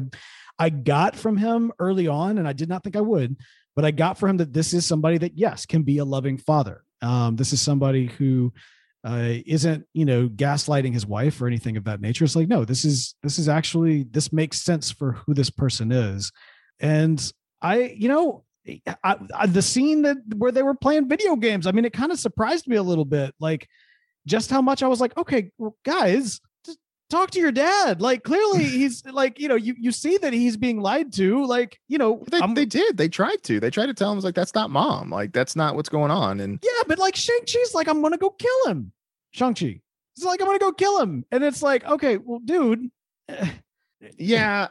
I 0.57 0.69
got 0.69 1.15
from 1.15 1.37
him 1.37 1.71
early 1.79 2.07
on, 2.07 2.37
and 2.37 2.47
I 2.47 2.53
did 2.53 2.69
not 2.69 2.83
think 2.83 2.95
I 2.95 3.01
would, 3.01 3.35
but 3.75 3.85
I 3.85 3.91
got 3.91 4.17
from 4.17 4.31
him 4.31 4.37
that 4.37 4.53
this 4.53 4.73
is 4.73 4.85
somebody 4.85 5.17
that 5.19 5.37
yes 5.37 5.65
can 5.65 5.83
be 5.83 5.97
a 5.97 6.05
loving 6.05 6.37
father. 6.37 6.83
Um, 7.01 7.35
this 7.35 7.53
is 7.53 7.61
somebody 7.61 8.07
who 8.07 8.53
uh, 9.03 9.35
isn't 9.45 9.85
you 9.93 10.05
know 10.05 10.27
gaslighting 10.27 10.93
his 10.93 11.05
wife 11.05 11.41
or 11.41 11.47
anything 11.47 11.77
of 11.77 11.83
that 11.83 12.01
nature. 12.01 12.25
It's 12.25 12.35
like 12.35 12.47
no, 12.47 12.65
this 12.65 12.85
is 12.85 13.15
this 13.21 13.37
is 13.37 13.47
actually 13.47 14.03
this 14.03 14.33
makes 14.33 14.61
sense 14.61 14.91
for 14.91 15.13
who 15.13 15.33
this 15.33 15.49
person 15.49 15.91
is, 15.91 16.31
and 16.79 17.31
I 17.61 17.95
you 17.97 18.07
know 18.07 18.45
I, 19.03 19.17
I, 19.33 19.45
the 19.45 19.61
scene 19.61 20.01
that 20.03 20.17
where 20.35 20.51
they 20.51 20.63
were 20.63 20.73
playing 20.73 21.07
video 21.07 21.35
games. 21.35 21.67
I 21.67 21.71
mean, 21.71 21.85
it 21.85 21.93
kind 21.93 22.11
of 22.11 22.19
surprised 22.19 22.67
me 22.67 22.77
a 22.77 22.83
little 22.83 23.05
bit, 23.05 23.35
like 23.39 23.67
just 24.25 24.49
how 24.49 24.61
much 24.61 24.81
I 24.81 24.87
was 24.87 24.99
like, 24.99 25.15
okay, 25.17 25.51
well, 25.57 25.77
guys, 25.85 26.41
talk 27.09 27.31
to 27.31 27.39
your 27.39 27.51
dad. 27.51 28.01
Like 28.01 28.23
clearly 28.23 28.63
he's 28.63 29.05
like, 29.05 29.39
you 29.39 29.47
know, 29.47 29.55
you, 29.55 29.75
you 29.77 29.91
see 29.91 30.17
that 30.17 30.33
he's 30.33 30.57
being 30.57 30.81
lied 30.81 31.13
to. 31.13 31.45
Like, 31.45 31.79
you 31.87 31.97
know, 31.97 32.23
they, 32.31 32.39
they 32.53 32.65
did. 32.65 32.97
They 32.97 33.09
tried 33.09 33.43
to. 33.43 33.59
They 33.59 33.69
tried 33.69 33.87
to 33.87 33.93
tell 33.93 34.11
him 34.11 34.19
like 34.19 34.35
that's 34.35 34.55
not 34.55 34.69
mom. 34.69 35.09
Like 35.09 35.33
that's 35.33 35.55
not 35.55 35.75
what's 35.75 35.89
going 35.89 36.11
on. 36.11 36.39
And 36.39 36.59
yeah, 36.63 36.83
but 36.87 36.99
like 36.99 37.15
Shang-Chi's 37.15 37.73
like, 37.73 37.87
I'm 37.87 38.01
gonna 38.01 38.17
go 38.17 38.31
kill 38.31 38.65
him. 38.67 38.91
Shang-Chi. 39.31 39.81
It's 40.15 40.25
like 40.25 40.41
I'm 40.41 40.47
gonna 40.47 40.59
go 40.59 40.71
kill 40.71 41.01
him. 41.01 41.25
And 41.31 41.43
it's 41.43 41.61
like, 41.61 41.85
okay, 41.85 42.17
well, 42.17 42.39
dude. 42.43 42.89
yeah. 44.17 44.67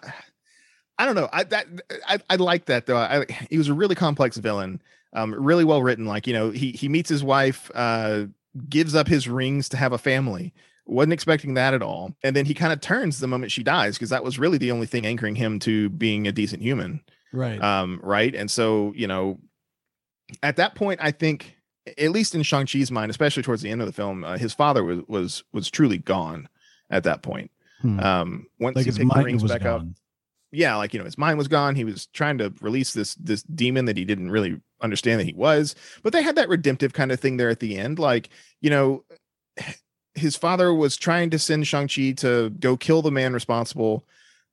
I 0.97 1.07
don't 1.07 1.17
know. 1.17 1.29
I 1.33 1.43
that 1.45 1.67
I, 2.07 2.19
I 2.31 2.37
like 2.37 2.67
that 2.67 2.87
though. 2.87 2.97
I, 2.97 3.27
he 3.51 3.59
was 3.59 3.69
a 3.69 3.75
really 3.75 3.97
complex 3.97 4.37
villain. 4.37 4.81
Um, 5.13 5.35
really 5.35 5.65
well 5.65 5.83
written. 5.83 6.07
Like, 6.07 6.27
you 6.27 6.33
know, 6.33 6.51
he 6.51 6.71
he 6.73 6.89
meets 6.89 7.09
his 7.09 7.23
wife, 7.23 7.71
uh, 7.75 8.27
gives 8.69 8.95
up 8.95 9.09
his 9.09 9.29
rings 9.29 9.69
to 9.71 9.77
have 9.77 9.93
a 9.93 9.99
family 9.99 10.53
wasn't 10.87 11.13
expecting 11.13 11.55
that 11.55 11.75
at 11.75 11.83
all. 11.83 12.15
And 12.23 12.37
then 12.37 12.45
he 12.45 12.55
kind 12.55 12.73
of 12.73 12.81
turns 12.81 13.19
the 13.19 13.27
moment 13.27 13.53
she 13.53 13.63
dies 13.63 13.97
because 13.97 14.11
that 14.11 14.25
was 14.25 14.39
really 14.39 14.59
the 14.59 14.71
only 14.71 14.87
thing 14.87 15.07
anchoring 15.07 15.37
him 15.37 15.59
to 15.61 15.89
being 15.91 16.27
a 16.27 16.33
decent 16.33 16.63
human. 16.63 17.01
Right. 17.33 17.63
Um, 17.63 18.01
right. 18.03 18.35
And 18.35 18.51
so, 18.51 18.93
you 18.95 19.07
know, 19.07 19.41
at 20.43 20.57
that 20.57 20.75
point, 20.75 21.01
I 21.03 21.11
think, 21.11 21.57
at 21.99 22.11
least 22.11 22.35
in 22.35 22.43
Shang-Chi's 22.43 22.91
mind, 22.91 23.11
especially 23.11 23.43
towards 23.43 23.63
the 23.63 23.71
end 23.71 23.81
of 23.81 23.87
the 23.87 23.93
film, 23.93 24.25
uh, 24.25 24.39
his 24.39 24.55
father 24.55 24.83
was 24.83 25.01
was 25.07 25.45
was 25.53 25.71
truly 25.71 25.99
gone 25.99 26.49
at 26.91 27.05
that 27.05 27.23
point. 27.23 27.51
Hmm. 27.81 28.01
Um, 28.01 28.47
once 28.59 28.77
like 28.77 28.87
he 28.87 28.93
picked 28.93 29.15
the 29.15 29.23
rings 29.23 29.43
back 29.43 29.63
gone. 29.63 29.81
up. 29.81 29.87
Yeah, 30.51 30.77
like 30.77 30.95
you 30.95 30.99
know, 30.99 31.05
his 31.05 31.19
mind 31.19 31.37
was 31.37 31.49
gone. 31.49 31.75
He 31.75 31.85
was 31.85 32.07
trying 32.07 32.39
to 32.39 32.55
release 32.61 32.93
this 32.93 33.17
this 33.17 33.43
demon 33.43 33.87
that 33.87 33.97
he 33.97 34.05
didn't 34.05 34.31
really 34.31 34.61
understand 34.81 35.21
that 35.21 35.27
he 35.27 35.35
was. 35.35 35.75
But 36.03 36.13
they 36.13 36.23
had 36.23 36.37
that 36.37 36.49
redemptive 36.49 36.93
kind 36.93 37.11
of 37.11 37.21
thing 37.21 37.37
there 37.37 37.51
at 37.51 37.61
the 37.61 37.77
end. 37.77 37.99
Like, 37.99 38.31
you 38.61 38.71
know, 38.71 39.05
his 40.15 40.37
father 40.37 40.73
was 40.73 40.97
trying 40.97 41.31
to 41.31 41.39
send 41.39 41.67
Shang-Chi 41.67 42.13
to 42.13 42.51
go 42.51 42.77
kill 42.77 43.03
the 43.03 43.11
man 43.11 43.33
responsible 43.33 44.05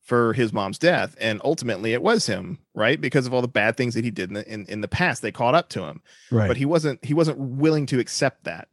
for 0.01 0.33
his 0.33 0.51
mom's 0.51 0.79
death. 0.79 1.15
And 1.19 1.39
ultimately 1.43 1.93
it 1.93 2.01
was 2.01 2.25
him, 2.25 2.57
right? 2.73 2.99
Because 2.99 3.27
of 3.27 3.33
all 3.33 3.41
the 3.41 3.47
bad 3.47 3.77
things 3.77 3.93
that 3.93 4.03
he 4.03 4.11
did 4.11 4.29
in 4.29 4.33
the, 4.33 4.51
in, 4.51 4.65
in 4.65 4.81
the 4.81 4.87
past, 4.87 5.21
they 5.21 5.31
caught 5.31 5.55
up 5.55 5.69
to 5.69 5.83
him. 5.83 6.01
Right. 6.31 6.47
But 6.47 6.57
he 6.57 6.65
wasn't, 6.65 7.05
he 7.05 7.13
wasn't 7.13 7.37
willing 7.37 7.85
to 7.87 7.99
accept 7.99 8.45
that. 8.45 8.67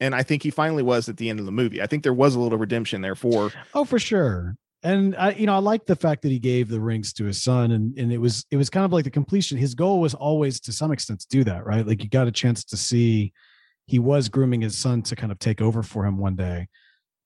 And 0.00 0.14
I 0.14 0.22
think 0.22 0.42
he 0.42 0.50
finally 0.50 0.82
was 0.82 1.08
at 1.08 1.16
the 1.16 1.30
end 1.30 1.40
of 1.40 1.46
the 1.46 1.52
movie. 1.52 1.80
I 1.80 1.86
think 1.86 2.02
there 2.02 2.12
was 2.12 2.34
a 2.34 2.40
little 2.40 2.58
redemption 2.58 3.00
there 3.00 3.14
for. 3.14 3.52
Oh, 3.74 3.84
for 3.84 3.98
sure. 3.98 4.56
And 4.82 5.16
I, 5.16 5.30
you 5.30 5.46
know, 5.46 5.54
I 5.54 5.58
like 5.58 5.86
the 5.86 5.96
fact 5.96 6.22
that 6.22 6.30
he 6.30 6.38
gave 6.38 6.68
the 6.68 6.80
rings 6.80 7.12
to 7.14 7.24
his 7.24 7.42
son, 7.42 7.72
and 7.72 7.96
and 7.98 8.12
it 8.12 8.18
was 8.18 8.44
it 8.50 8.56
was 8.56 8.70
kind 8.70 8.84
of 8.84 8.92
like 8.92 9.04
the 9.04 9.10
completion. 9.10 9.56
His 9.56 9.74
goal 9.74 10.00
was 10.00 10.14
always, 10.14 10.60
to 10.60 10.72
some 10.72 10.92
extent, 10.92 11.20
to 11.20 11.28
do 11.28 11.44
that, 11.44 11.64
right? 11.64 11.84
Like 11.84 12.04
you 12.04 12.10
got 12.10 12.28
a 12.28 12.32
chance 12.32 12.62
to 12.64 12.76
see 12.76 13.32
he 13.86 13.98
was 13.98 14.28
grooming 14.28 14.60
his 14.60 14.76
son 14.76 15.02
to 15.02 15.16
kind 15.16 15.32
of 15.32 15.38
take 15.38 15.60
over 15.60 15.82
for 15.82 16.04
him 16.04 16.18
one 16.18 16.36
day. 16.36 16.68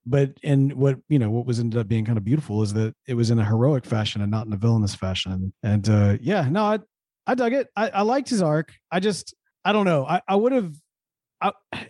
But 0.06 0.32
and 0.42 0.72
what 0.74 0.98
you 1.08 1.18
know 1.18 1.30
what 1.30 1.46
was 1.46 1.60
ended 1.60 1.78
up 1.78 1.88
being 1.88 2.04
kind 2.04 2.18
of 2.18 2.24
beautiful 2.24 2.62
is 2.62 2.72
that 2.74 2.94
it 3.06 3.14
was 3.14 3.30
in 3.30 3.38
a 3.38 3.44
heroic 3.44 3.84
fashion 3.84 4.22
and 4.22 4.30
not 4.30 4.46
in 4.46 4.52
a 4.52 4.56
villainous 4.56 4.94
fashion. 4.94 5.52
And 5.62 5.88
uh 5.88 6.16
yeah 6.20 6.48
no 6.48 6.64
i 6.64 6.78
i 7.26 7.34
dug 7.34 7.52
it. 7.52 7.68
I, 7.76 7.90
I 7.90 8.02
liked 8.02 8.28
his 8.28 8.42
arc. 8.42 8.72
I 8.90 9.00
just 9.00 9.34
i 9.64 9.72
don't 9.72 9.84
know. 9.84 10.06
I 10.06 10.22
i 10.26 10.36
would 10.36 10.52
have 10.52 10.72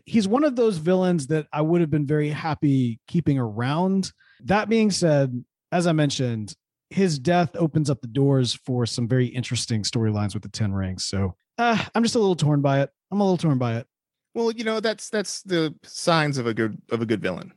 he's 0.06 0.28
one 0.28 0.44
of 0.44 0.54
those 0.54 0.76
villains 0.76 1.26
that 1.26 1.46
i 1.52 1.60
would 1.60 1.80
have 1.80 1.90
been 1.90 2.06
very 2.06 2.30
happy 2.30 3.00
keeping 3.06 3.38
around. 3.38 4.12
That 4.44 4.68
being 4.68 4.90
said 4.90 5.44
as 5.72 5.86
i 5.86 5.92
mentioned 5.92 6.54
his 6.90 7.20
death 7.20 7.54
opens 7.54 7.88
up 7.88 8.00
the 8.00 8.08
doors 8.08 8.52
for 8.66 8.84
some 8.84 9.06
very 9.06 9.26
interesting 9.26 9.84
storylines 9.84 10.34
with 10.34 10.42
the 10.42 10.48
10 10.48 10.72
rings. 10.72 11.04
So 11.04 11.36
uh, 11.58 11.84
i'm 11.94 12.02
just 12.02 12.16
a 12.16 12.18
little 12.18 12.36
torn 12.36 12.60
by 12.60 12.80
it. 12.80 12.90
I'm 13.12 13.20
a 13.20 13.24
little 13.24 13.38
torn 13.38 13.58
by 13.58 13.76
it 13.76 13.86
well, 14.34 14.50
you 14.50 14.64
know, 14.64 14.80
that's 14.80 15.10
that's 15.10 15.42
the 15.42 15.74
signs 15.82 16.38
of 16.38 16.46
a 16.46 16.54
good 16.54 16.80
of 16.90 17.02
a 17.02 17.06
good 17.06 17.20
villain. 17.20 17.52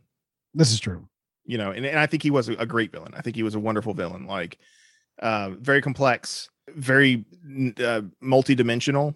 This 0.54 0.72
is 0.72 0.80
true. 0.80 1.08
You 1.46 1.58
know, 1.58 1.72
and, 1.72 1.86
and 1.86 2.00
I 2.00 2.06
think 2.06 2.24
he 2.24 2.32
was 2.32 2.48
a, 2.48 2.66
great 2.66 2.92
villain. 2.92 3.14
I 3.16 3.22
think 3.22 3.36
he 3.36 3.44
was 3.44 3.56
a 3.56 3.60
wonderful 3.60 3.94
villain. 3.94 4.28
Like 4.28 4.58
uh 5.22 5.52
very 5.60 5.82
complex, 5.82 6.50
very 6.70 7.26
uh 7.78 8.02
multi-dimensional, 8.22 9.16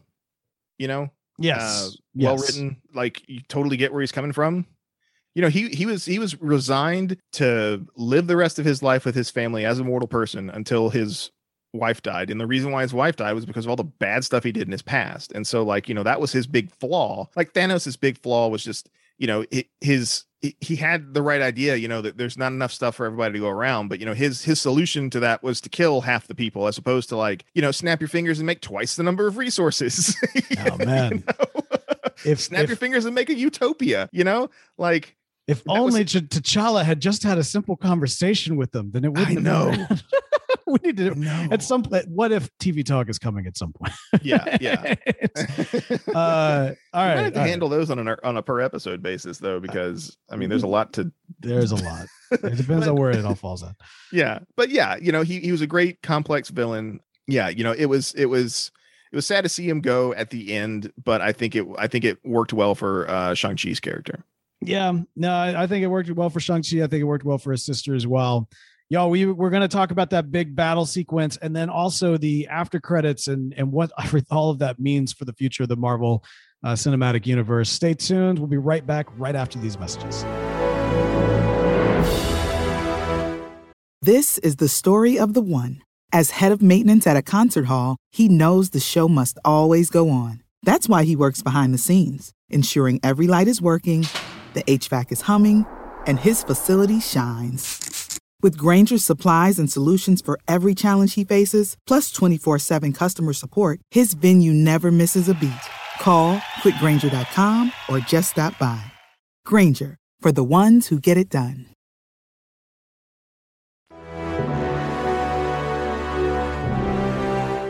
you 0.77 0.87
know? 0.87 1.09
Yes. 1.39 1.61
Uh, 1.61 1.91
well 2.15 2.33
yes. 2.33 2.41
written. 2.41 2.81
Like 2.93 3.27
you 3.27 3.41
totally 3.47 3.77
get 3.77 3.91
where 3.91 4.01
he's 4.01 4.11
coming 4.11 4.33
from. 4.33 4.65
You 5.35 5.41
know, 5.43 5.49
he 5.49 5.69
he 5.69 5.85
was 5.85 6.05
he 6.05 6.19
was 6.19 6.39
resigned 6.41 7.17
to 7.33 7.85
live 7.95 8.27
the 8.27 8.35
rest 8.35 8.59
of 8.59 8.65
his 8.65 8.81
life 8.81 9.05
with 9.05 9.15
his 9.15 9.29
family 9.29 9.65
as 9.65 9.79
a 9.79 9.83
mortal 9.83 10.07
person 10.07 10.49
until 10.49 10.89
his 10.89 11.31
wife 11.73 12.01
died 12.01 12.29
and 12.29 12.39
the 12.39 12.47
reason 12.47 12.71
why 12.71 12.81
his 12.81 12.93
wife 12.93 13.15
died 13.15 13.33
was 13.33 13.45
because 13.45 13.65
of 13.65 13.69
all 13.69 13.75
the 13.75 13.83
bad 13.83 14.23
stuff 14.23 14.43
he 14.43 14.51
did 14.51 14.63
in 14.63 14.71
his 14.71 14.81
past 14.81 15.31
and 15.33 15.45
so 15.45 15.63
like 15.63 15.87
you 15.89 15.95
know 15.95 16.03
that 16.03 16.19
was 16.19 16.31
his 16.31 16.47
big 16.47 16.71
flaw 16.71 17.27
like 17.35 17.53
thanos's 17.53 17.97
big 17.97 18.17
flaw 18.17 18.47
was 18.47 18.63
just 18.63 18.89
you 19.17 19.27
know 19.27 19.45
his 19.81 20.23
he 20.41 20.75
had 20.75 21.13
the 21.13 21.21
right 21.21 21.41
idea 21.41 21.75
you 21.75 21.87
know 21.87 22.01
that 22.01 22.17
there's 22.17 22.37
not 22.37 22.51
enough 22.51 22.71
stuff 22.71 22.95
for 22.95 23.05
everybody 23.05 23.33
to 23.33 23.39
go 23.39 23.49
around 23.49 23.87
but 23.87 23.99
you 23.99 24.05
know 24.05 24.13
his 24.13 24.43
his 24.43 24.61
solution 24.61 25.09
to 25.09 25.19
that 25.19 25.41
was 25.41 25.59
to 25.59 25.69
kill 25.69 26.01
half 26.01 26.27
the 26.27 26.35
people 26.35 26.67
as 26.67 26.77
opposed 26.77 27.09
to 27.09 27.17
like 27.17 27.43
you 27.53 27.61
know 27.61 27.71
snap 27.71 27.99
your 27.99 28.07
fingers 28.07 28.39
and 28.39 28.45
make 28.45 28.61
twice 28.61 28.95
the 28.95 29.03
number 29.03 29.27
of 29.27 29.37
resources 29.37 30.15
oh 30.59 30.77
man 30.77 31.11
you 31.11 31.23
know? 31.27 31.61
if 32.25 32.39
snap 32.39 32.61
if, 32.61 32.69
your 32.69 32.77
fingers 32.77 33.05
and 33.05 33.15
make 33.15 33.29
a 33.29 33.35
utopia 33.35 34.09
you 34.11 34.23
know 34.23 34.49
like 34.77 35.15
if 35.47 35.63
only 35.69 36.01
was, 36.01 36.13
T'Challa 36.13 36.83
had 36.83 36.99
just 36.99 37.23
had 37.23 37.37
a 37.37 37.43
simple 37.43 37.77
conversation 37.77 38.57
with 38.57 38.73
them, 38.73 38.91
then 38.91 39.05
it 39.05 39.13
wouldn't. 39.13 39.37
I 39.37 39.41
know. 39.41 39.71
we 40.71 40.79
need 40.83 40.97
to 40.97 41.15
no. 41.15 41.47
at 41.49 41.63
some 41.63 41.81
point. 41.81 42.07
What 42.09 42.33
if 42.33 42.49
TV 42.57 42.85
Talk 42.85 43.07
is 43.09 43.17
coming 43.17 43.47
at 43.47 43.57
some 43.57 43.71
point? 43.71 43.93
yeah, 44.21 44.57
yeah. 44.61 44.95
uh, 46.13 46.73
all 46.93 47.05
right. 47.05 47.17
have 47.17 47.33
to 47.33 47.39
handle 47.39 47.69
right. 47.69 47.77
those 47.77 47.89
on 47.89 47.99
an 47.99 48.15
on 48.21 48.35
a 48.35 48.41
per 48.41 48.59
episode 48.59 49.01
basis, 49.01 49.37
though, 49.37 49.61
because 49.61 50.17
I 50.29 50.35
mean, 50.35 50.49
there's 50.49 50.63
a 50.63 50.67
lot 50.67 50.93
to. 50.93 51.11
There's 51.39 51.71
a 51.71 51.75
lot. 51.75 52.07
It 52.31 52.41
depends 52.41 52.85
but, 52.85 52.89
on 52.89 52.95
where 52.95 53.11
it 53.11 53.23
all 53.23 53.35
falls 53.35 53.63
on. 53.63 53.75
Yeah, 54.11 54.39
but 54.57 54.69
yeah, 54.69 54.97
you 54.97 55.11
know, 55.11 55.21
he 55.21 55.39
he 55.39 55.51
was 55.51 55.61
a 55.61 55.67
great 55.67 56.01
complex 56.01 56.49
villain. 56.49 56.99
Yeah, 57.27 57.47
you 57.47 57.63
know, 57.63 57.71
it 57.71 57.85
was 57.85 58.13
it 58.15 58.25
was 58.25 58.71
it 59.13 59.15
was 59.15 59.25
sad 59.25 59.43
to 59.45 59.49
see 59.49 59.69
him 59.69 59.79
go 59.79 60.13
at 60.13 60.31
the 60.31 60.53
end, 60.53 60.91
but 61.01 61.21
I 61.21 61.31
think 61.31 61.55
it 61.55 61.65
I 61.77 61.87
think 61.87 62.03
it 62.03 62.17
worked 62.25 62.51
well 62.51 62.75
for 62.75 63.09
uh 63.09 63.33
Shang 63.35 63.55
Chi's 63.55 63.79
character. 63.79 64.25
Yeah, 64.59 64.91
no, 65.15 65.33
I 65.33 65.67
think 65.67 65.83
it 65.83 65.87
worked 65.87 66.09
well 66.11 66.29
for 66.29 66.41
Shang 66.41 66.63
Chi. 66.63 66.83
I 66.83 66.87
think 66.87 67.01
it 67.01 67.05
worked 67.05 67.23
well 67.23 67.37
for 67.37 67.51
his 67.51 67.63
sister 67.63 67.95
as 67.95 68.05
well 68.05 68.49
y'all 68.89 69.09
we 69.09 69.25
we're 69.25 69.49
going 69.49 69.61
to 69.61 69.67
talk 69.67 69.91
about 69.91 70.09
that 70.11 70.31
big 70.31 70.55
battle 70.55 70.85
sequence 70.85 71.37
and 71.37 71.55
then 71.55 71.69
also 71.69 72.17
the 72.17 72.47
after 72.47 72.79
credits 72.79 73.27
and 73.27 73.53
and 73.57 73.71
what 73.71 73.91
all 74.31 74.49
of 74.49 74.59
that 74.59 74.79
means 74.79 75.11
for 75.13 75.25
the 75.25 75.33
future 75.33 75.63
of 75.63 75.69
the 75.69 75.75
marvel 75.75 76.23
uh, 76.63 76.73
cinematic 76.73 77.27
universe. 77.27 77.69
Stay 77.69 77.93
tuned. 77.93 78.39
We'll 78.39 78.47
be 78.47 78.57
right 78.57 78.85
back 78.85 79.05
right 79.15 79.35
after 79.35 79.59
these 79.59 79.77
messages. 79.77 80.23
This 84.01 84.39
is 84.39 84.55
the 84.55 84.67
story 84.67 85.19
of 85.19 85.33
the 85.33 85.41
one. 85.41 85.81
As 86.11 86.31
head 86.31 86.51
of 86.51 86.61
maintenance 86.61 87.05
at 87.05 87.17
a 87.17 87.21
concert 87.21 87.65
hall 87.65 87.97
he 88.11 88.29
knows 88.29 88.69
the 88.69 88.79
show 88.79 89.07
must 89.07 89.37
always 89.43 89.89
go 89.89 90.09
on. 90.09 90.41
That's 90.63 90.89
why 90.89 91.03
he 91.03 91.15
works 91.15 91.41
behind 91.41 91.73
the 91.73 91.77
scenes 91.77 92.31
ensuring 92.49 92.99
every 93.03 93.27
light 93.27 93.47
is 93.47 93.61
working 93.61 94.05
the 94.53 94.63
hvac 94.63 95.11
is 95.11 95.21
humming 95.21 95.65
and 96.05 96.17
his 96.17 96.43
facility 96.43 96.99
shines 97.01 97.86
with 98.41 98.57
Grainger's 98.57 99.05
supplies 99.05 99.59
and 99.59 99.71
solutions 99.71 100.21
for 100.21 100.39
every 100.47 100.73
challenge 100.75 101.15
he 101.15 101.23
faces, 101.23 101.75
plus 101.85 102.11
24 102.11 102.59
7 102.59 102.93
customer 102.93 103.33
support, 103.33 103.79
his 103.91 104.13
venue 104.13 104.53
never 104.53 104.91
misses 104.91 105.29
a 105.29 105.33
beat. 105.35 105.51
Call 105.99 106.37
quickgranger.com 106.61 107.71
or 107.89 107.99
just 107.99 108.31
stop 108.31 108.57
by. 108.59 108.81
Grainger, 109.45 109.97
for 110.19 110.31
the 110.31 110.43
ones 110.43 110.87
who 110.87 110.99
get 110.99 111.17
it 111.17 111.29
done. 111.29 111.67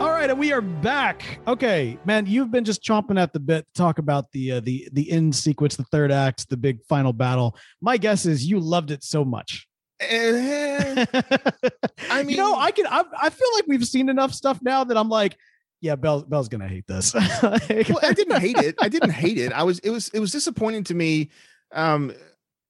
All 0.00 0.10
right, 0.10 0.28
and 0.28 0.38
we 0.38 0.52
are 0.52 0.60
back. 0.60 1.38
Okay, 1.46 1.96
man, 2.04 2.26
you've 2.26 2.50
been 2.50 2.64
just 2.64 2.82
chomping 2.82 3.20
at 3.20 3.32
the 3.32 3.38
bit 3.38 3.64
to 3.66 3.78
talk 3.78 3.98
about 3.98 4.32
the 4.32 4.52
uh, 4.52 4.60
the 4.60 4.88
the 4.92 5.08
end 5.10 5.36
sequence, 5.36 5.76
the 5.76 5.84
third 5.84 6.10
act, 6.10 6.48
the 6.50 6.56
big 6.56 6.80
final 6.88 7.12
battle. 7.12 7.56
My 7.80 7.96
guess 7.96 8.26
is 8.26 8.44
you 8.44 8.58
loved 8.58 8.90
it 8.90 9.04
so 9.04 9.24
much. 9.24 9.67
Eh, 10.00 11.04
I 12.10 12.22
mean, 12.22 12.30
you 12.30 12.36
know, 12.36 12.56
I 12.56 12.70
can. 12.70 12.86
I, 12.86 13.04
I 13.20 13.30
feel 13.30 13.48
like 13.54 13.66
we've 13.66 13.86
seen 13.86 14.08
enough 14.08 14.32
stuff 14.32 14.60
now 14.62 14.84
that 14.84 14.96
I'm 14.96 15.08
like, 15.08 15.36
yeah, 15.80 15.96
Bell, 15.96 16.22
Bell's 16.22 16.48
gonna 16.48 16.68
hate 16.68 16.86
this. 16.86 17.14
like, 17.42 17.88
well, 17.88 18.00
I 18.02 18.12
didn't 18.12 18.40
hate 18.40 18.58
it. 18.58 18.76
I 18.80 18.88
didn't 18.88 19.10
hate 19.10 19.38
it. 19.38 19.52
I 19.52 19.62
was. 19.64 19.78
It 19.80 19.90
was. 19.90 20.08
It 20.10 20.20
was 20.20 20.30
disappointing 20.30 20.84
to 20.84 20.94
me. 20.94 21.30
Um, 21.72 22.12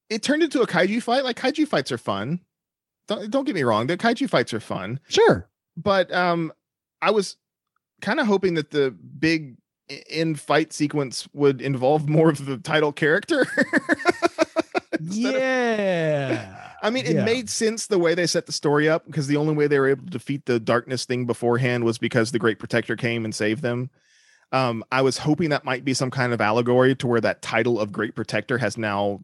it 0.08 0.22
turned 0.22 0.42
into 0.42 0.62
a 0.62 0.66
kaiju 0.66 1.02
fight. 1.02 1.24
Like 1.24 1.36
kaiju 1.36 1.68
fights 1.68 1.92
are 1.92 1.98
fun. 1.98 2.40
Don't 3.08 3.30
don't 3.30 3.44
get 3.44 3.54
me 3.54 3.62
wrong. 3.62 3.86
The 3.86 3.96
kaiju 3.96 4.28
fights 4.28 4.54
are 4.54 4.60
fun. 4.60 5.00
Sure, 5.08 5.48
but 5.76 6.12
um, 6.12 6.52
I 7.02 7.10
was 7.10 7.36
kind 8.00 8.20
of 8.20 8.26
hoping 8.26 8.54
that 8.54 8.70
the 8.70 8.90
big 8.90 9.56
in 10.08 10.34
fight 10.34 10.72
sequence 10.72 11.28
would 11.32 11.60
involve 11.60 12.08
more 12.08 12.28
of 12.28 12.44
the 12.44 12.58
title 12.58 12.92
character. 12.92 13.46
yeah. 15.00 16.64
Of, 16.64 16.67
I 16.82 16.90
mean, 16.90 17.06
it 17.06 17.16
Yeah. 17.16 17.24
made 17.24 17.50
sense 17.50 17.86
the 17.86 17.98
way 17.98 18.14
they 18.14 18.26
set 18.26 18.46
the 18.46 18.52
story 18.52 18.88
up 18.88 19.04
because 19.06 19.26
the 19.26 19.36
only 19.36 19.54
way 19.54 19.66
they 19.66 19.78
were 19.78 19.88
able 19.88 20.04
to 20.04 20.10
defeat 20.10 20.46
the 20.46 20.60
darkness 20.60 21.04
thing 21.04 21.26
beforehand 21.26 21.84
was 21.84 21.98
because 21.98 22.30
the 22.32 22.38
Great 22.38 22.58
Protector 22.58 22.96
came 22.96 23.24
and 23.24 23.34
saved 23.34 23.62
them. 23.62 23.90
Um, 24.52 24.82
I 24.90 25.02
was 25.02 25.18
hoping 25.18 25.50
that 25.50 25.64
might 25.64 25.84
be 25.84 25.92
some 25.92 26.10
kind 26.10 26.32
of 26.32 26.40
allegory 26.40 26.94
to 26.96 27.06
where 27.06 27.20
that 27.20 27.42
title 27.42 27.78
of 27.80 27.92
Great 27.92 28.14
Protector 28.14 28.58
has 28.58 28.78
now 28.78 29.20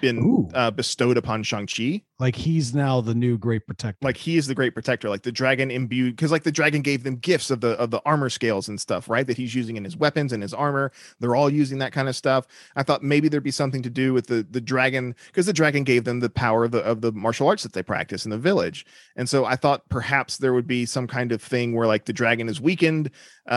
been 0.00 0.50
uh, 0.54 0.70
bestowed 0.70 1.16
upon 1.16 1.42
Shang-Chi. 1.42 2.02
Like 2.18 2.34
he's 2.34 2.74
now 2.74 3.00
the 3.00 3.14
new 3.14 3.36
great 3.36 3.66
protector. 3.66 3.98
like 4.00 4.16
he 4.16 4.36
is 4.36 4.46
the 4.46 4.54
great 4.54 4.72
protector. 4.72 5.08
Like 5.10 5.22
the 5.22 5.32
dragon 5.32 5.70
imbued 5.70 6.16
because 6.16 6.32
like 6.32 6.44
the 6.44 6.52
dragon 6.52 6.80
gave 6.80 7.04
them 7.04 7.16
gifts 7.16 7.50
of 7.50 7.60
the 7.60 7.72
of 7.72 7.90
the 7.90 8.00
armor 8.06 8.30
scales 8.30 8.68
and 8.68 8.80
stuff 8.80 9.10
right 9.10 9.26
that 9.26 9.36
he's 9.36 9.54
using 9.54 9.76
in 9.76 9.84
his 9.84 9.96
weapons 9.96 10.32
and 10.32 10.42
his 10.42 10.54
armor. 10.54 10.92
They're 11.20 11.36
all 11.36 11.50
using 11.50 11.78
that 11.78 11.92
kind 11.92 12.08
of 12.08 12.16
stuff. 12.16 12.46
I 12.74 12.82
thought 12.82 13.02
maybe 13.02 13.28
there'd 13.28 13.42
be 13.42 13.50
something 13.50 13.82
to 13.82 13.90
do 13.90 14.14
with 14.14 14.28
the 14.28 14.46
the 14.50 14.62
dragon 14.62 15.14
because 15.26 15.44
the 15.44 15.52
dragon 15.52 15.84
gave 15.84 16.04
them 16.04 16.20
the 16.20 16.30
power 16.30 16.64
of 16.64 16.70
the 16.70 16.80
of 16.80 17.02
the 17.02 17.12
martial 17.12 17.48
arts 17.48 17.62
that 17.64 17.74
they 17.74 17.82
practice 17.82 18.24
in 18.24 18.30
the 18.30 18.38
village. 18.38 18.86
And 19.16 19.28
so 19.28 19.44
i 19.44 19.56
thought 19.56 19.88
perhaps 19.88 20.38
there 20.38 20.52
would 20.52 20.66
be 20.66 20.86
some 20.86 21.06
kind 21.06 21.32
of 21.32 21.42
thing 21.42 21.74
where 21.74 21.86
like 21.86 22.04
the 22.04 22.12
dragon 22.12 22.48
is 22.48 22.60
weakened 22.60 23.10
uh 23.48 23.52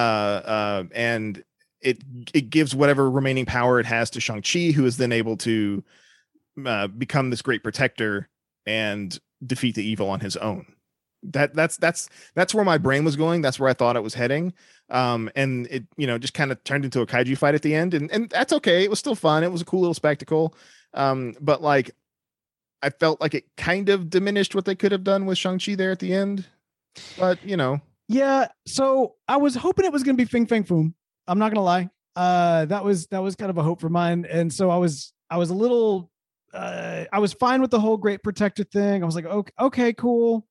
uh 0.46 0.84
and 0.94 1.44
it 1.82 2.04
it 2.34 2.50
gives 2.50 2.76
whatever 2.76 3.10
remaining 3.10 3.46
power 3.46 3.80
it 3.80 3.86
has 3.86 4.10
to 4.10 4.20
shang-chi 4.20 4.72
who 4.72 4.86
is 4.86 4.98
then 4.98 5.12
able 5.12 5.38
to 5.38 5.84
uh, 6.66 6.88
become 6.88 7.30
this 7.30 7.42
great 7.42 7.64
protector 7.64 8.30
and 8.66 9.20
defeat 9.46 9.76
the 9.76 9.84
evil 9.84 10.10
on 10.10 10.20
his 10.20 10.38
own. 10.38 10.66
That 11.24 11.54
that's 11.54 11.76
that's 11.76 12.10
that's 12.34 12.54
where 12.54 12.64
my 12.64 12.78
brain 12.78 13.04
was 13.04 13.18
going. 13.18 13.42
That's 13.42 13.60
where 13.60 13.70
i 13.70 13.74
thought 13.74 13.98
it 13.98 14.04
was 14.04 14.14
heading. 14.14 14.54
Um 14.90 15.30
and 15.36 15.68
it 15.68 15.86
you 15.98 16.08
know 16.08 16.18
just 16.18 16.34
kind 16.34 16.50
of 16.50 16.64
turned 16.64 16.86
into 16.86 17.02
a 17.02 17.06
kaiju 17.06 17.38
fight 17.38 17.56
at 17.56 17.62
the 17.62 17.76
end. 17.76 17.94
And 17.94 18.10
and 18.12 18.30
that's 18.30 18.54
okay. 18.54 18.84
It 18.86 18.90
was 18.90 19.00
still 19.00 19.16
fun. 19.16 19.44
It 19.44 19.52
was 19.52 19.62
a 19.62 19.66
cool 19.66 19.82
little 19.82 19.94
spectacle. 19.94 20.56
Um 20.94 21.36
but 21.42 21.62
like 21.62 21.92
i 22.82 22.90
felt 22.90 23.20
like 23.20 23.34
it 23.34 23.44
kind 23.58 23.90
of 23.90 24.10
diminished 24.10 24.56
what 24.56 24.64
they 24.64 24.76
could 24.76 24.94
have 24.94 25.04
done 25.04 25.26
with 25.26 25.38
shang-chi 25.38 25.76
there 25.76 25.92
at 25.92 26.00
the 26.00 26.14
end. 26.14 26.48
But 27.18 27.44
you 27.44 27.58
know. 27.58 27.82
Yeah, 28.08 28.48
so 28.66 29.16
I 29.28 29.38
was 29.38 29.56
hoping 29.56 29.86
it 29.86 29.94
was 29.94 30.02
going 30.04 30.18
to 30.18 30.24
be 30.24 30.28
Fing 30.28 30.48
Fang 30.48 30.64
Foom. 30.64 30.94
I'm 31.28 31.38
not 31.38 31.54
to 31.54 31.60
lie. 31.60 31.90
Uh 32.16 32.64
that 32.66 32.86
was 32.86 33.08
that 33.08 33.20
was 33.22 33.36
kind 33.36 33.50
of 33.50 33.58
a 33.58 33.64
hope 33.64 33.82
for 33.82 33.90
mine. 33.90 34.26
And 34.30 34.54
so 34.54 34.70
I 34.70 34.78
was 34.78 35.12
I 35.30 35.36
was 35.36 35.50
a 35.50 35.54
little 35.54 36.10
uh 36.54 37.06
I 37.12 37.20
was 37.20 37.34
fine 37.34 37.62
with 37.62 37.72
the 37.72 37.80
whole 37.80 37.98
great 37.98 38.24
protector 38.24 38.64
thing. 38.64 39.02
I 39.04 39.06
was 39.06 39.16
like, 39.16 39.26
"Okay, 39.26 39.54
okay, 39.60 39.94
cool. 39.94 40.46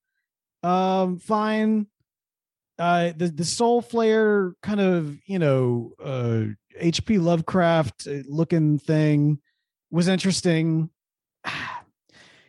Um 0.62 1.18
fine." 1.18 1.86
Uh 2.78 3.12
the 3.16 3.28
the 3.28 3.44
soul 3.44 3.82
flayer 3.82 4.52
kind 4.62 4.80
of, 4.80 5.16
you 5.26 5.38
know, 5.38 5.92
uh 6.02 6.44
HP 6.80 7.20
Lovecraft 7.20 8.06
uh, 8.06 8.22
looking 8.28 8.78
thing 8.78 9.40
was 9.90 10.08
interesting. 10.08 10.90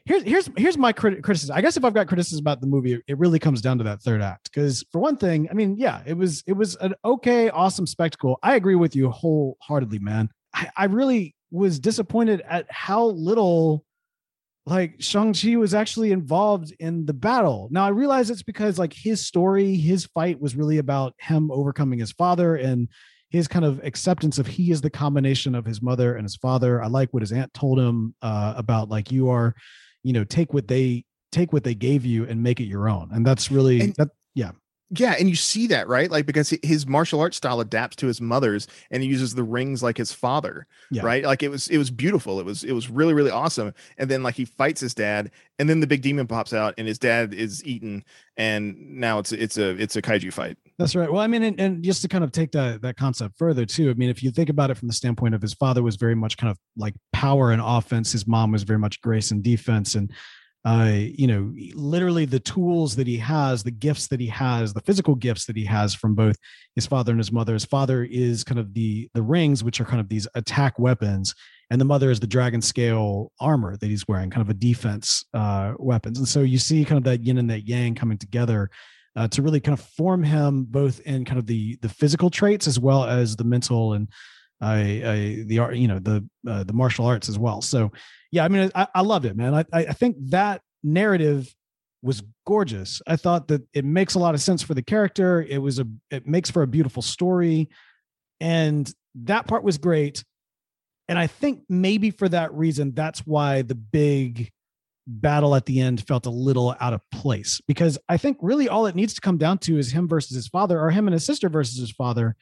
Here's 0.05 0.23
here's 0.23 0.49
here's 0.57 0.77
my 0.77 0.91
crit- 0.91 1.21
criticism. 1.21 1.55
I 1.55 1.61
guess 1.61 1.77
if 1.77 1.85
I've 1.85 1.93
got 1.93 2.07
criticism 2.07 2.41
about 2.41 2.61
the 2.61 2.67
movie, 2.67 2.99
it- 3.07 3.19
really 3.19 3.37
comes 3.37 3.61
down 3.61 3.77
to 3.77 3.83
that 3.83 4.01
third 4.01 4.23
act. 4.23 4.49
Because 4.51 4.83
for 4.91 4.97
one 4.97 5.17
thing, 5.17 5.47
I 5.51 5.53
mean, 5.53 5.75
yeah, 5.77 6.01
it 6.03 6.15
was 6.17 6.43
it 6.47 6.53
was 6.53 6.75
an 6.77 6.95
okay, 7.05 7.51
awesome 7.51 7.85
spectacle. 7.85 8.39
I 8.41 8.55
agree 8.55 8.73
with 8.73 8.95
you 8.95 9.11
wholeheartedly, 9.11 9.99
man. 9.99 10.29
I, 10.51 10.69
I 10.75 10.85
really 10.85 11.35
was 11.51 11.79
disappointed 11.79 12.41
at 12.47 12.65
how 12.71 13.05
little 13.05 13.83
like 14.65 14.95
Shang-Chi 14.99 15.55
was 15.55 15.73
actually 15.73 16.11
involved 16.11 16.73
in 16.79 17.05
the 17.05 17.13
battle. 17.13 17.69
Now 17.71 17.85
I 17.85 17.89
realize 17.89 18.29
it's 18.29 18.43
because 18.43 18.77
like 18.77 18.93
his 18.93 19.25
story, 19.25 19.75
his 19.75 20.05
fight 20.05 20.39
was 20.39 20.55
really 20.55 20.77
about 20.77 21.13
him 21.19 21.49
overcoming 21.51 21.97
his 21.99 22.11
father 22.11 22.55
and 22.55 22.87
his 23.31 23.47
kind 23.47 23.65
of 23.65 23.79
acceptance 23.83 24.37
of 24.37 24.45
he 24.47 24.71
is 24.71 24.81
the 24.81 24.89
combination 24.89 25.55
of 25.55 25.65
his 25.65 25.81
mother 25.81 26.15
and 26.15 26.23
his 26.23 26.35
father. 26.35 26.83
I 26.83 26.87
like 26.87 27.09
what 27.13 27.23
his 27.23 27.31
aunt 27.31 27.53
told 27.53 27.79
him 27.79 28.13
uh, 28.21 28.53
about 28.57 28.89
like 28.89 29.11
you 29.11 29.29
are, 29.29 29.55
you 30.03 30.13
know, 30.13 30.23
take 30.23 30.53
what 30.53 30.67
they 30.67 31.05
take 31.31 31.53
what 31.53 31.63
they 31.63 31.75
gave 31.75 32.05
you 32.05 32.25
and 32.25 32.41
make 32.41 32.59
it 32.59 32.65
your 32.65 32.89
own. 32.89 33.09
And 33.11 33.25
that's 33.25 33.51
really 33.51 33.81
And- 33.81 33.95
that 33.97 34.09
yeah 34.35 34.51
and 34.91 35.29
you 35.29 35.35
see 35.35 35.67
that 35.67 35.87
right 35.87 36.09
like 36.09 36.25
because 36.25 36.49
his 36.63 36.87
martial 36.87 37.19
arts 37.21 37.37
style 37.37 37.59
adapts 37.59 37.95
to 37.95 38.07
his 38.07 38.19
mother's 38.19 38.67
and 38.89 39.03
he 39.03 39.09
uses 39.09 39.35
the 39.35 39.43
rings 39.43 39.83
like 39.83 39.97
his 39.97 40.11
father 40.11 40.65
Yeah. 40.89 41.03
right 41.03 41.23
like 41.23 41.43
it 41.43 41.49
was 41.49 41.67
it 41.67 41.77
was 41.77 41.91
beautiful 41.91 42.39
it 42.39 42.45
was 42.45 42.63
it 42.63 42.71
was 42.73 42.89
really 42.89 43.13
really 43.13 43.29
awesome 43.31 43.73
and 43.97 44.09
then 44.09 44.23
like 44.23 44.35
he 44.35 44.45
fights 44.45 44.81
his 44.81 44.93
dad 44.95 45.29
and 45.59 45.69
then 45.69 45.79
the 45.79 45.87
big 45.87 46.01
demon 46.01 46.25
pops 46.27 46.53
out 46.53 46.73
and 46.77 46.87
his 46.87 46.97
dad 46.97 47.33
is 47.33 47.63
eaten 47.65 48.03
and 48.37 48.75
now 48.79 49.19
it's 49.19 49.31
it's 49.31 49.57
a 49.57 49.69
it's 49.81 49.95
a 49.95 50.01
kaiju 50.01 50.33
fight 50.33 50.57
That's 50.79 50.95
right. 50.95 51.11
Well, 51.11 51.21
I 51.21 51.27
mean, 51.27 51.43
and, 51.43 51.59
and 51.59 51.83
just 51.83 52.01
to 52.03 52.07
kind 52.07 52.23
of 52.23 52.31
take 52.31 52.51
that 52.53 52.81
that 52.81 52.95
concept 52.95 53.37
further 53.37 53.65
too. 53.65 53.89
I 53.89 53.93
mean, 53.95 54.09
if 54.09 54.23
you 54.23 54.31
think 54.31 54.49
about 54.49 54.71
it 54.71 54.77
from 54.77 54.87
the 54.87 54.93
standpoint 54.93 55.35
of 55.35 55.41
his 55.41 55.53
father 55.53 55.83
was 55.83 55.97
very 55.97 56.15
much 56.15 56.37
kind 56.37 56.49
of 56.49 56.57
like 56.77 56.95
power 57.11 57.51
and 57.51 57.61
offense, 57.61 58.13
his 58.13 58.25
mom 58.25 58.53
was 58.53 58.63
very 58.63 58.79
much 58.79 59.01
grace 59.01 59.31
and 59.31 59.43
defense, 59.43 59.95
and 59.95 60.09
uh, 60.69 60.91
you 60.93 61.25
know, 61.25 61.51
literally 61.73 62.25
the 62.25 62.39
tools 62.39 62.95
that 62.95 63.07
he 63.07 63.17
has, 63.17 63.63
the 63.63 63.71
gifts 63.71 64.05
that 64.05 64.19
he 64.19 64.27
has, 64.27 64.71
the 64.71 64.81
physical 64.81 65.15
gifts 65.15 65.45
that 65.45 65.57
he 65.57 65.65
has 65.65 65.95
from 65.95 66.13
both 66.13 66.37
his 66.75 66.85
father 66.85 67.11
and 67.11 67.19
his 67.19 67.31
mother. 67.31 67.53
His 67.53 67.65
father 67.65 68.03
is 68.03 68.43
kind 68.43 68.59
of 68.59 68.75
the 68.75 69.09
the 69.15 69.23
rings, 69.23 69.63
which 69.63 69.81
are 69.81 69.85
kind 69.85 69.99
of 69.99 70.09
these 70.09 70.27
attack 70.35 70.77
weapons, 70.77 71.33
and 71.71 71.81
the 71.81 71.85
mother 71.85 72.11
is 72.11 72.19
the 72.19 72.27
dragon 72.27 72.61
scale 72.61 73.31
armor 73.39 73.77
that 73.77 73.87
he's 73.87 74.07
wearing, 74.07 74.29
kind 74.29 74.43
of 74.43 74.49
a 74.51 74.53
defense 74.53 75.25
uh, 75.33 75.73
weapons. 75.79 76.19
And 76.19 76.27
so 76.27 76.41
you 76.41 76.59
see 76.59 76.85
kind 76.85 76.99
of 76.99 77.03
that 77.05 77.23
yin 77.23 77.39
and 77.39 77.49
that 77.49 77.67
yang 77.67 77.95
coming 77.95 78.19
together 78.19 78.69
uh, 79.15 79.27
to 79.29 79.41
really 79.41 79.61
kind 79.61 79.75
of 79.75 79.83
form 79.83 80.23
him 80.23 80.65
both 80.65 80.99
in 80.99 81.25
kind 81.25 81.39
of 81.39 81.47
the 81.47 81.79
the 81.81 81.89
physical 81.89 82.29
traits 82.29 82.67
as 82.67 82.79
well 82.79 83.05
as 83.05 83.35
the 83.35 83.43
mental 83.43 83.93
and 83.93 84.07
I, 84.61 84.77
I 84.77 85.43
the 85.45 85.59
art, 85.59 85.75
you 85.75 85.87
know, 85.87 85.99
the 85.99 86.27
uh, 86.47 86.63
the 86.63 86.73
martial 86.73 87.05
arts 87.05 87.29
as 87.29 87.39
well. 87.39 87.61
So 87.61 87.91
yeah, 88.31 88.43
I 88.43 88.47
mean, 88.47 88.71
I, 88.75 88.87
I 88.93 89.01
loved 89.01 89.25
it, 89.25 89.35
man. 89.35 89.53
I 89.53 89.65
I 89.71 89.85
I 89.87 89.93
think 89.93 90.17
that 90.29 90.61
narrative 90.83 91.53
was 92.01 92.23
gorgeous. 92.45 93.01
I 93.07 93.15
thought 93.15 93.47
that 93.49 93.61
it 93.73 93.85
makes 93.85 94.15
a 94.15 94.19
lot 94.19 94.35
of 94.35 94.41
sense 94.41 94.61
for 94.61 94.73
the 94.73 94.81
character. 94.81 95.41
It 95.41 95.59
was 95.59 95.79
a 95.79 95.87
it 96.11 96.27
makes 96.27 96.49
for 96.49 96.61
a 96.61 96.67
beautiful 96.67 97.01
story, 97.01 97.69
and 98.39 98.91
that 99.15 99.47
part 99.47 99.63
was 99.63 99.77
great. 99.77 100.23
And 101.07 101.17
I 101.17 101.27
think 101.27 101.63
maybe 101.69 102.11
for 102.11 102.29
that 102.29 102.53
reason, 102.53 102.93
that's 102.93 103.25
why 103.25 103.63
the 103.63 103.75
big 103.75 104.51
battle 105.07 105.55
at 105.55 105.65
the 105.65 105.79
end 105.79 106.05
felt 106.07 106.27
a 106.27 106.29
little 106.29 106.75
out 106.79 106.93
of 106.93 107.01
place 107.11 107.59
because 107.67 107.97
I 108.07 108.17
think 108.17 108.37
really 108.41 108.69
all 108.69 108.85
it 108.85 108.93
needs 108.93 109.15
to 109.15 109.21
come 109.21 109.39
down 109.39 109.57
to 109.59 109.79
is 109.79 109.91
him 109.91 110.07
versus 110.07 110.35
his 110.35 110.47
father 110.47 110.79
or 110.79 110.91
him 110.91 111.07
and 111.07 111.13
his 111.13 111.25
sister 111.25 111.49
versus 111.49 111.79
his 111.79 111.91
father. 111.91 112.35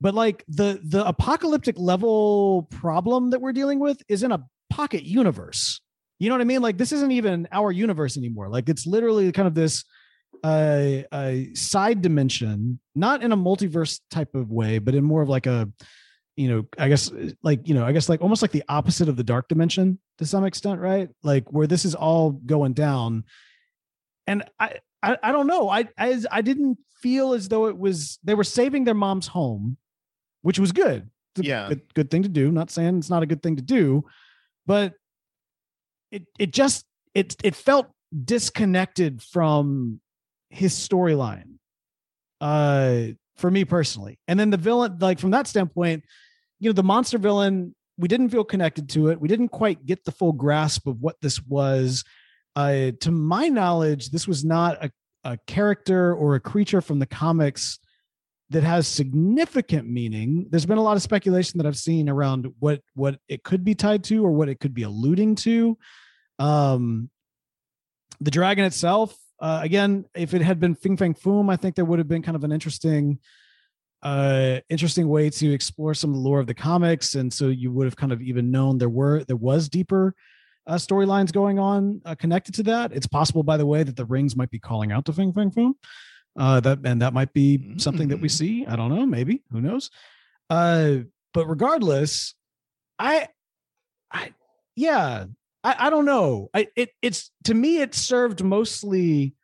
But 0.00 0.14
like 0.14 0.44
the 0.48 0.80
the 0.82 1.06
apocalyptic 1.06 1.78
level 1.78 2.66
problem 2.70 3.30
that 3.30 3.40
we're 3.40 3.52
dealing 3.52 3.78
with 3.78 4.02
is 4.08 4.22
in 4.22 4.32
a 4.32 4.44
pocket 4.70 5.02
universe. 5.02 5.80
You 6.18 6.28
know 6.28 6.34
what 6.34 6.42
I 6.42 6.44
mean? 6.44 6.62
Like 6.62 6.78
this 6.78 6.92
isn't 6.92 7.12
even 7.12 7.48
our 7.52 7.70
universe 7.70 8.16
anymore. 8.16 8.48
Like 8.48 8.68
it's 8.68 8.86
literally 8.86 9.30
kind 9.32 9.48
of 9.48 9.54
this 9.54 9.84
uh, 10.42 11.02
a 11.12 11.50
side 11.54 12.02
dimension, 12.02 12.80
not 12.94 13.22
in 13.22 13.32
a 13.32 13.36
multiverse 13.36 14.00
type 14.10 14.34
of 14.34 14.50
way, 14.50 14.78
but 14.78 14.94
in 14.94 15.04
more 15.04 15.22
of 15.22 15.28
like 15.28 15.46
a 15.46 15.70
you 16.40 16.48
know, 16.48 16.66
I 16.78 16.88
guess 16.88 17.12
like, 17.42 17.68
you 17.68 17.74
know, 17.74 17.84
I 17.84 17.92
guess 17.92 18.08
like 18.08 18.22
almost 18.22 18.40
like 18.40 18.50
the 18.50 18.64
opposite 18.66 19.10
of 19.10 19.16
the 19.16 19.22
dark 19.22 19.48
dimension 19.48 19.98
to 20.16 20.24
some 20.24 20.46
extent, 20.46 20.80
right? 20.80 21.10
Like 21.22 21.52
where 21.52 21.66
this 21.66 21.84
is 21.84 21.94
all 21.94 22.30
going 22.30 22.72
down. 22.72 23.24
And 24.26 24.44
I, 24.58 24.76
I, 25.02 25.18
I 25.22 25.32
don't 25.32 25.46
know. 25.46 25.68
I, 25.68 25.88
I, 25.98 26.18
I 26.30 26.40
didn't 26.40 26.78
feel 27.02 27.34
as 27.34 27.48
though 27.48 27.66
it 27.66 27.76
was, 27.76 28.18
they 28.24 28.34
were 28.34 28.44
saving 28.44 28.84
their 28.84 28.94
mom's 28.94 29.26
home, 29.26 29.76
which 30.42 30.58
was 30.58 30.72
good. 30.72 31.08
It's 31.34 31.46
a 31.46 31.48
Yeah. 31.48 31.68
Good, 31.68 31.94
good 31.94 32.10
thing 32.10 32.22
to 32.22 32.28
do. 32.28 32.50
Not 32.50 32.70
saying 32.70 32.98
it's 32.98 33.10
not 33.10 33.22
a 33.22 33.26
good 33.26 33.42
thing 33.42 33.56
to 33.56 33.62
do, 33.62 34.04
but 34.66 34.94
it, 36.10 36.26
it 36.38 36.52
just, 36.52 36.84
it, 37.14 37.36
it 37.42 37.54
felt 37.54 37.88
disconnected 38.24 39.22
from 39.22 40.00
his 40.48 40.74
storyline. 40.74 41.54
Uh, 42.40 43.08
for 43.40 43.50
me 43.50 43.64
personally. 43.64 44.18
And 44.28 44.38
then 44.38 44.50
the 44.50 44.56
villain, 44.56 44.98
like 45.00 45.18
from 45.18 45.30
that 45.30 45.46
standpoint, 45.46 46.04
you 46.60 46.68
know, 46.68 46.74
the 46.74 46.82
monster 46.82 47.18
villain, 47.18 47.74
we 47.96 48.06
didn't 48.06 48.28
feel 48.28 48.44
connected 48.44 48.88
to 48.90 49.08
it. 49.08 49.20
We 49.20 49.28
didn't 49.28 49.48
quite 49.48 49.84
get 49.84 50.04
the 50.04 50.12
full 50.12 50.32
grasp 50.32 50.86
of 50.86 51.00
what 51.00 51.16
this 51.20 51.42
was. 51.42 52.04
Uh, 52.54 52.92
to 53.00 53.10
my 53.10 53.48
knowledge, 53.48 54.10
this 54.10 54.28
was 54.28 54.44
not 54.44 54.84
a, 54.84 54.90
a 55.24 55.38
character 55.46 56.14
or 56.14 56.34
a 56.34 56.40
creature 56.40 56.80
from 56.80 56.98
the 56.98 57.06
comics 57.06 57.78
that 58.50 58.64
has 58.64 58.88
significant 58.88 59.88
meaning. 59.88 60.46
There's 60.50 60.66
been 60.66 60.78
a 60.78 60.82
lot 60.82 60.96
of 60.96 61.02
speculation 61.02 61.58
that 61.58 61.66
I've 61.66 61.76
seen 61.76 62.08
around 62.08 62.52
what 62.58 62.80
what 62.94 63.18
it 63.28 63.44
could 63.44 63.64
be 63.64 63.74
tied 63.74 64.04
to 64.04 64.24
or 64.24 64.32
what 64.32 64.48
it 64.48 64.60
could 64.60 64.74
be 64.74 64.82
alluding 64.82 65.36
to. 65.36 65.78
Um, 66.38 67.10
the 68.20 68.30
dragon 68.30 68.64
itself, 68.64 69.16
uh, 69.40 69.60
again, 69.62 70.04
if 70.14 70.34
it 70.34 70.42
had 70.42 70.60
been 70.60 70.74
Fing 70.74 70.96
Fang 70.96 71.14
Foom, 71.14 71.50
I 71.50 71.56
think 71.56 71.76
there 71.76 71.84
would 71.84 71.98
have 71.98 72.08
been 72.08 72.22
kind 72.22 72.36
of 72.36 72.44
an 72.44 72.52
interesting, 72.52 73.20
uh, 74.02 74.60
interesting 74.68 75.08
way 75.08 75.30
to 75.30 75.52
explore 75.52 75.94
some 75.94 76.10
of 76.10 76.16
the 76.16 76.22
lore 76.22 76.40
of 76.40 76.46
the 76.46 76.54
comics, 76.54 77.14
and 77.14 77.32
so 77.32 77.48
you 77.48 77.70
would 77.70 77.86
have 77.86 77.96
kind 77.96 78.12
of 78.12 78.20
even 78.20 78.50
known 78.50 78.78
there 78.78 78.88
were 78.88 79.24
there 79.24 79.36
was 79.36 79.68
deeper 79.68 80.14
uh, 80.66 80.74
storylines 80.74 81.32
going 81.32 81.58
on 81.58 82.02
uh, 82.04 82.16
connected 82.16 82.54
to 82.54 82.62
that. 82.64 82.92
It's 82.92 83.06
possible, 83.06 83.42
by 83.42 83.56
the 83.56 83.66
way, 83.66 83.84
that 83.84 83.96
the 83.96 84.04
rings 84.04 84.36
might 84.36 84.50
be 84.50 84.58
calling 84.58 84.90
out 84.90 85.04
to 85.06 85.12
Fing 85.12 85.32
Fang 85.32 85.50
Foom. 85.52 85.74
Uh, 86.38 86.60
that 86.60 86.78
and 86.84 87.02
that 87.02 87.12
might 87.12 87.32
be 87.32 87.74
something 87.78 88.08
that 88.08 88.20
we 88.20 88.28
Mm. 88.28 88.32
see. 88.32 88.66
I 88.66 88.76
don't 88.76 88.94
know. 88.94 89.04
Maybe 89.04 89.42
who 89.50 89.60
knows? 89.60 89.90
Uh, 90.48 90.98
but 91.34 91.46
regardless, 91.46 92.34
I, 92.98 93.28
I, 94.12 94.32
yeah, 94.76 95.26
I, 95.64 95.86
I 95.86 95.90
don't 95.90 96.04
know. 96.04 96.48
I 96.54 96.68
it 96.76 96.90
it's 97.02 97.30
to 97.44 97.54
me 97.54 97.78
it 97.78 97.94
served 97.94 98.42
mostly 98.44 99.34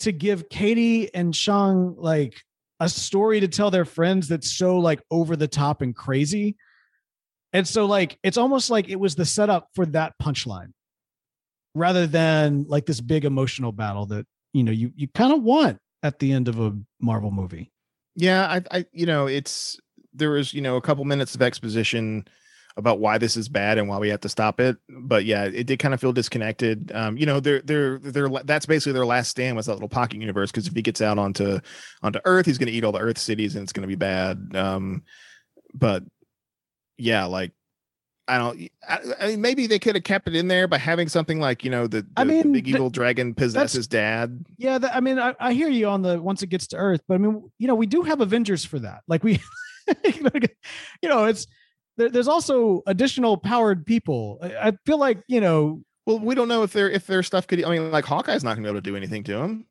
to 0.00 0.12
give 0.12 0.48
Katy 0.48 1.14
and 1.14 1.34
Shang 1.34 1.94
like 1.96 2.42
a 2.80 2.88
story 2.88 3.38
to 3.40 3.48
tell 3.48 3.70
their 3.70 3.84
friends 3.84 4.26
that's 4.28 4.50
so 4.50 4.78
like 4.78 5.00
over 5.10 5.36
the 5.36 5.46
top 5.48 5.80
and 5.82 5.94
crazy. 5.94 6.56
And 7.52 7.66
so 7.66 7.86
like 7.86 8.18
it's 8.24 8.36
almost 8.36 8.68
like 8.70 8.88
it 8.88 8.98
was 8.98 9.14
the 9.14 9.24
setup 9.24 9.68
for 9.74 9.86
that 9.86 10.14
punchline 10.20 10.72
rather 11.74 12.06
than 12.06 12.64
like 12.68 12.84
this 12.86 13.00
big 13.00 13.24
emotional 13.24 13.72
battle 13.72 14.06
that 14.06 14.26
you 14.52 14.62
know 14.64 14.72
you 14.72 14.92
you 14.96 15.08
kind 15.08 15.32
of 15.32 15.42
want 15.42 15.78
at 16.02 16.18
the 16.18 16.32
end 16.32 16.48
of 16.48 16.58
a 16.58 16.76
Marvel 17.00 17.30
movie. 17.30 17.72
Yeah, 18.16 18.46
I, 18.46 18.78
I, 18.78 18.86
you 18.92 19.06
know, 19.06 19.26
it's 19.26 19.78
there 20.12 20.30
was, 20.30 20.52
you 20.52 20.60
know, 20.60 20.76
a 20.76 20.82
couple 20.82 21.04
minutes 21.04 21.34
of 21.34 21.42
exposition 21.42 22.26
about 22.76 23.00
why 23.00 23.18
this 23.18 23.36
is 23.36 23.48
bad 23.48 23.78
and 23.78 23.88
why 23.88 23.98
we 23.98 24.08
have 24.08 24.20
to 24.20 24.28
stop 24.28 24.60
it. 24.60 24.76
But 24.88 25.24
yeah, 25.24 25.44
it 25.44 25.66
did 25.66 25.78
kind 25.78 25.94
of 25.94 26.00
feel 26.00 26.12
disconnected. 26.12 26.90
Um, 26.94 27.16
you 27.16 27.26
know, 27.26 27.40
they're 27.40 27.62
they're 27.62 27.98
they're 27.98 28.28
that's 28.44 28.66
basically 28.66 28.92
their 28.92 29.06
last 29.06 29.28
stand 29.28 29.56
was 29.56 29.66
that 29.66 29.74
little 29.74 29.88
pocket 29.88 30.20
universe 30.20 30.50
because 30.50 30.66
if 30.66 30.74
he 30.74 30.82
gets 30.82 31.00
out 31.00 31.18
onto 31.18 31.60
onto 32.02 32.20
Earth, 32.24 32.46
he's 32.46 32.58
going 32.58 32.68
to 32.68 32.72
eat 32.72 32.84
all 32.84 32.92
the 32.92 32.98
Earth 32.98 33.18
cities 33.18 33.54
and 33.54 33.62
it's 33.62 33.72
going 33.72 33.82
to 33.82 33.88
be 33.88 33.94
bad. 33.94 34.54
Um, 34.54 35.02
but 35.74 36.02
yeah, 36.96 37.24
like 37.24 37.52
I 38.28 38.38
don't. 38.38 38.68
I, 38.88 38.98
I 39.20 39.26
mean, 39.28 39.40
maybe 39.40 39.66
they 39.66 39.78
could 39.78 39.96
have 39.96 40.04
kept 40.04 40.28
it 40.28 40.36
in 40.36 40.48
there 40.48 40.68
by 40.68 40.78
having 40.78 41.08
something 41.08 41.40
like 41.40 41.64
you 41.64 41.70
know 41.70 41.86
the, 41.86 42.02
the, 42.02 42.08
I 42.16 42.24
the 42.24 42.32
mean, 42.32 42.52
big 42.52 42.64
th- 42.64 42.76
evil 42.76 42.88
dragon 42.88 43.34
possesses 43.34 43.88
dad. 43.88 44.44
Yeah, 44.58 44.78
that, 44.78 44.94
I 44.94 45.00
mean, 45.00 45.18
I, 45.18 45.34
I 45.40 45.52
hear 45.52 45.68
you 45.68 45.88
on 45.88 46.02
the 46.02 46.22
once 46.22 46.42
it 46.42 46.46
gets 46.46 46.68
to 46.68 46.76
Earth, 46.76 47.02
but 47.08 47.14
I 47.14 47.18
mean, 47.18 47.50
you 47.58 47.66
know, 47.66 47.74
we 47.74 47.86
do 47.86 48.02
have 48.02 48.20
Avengers 48.20 48.64
for 48.64 48.78
that. 48.78 49.00
Like 49.08 49.24
we, 49.24 49.40
you 50.04 51.08
know, 51.08 51.24
it's 51.24 51.46
there, 51.96 52.10
there's 52.10 52.28
also 52.28 52.82
additional 52.86 53.36
powered 53.36 53.84
people. 53.84 54.38
I, 54.42 54.72
feel 54.86 54.98
like 54.98 55.22
you 55.26 55.40
know, 55.40 55.82
Well, 56.06 56.20
we 56.20 56.34
don't 56.34 56.48
know 56.48 56.62
if 56.62 56.72
their 56.72 56.88
if 56.88 57.06
their 57.06 57.24
stuff 57.24 57.46
could. 57.46 57.64
I 57.64 57.70
mean, 57.70 57.90
like 57.90 58.04
Hawkeye's 58.04 58.44
not 58.44 58.54
going 58.54 58.62
to 58.62 58.68
be 58.68 58.70
able 58.70 58.82
to 58.82 58.90
do 58.90 58.96
anything 58.96 59.24
to 59.24 59.38
him 59.38 59.66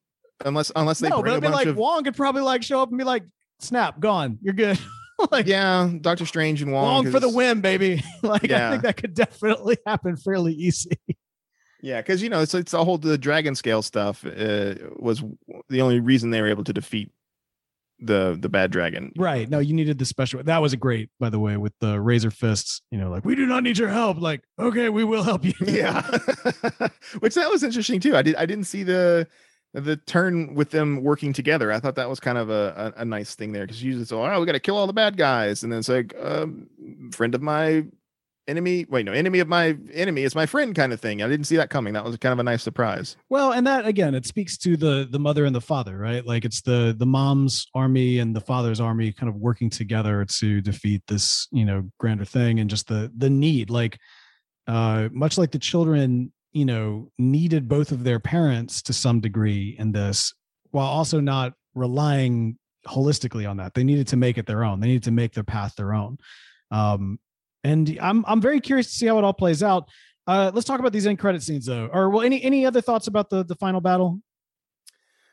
unless 0.46 0.72
unless 0.76 1.00
they 1.00 1.10
no, 1.10 1.22
bring 1.22 1.40
but 1.40 1.46
I 1.46 1.50
mean, 1.50 1.52
like 1.52 1.68
of 1.68 1.78
Wong 1.78 2.04
could 2.04 2.16
probably 2.16 2.42
like 2.42 2.64
show 2.64 2.82
up 2.82 2.90
and 2.90 2.98
be 2.98 3.04
like, 3.04 3.24
"Snap, 3.60 4.00
gone, 4.00 4.40
you're 4.42 4.54
good." 4.54 4.80
like 5.32 5.48
yeah, 5.48 5.92
Doctor 6.02 6.26
Strange 6.26 6.62
and 6.62 6.72
Wong, 6.72 7.06
Wong 7.06 7.12
for 7.12 7.20
the 7.20 7.30
win, 7.30 7.62
baby. 7.62 8.04
like 8.24 8.50
I 8.52 8.72
think 8.72 8.84
that 8.84 8.98
could 8.98 9.14
definitely 9.14 9.78
happen 9.86 10.18
fairly 10.18 10.54
easy. 10.54 10.98
Yeah, 11.82 12.02
because 12.02 12.22
you 12.22 12.30
know 12.30 12.42
it's 12.42 12.54
it's 12.54 12.72
the 12.72 12.84
whole 12.84 12.98
the 12.98 13.18
dragon 13.18 13.56
scale 13.56 13.82
stuff 13.82 14.26
uh, 14.26 14.76
was 14.98 15.24
the 15.70 15.82
only 15.82 16.00
reason 16.00 16.30
they 16.30 16.42
were 16.42 16.50
able 16.50 16.64
to 16.64 16.74
defeat 16.74 17.12
the 18.00 18.38
the 18.40 18.50
bad 18.50 18.72
dragon. 18.72 19.12
Right. 19.16 19.50
No, 19.50 19.60
you 19.60 19.74
needed 19.74 19.98
the 19.98 20.06
special. 20.06 20.44
That 20.44 20.62
was 20.62 20.74
a 20.74 20.78
great, 20.78 21.10
by 21.20 21.30
the 21.30 21.40
way, 21.40 21.58
with 21.58 21.74
the 21.80 22.00
razor 22.00 22.32
fists. 22.32 22.82
You 22.92 22.98
know, 22.98 23.10
like 23.10 23.26
we 23.26 23.36
do 23.36 23.46
not 23.46 23.64
need 23.64 23.78
your 23.78 23.90
help. 23.90 24.20
Like, 24.20 24.42
okay, 24.60 24.90
we 24.90 25.04
will 25.04 25.24
help 25.24 25.46
you. 25.46 25.54
Yeah, 25.62 26.02
which 27.20 27.36
that 27.36 27.50
was 27.50 27.64
interesting 27.64 28.00
too. 28.00 28.16
I 28.16 28.22
did 28.22 28.36
I 28.36 28.46
didn't 28.46 28.66
see 28.66 28.84
the 28.84 29.28
the 29.74 29.96
turn 29.96 30.54
with 30.54 30.72
them 30.72 31.02
working 31.04 31.34
together. 31.34 31.72
I 31.72 31.80
thought 31.80 31.96
that 31.96 32.10
was 32.10 32.20
kind 32.20 32.38
of 32.38 32.50
a 32.50 32.94
a, 32.98 33.02
a 33.02 33.06
nice 33.06 33.36
thing 33.36 33.52
there 33.52 33.66
because 33.66 33.82
usually 33.82 34.04
it's 34.04 34.12
oh 34.12 34.40
we 34.40 34.46
got 34.46 34.52
to 34.54 34.60
kill 34.60 34.78
all 34.78 34.88
the 34.88 34.94
bad 34.94 35.18
guys, 35.18 35.64
and 35.64 35.72
then 35.72 35.80
it's 35.80 35.90
like 35.90 36.14
um, 36.22 36.68
friend 37.12 37.34
of 37.36 37.42
my 37.42 37.86
enemy. 38.48 38.86
Wait, 38.90 39.06
no, 39.06 39.14
enemy 39.14 39.40
of 39.40 39.48
my 39.48 39.78
enemy 39.94 40.24
is 40.24 40.36
my 40.36 40.46
friend 40.46 40.76
kind 40.76 40.92
of 40.94 41.00
thing. 41.00 41.22
I 41.22 41.28
didn't 41.28 41.46
see 41.46 41.56
that 41.56 41.70
coming. 41.70 41.94
That 41.94 42.04
was 42.04 42.18
kind 42.18 42.34
of 42.34 42.40
a 42.40 42.44
nice 42.44 42.64
surprise. 42.64 43.16
Well, 43.30 43.54
and 43.54 43.66
that 43.66 43.86
again, 43.86 44.14
it 44.14 44.26
speaks 44.26 44.58
to 44.60 44.78
the 44.78 45.08
the 45.10 45.20
mother 45.20 45.46
and 45.46 45.56
the 45.56 45.62
father, 45.62 45.98
right? 45.98 46.26
Like 46.26 46.46
it's 46.46 46.62
the 46.62 46.94
the 46.98 47.06
mom's 47.06 47.66
army 47.74 48.20
and 48.20 48.36
the 48.36 48.42
father's 48.42 48.80
army 48.80 49.12
kind 49.12 49.30
of 49.30 49.36
working 49.36 49.70
together 49.70 50.26
to 50.40 50.62
defeat 50.62 51.02
this, 51.08 51.48
you 51.52 51.66
know, 51.66 51.90
grander 51.98 52.26
thing, 52.26 52.60
and 52.60 52.70
just 52.70 52.88
the 52.88 53.12
the 53.16 53.30
need, 53.30 53.70
like, 53.70 53.98
uh, 54.68 55.08
much 55.12 55.38
like 55.38 55.52
the 55.52 55.60
children, 55.60 56.32
you 56.52 56.66
know, 56.66 57.12
needed 57.18 57.68
both 57.68 57.92
of 57.92 58.04
their 58.04 58.20
parents 58.20 58.82
to 58.84 58.94
some 58.94 59.20
degree 59.20 59.76
in 59.80 59.92
this, 59.92 60.34
while 60.72 60.88
also 60.88 61.20
not 61.20 61.54
relying 61.76 62.58
holistically 62.88 63.50
on 63.50 63.58
that. 63.58 63.74
They 63.74 63.84
needed 63.84 64.08
to 64.08 64.18
make 64.18 64.38
it 64.38 64.46
their 64.46 64.64
own. 64.64 64.80
They 64.80 64.88
needed 64.88 65.04
to 65.04 65.12
make 65.12 65.34
their 65.34 65.44
path 65.44 65.76
their 65.76 65.94
own. 65.94 66.18
Um, 66.72 67.20
and 67.64 67.98
I'm 68.02 68.26
I'm 68.28 68.42
very 68.42 68.60
curious 68.60 68.88
to 68.88 68.94
see 68.94 69.08
how 69.08 69.18
it 69.18 69.24
all 69.24 69.34
plays 69.34 69.62
out. 69.62 69.88
Uh, 70.28 70.52
let's 70.54 70.66
talk 70.66 70.80
about 70.80 70.94
these 70.94 71.06
end 71.06 71.20
credit 71.20 71.44
scenes 71.44 71.66
though. 71.66 71.90
Or 71.92 72.10
well, 72.10 72.22
any 72.22 72.42
any 72.44 72.66
other 72.66 72.82
thoughts 72.82 73.08
about 73.08 73.30
the 73.30 73.44
the 73.44 73.56
final 73.56 73.82
battle? 73.82 74.22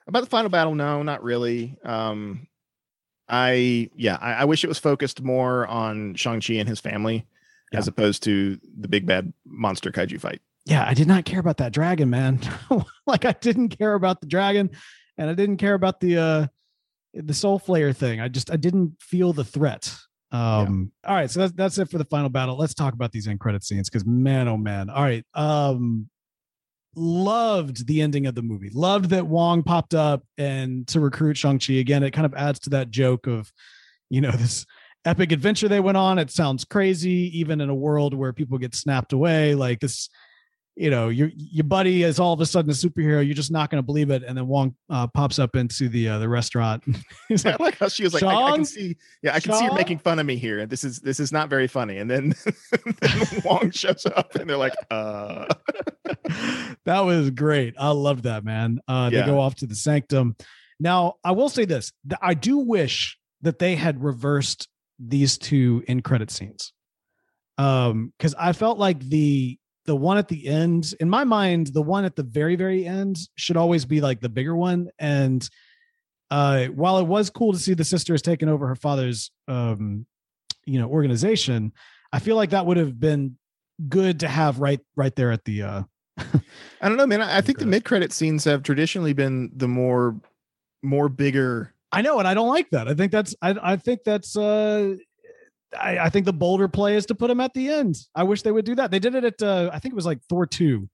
About 0.07 0.21
the 0.21 0.31
final 0.31 0.49
battle, 0.49 0.75
no, 0.75 1.03
not 1.03 1.23
really. 1.23 1.77
Um, 1.85 2.47
I 3.29 3.91
yeah, 3.95 4.19
I, 4.21 4.33
I 4.35 4.45
wish 4.45 4.65
it 4.65 4.69
was 4.69 4.79
focused 4.79 5.23
more 5.23 5.67
on 5.67 6.15
Shang 6.15 6.41
Chi 6.41 6.55
and 6.55 6.69
his 6.69 6.81
family 6.81 7.27
as 7.73 7.87
opposed 7.87 8.23
to 8.23 8.59
the 8.79 8.89
big 8.89 9.07
bad 9.07 9.33
monster 9.47 9.91
kaiju 9.91 10.21
fight. 10.21 10.41
Yeah, 10.69 10.85
I 10.87 10.93
did 10.93 11.09
not 11.09 11.25
care 11.25 11.41
about 11.41 11.57
that 11.59 11.73
dragon, 11.73 12.11
man. 12.11 12.41
like 13.07 13.25
I 13.25 13.33
didn't 13.33 13.71
care 13.71 13.95
about 13.95 14.21
the 14.21 14.27
dragon, 14.27 14.71
and 15.17 15.31
I 15.31 15.33
didn't 15.33 15.57
care 15.57 15.73
about 15.73 15.99
the 15.99 16.19
uh 16.19 16.47
the 17.15 17.33
soul 17.33 17.59
flayer 17.59 17.97
thing. 17.97 18.21
I 18.21 18.29
just 18.29 18.51
I 18.51 18.57
didn't 18.57 18.97
feel 19.01 19.33
the 19.33 19.45
threat. 19.45 19.95
Um 20.31 20.93
all 21.07 21.15
right, 21.15 21.31
so 21.31 21.41
that's 21.41 21.53
that's 21.55 21.79
it 21.79 21.91
for 21.91 21.97
the 21.97 22.05
final 22.05 22.29
battle. 22.29 22.59
Let's 22.59 22.75
talk 22.75 22.93
about 22.93 23.13
these 23.13 23.27
end 23.27 23.41
credit 23.41 23.65
scenes 23.65 23.89
because 23.89 24.05
man, 24.05 24.47
oh 24.47 24.59
man. 24.59 24.91
All 24.91 25.03
right. 25.03 25.25
Um 25.33 26.11
loved 26.95 27.87
the 27.87 28.03
ending 28.03 28.27
of 28.27 28.35
the 28.35 28.43
movie. 28.43 28.71
Loved 28.71 29.09
that 29.11 29.27
Wong 29.27 29.63
popped 29.63 29.95
up 29.95 30.23
and 30.37 30.87
to 30.89 31.01
recruit 31.01 31.39
Shang-Chi. 31.39 31.75
Again, 31.75 32.03
it 32.03 32.11
kind 32.11 32.27
of 32.27 32.35
adds 32.35 32.59
to 32.61 32.71
that 32.71 32.91
joke 32.91 33.27
of, 33.27 33.51
you 34.11 34.21
know, 34.21 34.31
this 34.37 34.67
epic 35.07 35.33
adventure 35.33 35.69
they 35.69 35.81
went 35.81 35.97
on. 35.97 36.19
It 36.19 36.31
sounds 36.31 36.67
crazy, 36.67 37.39
even 37.39 37.63
in 37.63 37.71
a 37.71 37.75
world 37.75 38.13
where 38.13 38.35
people 38.35 38.59
get 38.59 38.75
snapped 38.75 39.15
away. 39.15 39.55
Like 39.55 39.81
this, 39.81 40.11
you 40.79 40.91
know, 40.91 41.09
your 41.09 41.31
your 41.35 41.65
buddy 41.65 42.05
is 42.05 42.21
all 42.21 42.33
of 42.33 42.41
a 42.41 42.47
sudden 42.47 42.71
a 42.71 42.75
superhero. 42.75 43.25
You're 43.25 43.35
just 43.35 43.51
not 43.51 43.69
going 43.69 43.83
to 43.83 43.85
believe 43.85 44.11
it. 44.11 44.23
And 44.23 44.39
then 44.39 44.47
Wong 44.47 44.77
uh, 44.89 45.09
pops 45.09 45.41
up 45.41 45.57
into 45.57 45.89
the 45.89 46.09
uh, 46.09 46.19
the 46.21 46.29
restaurant. 46.29 46.85
He's 47.29 47.45
I 47.45 47.51
like, 47.51 47.61
like 47.61 47.79
how 47.79 47.89
she 47.89 48.05
was 48.05 48.15
like, 48.15 48.23
I, 48.23 48.33
I 48.33 48.55
can 48.55 48.65
see, 48.65 48.97
yeah, 49.21 49.35
I 49.35 49.41
can 49.41 49.55
see 49.55 49.65
you 49.65 49.71
Shaun? 49.71 49.77
making 49.77 49.99
fun 49.99 50.21
of 50.21 50.27
me 50.27 50.37
here. 50.37 50.67
This 50.67 50.85
is 50.85 51.01
this 51.01 51.19
is 51.19 51.33
not 51.33 51.51
very 51.51 51.67
funny. 51.67 51.99
And 51.99 52.09
then, 52.09 52.33
then 53.01 53.43
Wong 53.45 53.73
shows 53.73 54.07
up, 54.07 54.37
and 54.37 54.49
they're 54.49 54.57
like, 54.57 54.75
uh, 54.89 55.47
that 56.85 57.01
was 57.01 57.31
great. 57.31 57.75
I 57.77 57.91
loved 57.91 58.23
that, 58.23 58.45
man. 58.45 58.79
Uh, 58.87 59.11
Yeah. 59.13 59.23
They 59.23 59.27
go 59.27 59.41
off 59.41 59.57
to 59.57 59.67
the 59.67 59.75
sanctum. 59.75 60.37
Now, 60.79 61.15
I 61.25 61.33
will 61.33 61.49
say 61.49 61.65
this: 61.65 61.91
I 62.23 62.35
do 62.35 62.59
wish 62.59 63.19
that 63.43 63.59
they 63.59 63.75
had 63.75 64.01
reversed 64.01 64.69
these 65.01 65.39
two 65.39 65.83
in 65.89 66.03
credit 66.03 66.31
scenes, 66.31 66.73
um, 67.57 68.13
because 68.17 68.37
I 68.39 68.53
felt 68.53 68.79
like 68.79 69.01
the 69.01 69.59
the 69.89 69.97
one 69.97 70.19
at 70.19 70.29
the 70.29 70.47
end, 70.47 70.95
in 71.01 71.09
my 71.09 71.25
mind, 71.25 71.69
the 71.69 71.81
one 71.81 72.05
at 72.05 72.15
the 72.15 72.23
very 72.23 72.57
very 72.57 72.87
end 72.87 73.19
should 73.37 73.57
always 73.57 73.87
be 73.87 74.03
like 74.03 74.21
the 74.21 74.29
bigger 74.29 74.55
one. 74.55 74.91
And 74.99 75.49
uh, 76.31 76.67
while 76.67 76.99
it 76.99 77.07
was 77.07 77.31
cool 77.31 77.55
to 77.55 77.59
see 77.59 77.73
the 77.73 77.85
sisters 77.85 78.21
taking 78.21 78.51
over 78.51 78.69
her 78.69 78.77
father's, 78.77 79.31
um, 79.49 80.05
you 80.67 80.79
know, 80.79 80.89
organization, 80.89 81.73
I 82.13 82.19
feel 82.19 82.37
like 82.37 82.51
that 82.51 82.67
would 82.67 82.77
have 82.77 83.01
been 83.01 83.39
good 83.89 84.21
to 84.21 84.29
have 84.29 84.61
right 84.61 84.81
right 84.95 85.17
there 85.17 85.33
at 85.33 85.45
the 85.45 85.63
uh 85.63 85.83
I 86.83 86.89
don't 86.89 86.99
know, 86.99 87.07
man. 87.07 87.23
I, 87.23 87.39
I 87.39 87.41
think 87.47 87.59
the 87.59 87.67
mid 87.67 87.87
credit 87.87 88.13
scenes 88.13 88.45
have 88.45 88.63
traditionally 88.63 89.15
been 89.15 89.51
the 89.57 89.69
more 89.69 90.21
more 90.83 91.09
bigger. 91.09 91.73
I 91.91 92.03
know, 92.03 92.19
and 92.19 92.29
I 92.29 92.35
don't 92.35 92.49
like 92.49 92.69
that. 92.71 92.89
I 92.89 92.95
think 92.95 93.11
that's 93.11 93.35
I 93.41 93.57
I 93.63 93.77
think 93.77 94.01
that's 94.05 94.37
uh 94.37 94.97
I, 95.79 95.99
I 95.99 96.09
think 96.09 96.25
the 96.27 96.33
bolder 96.33 96.69
play 96.69 96.97
is 96.97 97.07
to 97.07 97.15
put 97.15 97.31
him 97.31 97.41
at 97.41 97.53
the 97.55 97.69
end. 97.69 97.97
I 98.15 98.23
wish 98.23 98.43
they 98.43 98.53
would 98.53 98.65
do 98.65 98.75
that. 98.77 98.91
They 98.91 98.99
did 98.99 99.15
it 99.15 99.25
at 99.25 99.43
uh 99.43 99.71
I 99.73 99.79
think 99.79 99.93
it 99.93 99.97
was 99.97 100.07
like 100.07 100.21
Thor 100.29 100.47
2 100.47 100.89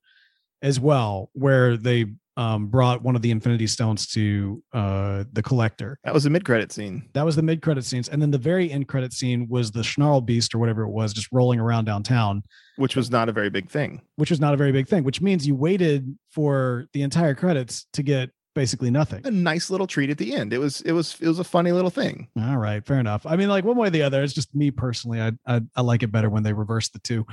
as 0.61 0.79
well, 0.79 1.29
where 1.33 1.77
they 1.77 2.05
um 2.37 2.67
brought 2.67 3.01
one 3.01 3.15
of 3.15 3.21
the 3.21 3.31
infinity 3.31 3.67
stones 3.67 4.07
to 4.07 4.61
uh 4.73 5.23
the 5.31 5.41
collector. 5.41 5.97
That 6.03 6.13
was 6.13 6.25
a 6.25 6.29
mid 6.29 6.43
credit 6.43 6.71
scene. 6.73 7.07
That 7.13 7.23
was 7.23 7.37
the 7.37 7.41
mid 7.41 7.61
credit 7.61 7.85
scenes. 7.85 8.09
And 8.09 8.21
then 8.21 8.31
the 8.31 8.37
very 8.37 8.69
end 8.69 8.87
credit 8.89 9.13
scene 9.13 9.47
was 9.47 9.71
the 9.71 9.83
Snarl 9.83 10.19
Beast 10.19 10.53
or 10.53 10.57
whatever 10.57 10.83
it 10.83 10.89
was, 10.89 11.13
just 11.13 11.29
rolling 11.31 11.59
around 11.61 11.85
downtown, 11.85 12.43
which 12.75 12.95
was 12.97 13.09
not 13.09 13.29
a 13.29 13.31
very 13.31 13.49
big 13.49 13.69
thing. 13.69 14.01
which 14.17 14.29
was 14.29 14.41
not 14.41 14.53
a 14.53 14.57
very 14.57 14.73
big 14.73 14.87
thing, 14.89 15.03
which 15.05 15.21
means 15.21 15.47
you 15.47 15.55
waited 15.55 16.17
for 16.31 16.87
the 16.93 17.03
entire 17.03 17.35
credits 17.35 17.87
to 17.93 18.03
get 18.03 18.31
basically 18.55 18.89
nothing. 18.89 19.21
A 19.25 19.31
nice 19.31 19.69
little 19.69 19.85
treat 19.85 20.09
at 20.09 20.17
the 20.17 20.33
end. 20.33 20.53
It 20.53 20.57
was 20.57 20.81
it 20.81 20.93
was 20.93 21.17
it 21.21 21.27
was 21.27 21.37
a 21.37 21.43
funny 21.43 21.71
little 21.71 21.91
thing. 21.91 22.29
All 22.39 22.57
right, 22.57 22.83
fair 22.83 22.99
enough. 22.99 23.25
I 23.25 23.35
mean, 23.35 23.49
like 23.49 23.63
one 23.63 23.77
way 23.77 23.87
or 23.87 23.91
the 23.91 24.01
other. 24.01 24.23
It's 24.23 24.33
just 24.33 24.55
me 24.55 24.71
personally. 24.71 25.21
I 25.21 25.33
I, 25.45 25.61
I 25.75 25.81
like 25.81 26.01
it 26.01 26.11
better 26.11 26.29
when 26.29 26.41
they 26.41 26.53
reverse 26.53 26.89
the 26.89 26.99
two. 26.99 27.25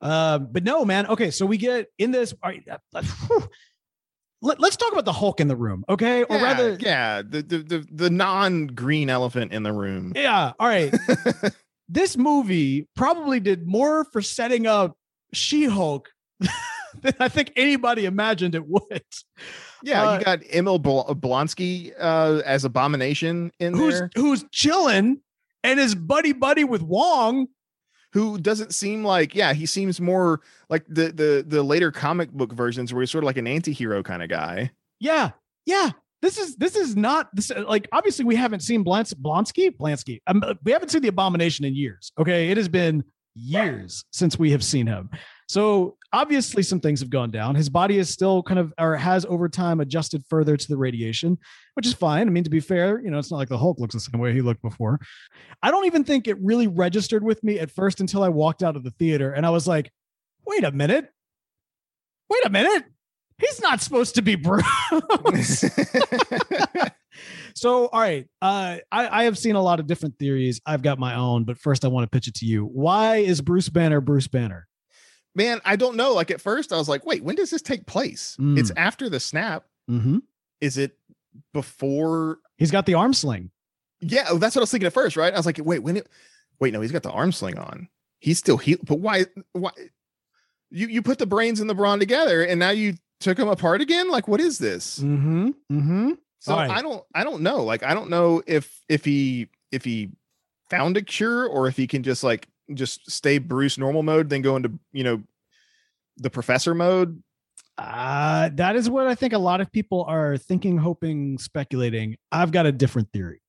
Uh, 0.00 0.38
but 0.38 0.64
no, 0.64 0.84
man. 0.84 1.06
Okay, 1.08 1.30
so 1.30 1.44
we 1.44 1.58
get 1.58 1.88
in 1.98 2.12
this. 2.12 2.32
All 2.42 2.50
right, 2.50 2.66
uh, 2.70 2.78
uh. 2.94 3.02
Let, 4.44 4.60
us 4.60 4.76
talk 4.76 4.90
about 4.90 5.04
the 5.04 5.12
Hulk 5.12 5.38
in 5.38 5.46
the 5.46 5.54
room, 5.54 5.84
okay? 5.88 6.24
Or 6.24 6.36
yeah, 6.36 6.42
rather, 6.42 6.76
yeah, 6.80 7.22
the 7.22 7.42
the 7.42 7.58
the, 7.58 7.86
the 7.92 8.10
non 8.10 8.66
green 8.66 9.08
elephant 9.08 9.52
in 9.52 9.62
the 9.62 9.72
room. 9.72 10.14
yeah. 10.16 10.52
All 10.58 10.66
right. 10.66 10.92
this 11.88 12.16
movie 12.16 12.88
probably 12.96 13.38
did 13.38 13.68
more 13.68 14.04
for 14.04 14.20
setting 14.20 14.66
up 14.66 14.96
She-Hulk 15.32 16.08
than 17.02 17.14
I 17.18 17.28
think 17.28 17.52
anybody 17.56 18.04
imagined 18.04 18.54
it 18.54 18.66
would. 18.66 19.02
Yeah, 19.82 20.02
Uh, 20.10 20.18
you 20.18 20.24
got 20.24 20.38
Emil 20.54 20.78
Bl- 20.78 21.12
Blonsky 21.14 21.92
uh, 21.98 22.42
as 22.44 22.64
Abomination 22.64 23.50
in 23.58 23.74
Who's 23.74 23.98
there, 23.98 24.10
who's 24.14 24.44
chilling 24.52 25.20
and 25.64 25.80
is 25.80 25.94
buddy 25.94 26.32
buddy 26.32 26.64
with 26.64 26.82
Wong. 26.82 27.48
who 28.12 28.38
doesn't 28.38 28.74
seem 28.74 29.04
like 29.04 29.34
yeah, 29.34 29.52
he 29.54 29.66
seems 29.66 30.00
more 30.00 30.40
like 30.68 30.84
the 30.88 31.10
the 31.12 31.44
the 31.46 31.62
later 31.62 31.90
comic 31.90 32.30
book 32.30 32.52
versions 32.52 32.92
where 32.92 33.00
he's 33.02 33.10
sort 33.10 33.24
of 33.24 33.26
like 33.26 33.38
an 33.38 33.46
anti-hero 33.46 34.02
kind 34.02 34.22
of 34.22 34.28
guy. 34.28 34.70
Yeah, 35.00 35.30
yeah. 35.66 35.90
This 36.20 36.38
is 36.38 36.54
this 36.56 36.76
is 36.76 36.94
not 36.94 37.34
this 37.34 37.50
like 37.66 37.88
obviously 37.90 38.24
we 38.24 38.36
haven't 38.36 38.60
seen 38.60 38.84
Blans- 38.84 39.14
Blonsky 39.14 39.70
Blansky. 39.76 40.20
Um, 40.28 40.44
we 40.62 40.70
haven't 40.70 40.90
seen 40.90 41.02
the 41.02 41.08
abomination 41.08 41.64
in 41.64 41.74
years. 41.74 42.12
Okay, 42.18 42.50
it 42.50 42.56
has 42.56 42.68
been 42.68 43.02
years 43.34 44.04
since 44.12 44.38
we 44.38 44.50
have 44.52 44.62
seen 44.62 44.86
him. 44.86 45.10
So 45.52 45.98
obviously 46.14 46.62
some 46.62 46.80
things 46.80 47.00
have 47.00 47.10
gone 47.10 47.30
down. 47.30 47.56
His 47.56 47.68
body 47.68 47.98
is 47.98 48.08
still 48.08 48.42
kind 48.42 48.58
of 48.58 48.72
or 48.78 48.96
has 48.96 49.26
over 49.26 49.50
time 49.50 49.80
adjusted 49.80 50.24
further 50.30 50.56
to 50.56 50.66
the 50.66 50.78
radiation, 50.78 51.36
which 51.74 51.86
is 51.86 51.92
fine. 51.92 52.26
I 52.26 52.30
mean, 52.30 52.44
to 52.44 52.48
be 52.48 52.58
fair, 52.58 53.02
you 53.04 53.10
know, 53.10 53.18
it's 53.18 53.30
not 53.30 53.36
like 53.36 53.50
the 53.50 53.58
Hulk 53.58 53.78
looks 53.78 53.92
the 53.92 54.00
same 54.00 54.18
way 54.18 54.32
he 54.32 54.40
looked 54.40 54.62
before. 54.62 54.98
I 55.62 55.70
don't 55.70 55.84
even 55.84 56.04
think 56.04 56.26
it 56.26 56.40
really 56.40 56.68
registered 56.68 57.22
with 57.22 57.44
me 57.44 57.58
at 57.58 57.70
first 57.70 58.00
until 58.00 58.22
I 58.22 58.30
walked 58.30 58.62
out 58.62 58.76
of 58.76 58.82
the 58.82 58.92
theater 58.92 59.30
and 59.30 59.44
I 59.44 59.50
was 59.50 59.68
like, 59.68 59.92
wait 60.46 60.64
a 60.64 60.72
minute. 60.72 61.10
Wait 62.30 62.46
a 62.46 62.50
minute. 62.50 62.86
He's 63.36 63.60
not 63.60 63.82
supposed 63.82 64.14
to 64.14 64.22
be 64.22 64.36
Bruce. 64.36 64.64
so, 67.54 67.88
all 67.88 68.00
right. 68.00 68.26
Uh, 68.40 68.78
I, 68.90 69.20
I 69.20 69.24
have 69.24 69.36
seen 69.36 69.56
a 69.56 69.62
lot 69.62 69.80
of 69.80 69.86
different 69.86 70.18
theories. 70.18 70.62
I've 70.64 70.80
got 70.80 70.98
my 70.98 71.14
own, 71.14 71.44
but 71.44 71.58
first 71.58 71.84
I 71.84 71.88
want 71.88 72.10
to 72.10 72.16
pitch 72.16 72.26
it 72.26 72.36
to 72.36 72.46
you. 72.46 72.64
Why 72.64 73.16
is 73.16 73.42
Bruce 73.42 73.68
Banner 73.68 74.00
Bruce 74.00 74.28
Banner? 74.28 74.66
Man, 75.34 75.60
I 75.64 75.76
don't 75.76 75.96
know. 75.96 76.12
Like 76.12 76.30
at 76.30 76.40
first, 76.40 76.72
I 76.72 76.76
was 76.76 76.88
like, 76.88 77.06
wait, 77.06 77.24
when 77.24 77.36
does 77.36 77.50
this 77.50 77.62
take 77.62 77.86
place? 77.86 78.36
Mm. 78.38 78.58
It's 78.58 78.70
after 78.76 79.08
the 79.08 79.20
snap. 79.20 79.64
Mm-hmm. 79.90 80.18
Is 80.60 80.78
it 80.78 80.98
before? 81.52 82.38
He's 82.58 82.70
got 82.70 82.86
the 82.86 82.94
arm 82.94 83.14
sling. 83.14 83.50
Yeah, 84.00 84.26
oh, 84.30 84.38
that's 84.38 84.54
what 84.54 84.60
I 84.60 84.64
was 84.64 84.70
thinking 84.70 84.86
at 84.86 84.92
first, 84.92 85.16
right? 85.16 85.32
I 85.32 85.36
was 85.36 85.46
like, 85.46 85.60
wait, 85.62 85.78
when 85.78 85.96
it 85.96 86.08
wait, 86.60 86.72
no, 86.72 86.80
he's 86.80 86.92
got 86.92 87.02
the 87.02 87.10
arm 87.10 87.32
sling 87.32 87.58
on. 87.58 87.88
He's 88.18 88.38
still 88.38 88.58
heal, 88.58 88.78
but 88.82 89.00
why 89.00 89.26
why 89.52 89.70
you 90.70 90.88
you 90.88 91.02
put 91.02 91.18
the 91.18 91.26
brains 91.26 91.60
and 91.60 91.70
the 91.70 91.74
brawn 91.74 91.98
together 91.98 92.42
and 92.42 92.58
now 92.58 92.70
you 92.70 92.94
took 93.20 93.36
them 93.36 93.48
apart 93.48 93.80
again? 93.80 94.10
Like, 94.10 94.28
what 94.28 94.40
is 94.40 94.58
this? 94.58 94.98
Mm-hmm. 94.98 95.48
Mm-hmm. 95.70 96.10
So 96.40 96.52
All 96.52 96.58
right. 96.58 96.70
I 96.70 96.82
don't 96.82 97.04
I 97.14 97.24
don't 97.24 97.42
know. 97.42 97.62
Like, 97.62 97.82
I 97.82 97.94
don't 97.94 98.10
know 98.10 98.42
if 98.46 98.82
if 98.88 99.04
he 99.04 99.48
if 99.70 99.84
he 99.84 100.10
found 100.68 100.96
a 100.96 101.02
cure 101.02 101.46
or 101.46 101.68
if 101.68 101.76
he 101.76 101.86
can 101.86 102.02
just 102.02 102.24
like 102.24 102.48
just 102.76 103.10
stay 103.10 103.38
Bruce 103.38 103.78
normal 103.78 104.02
mode, 104.02 104.28
then 104.28 104.42
go 104.42 104.56
into 104.56 104.72
you 104.92 105.04
know 105.04 105.22
the 106.16 106.30
professor 106.30 106.74
mode. 106.74 107.22
Uh, 107.78 108.50
that 108.52 108.76
is 108.76 108.90
what 108.90 109.06
I 109.06 109.14
think 109.14 109.32
a 109.32 109.38
lot 109.38 109.60
of 109.60 109.72
people 109.72 110.04
are 110.06 110.36
thinking, 110.36 110.76
hoping, 110.76 111.38
speculating. 111.38 112.16
I've 112.30 112.52
got 112.52 112.66
a 112.66 112.72
different 112.72 113.10
theory. 113.12 113.40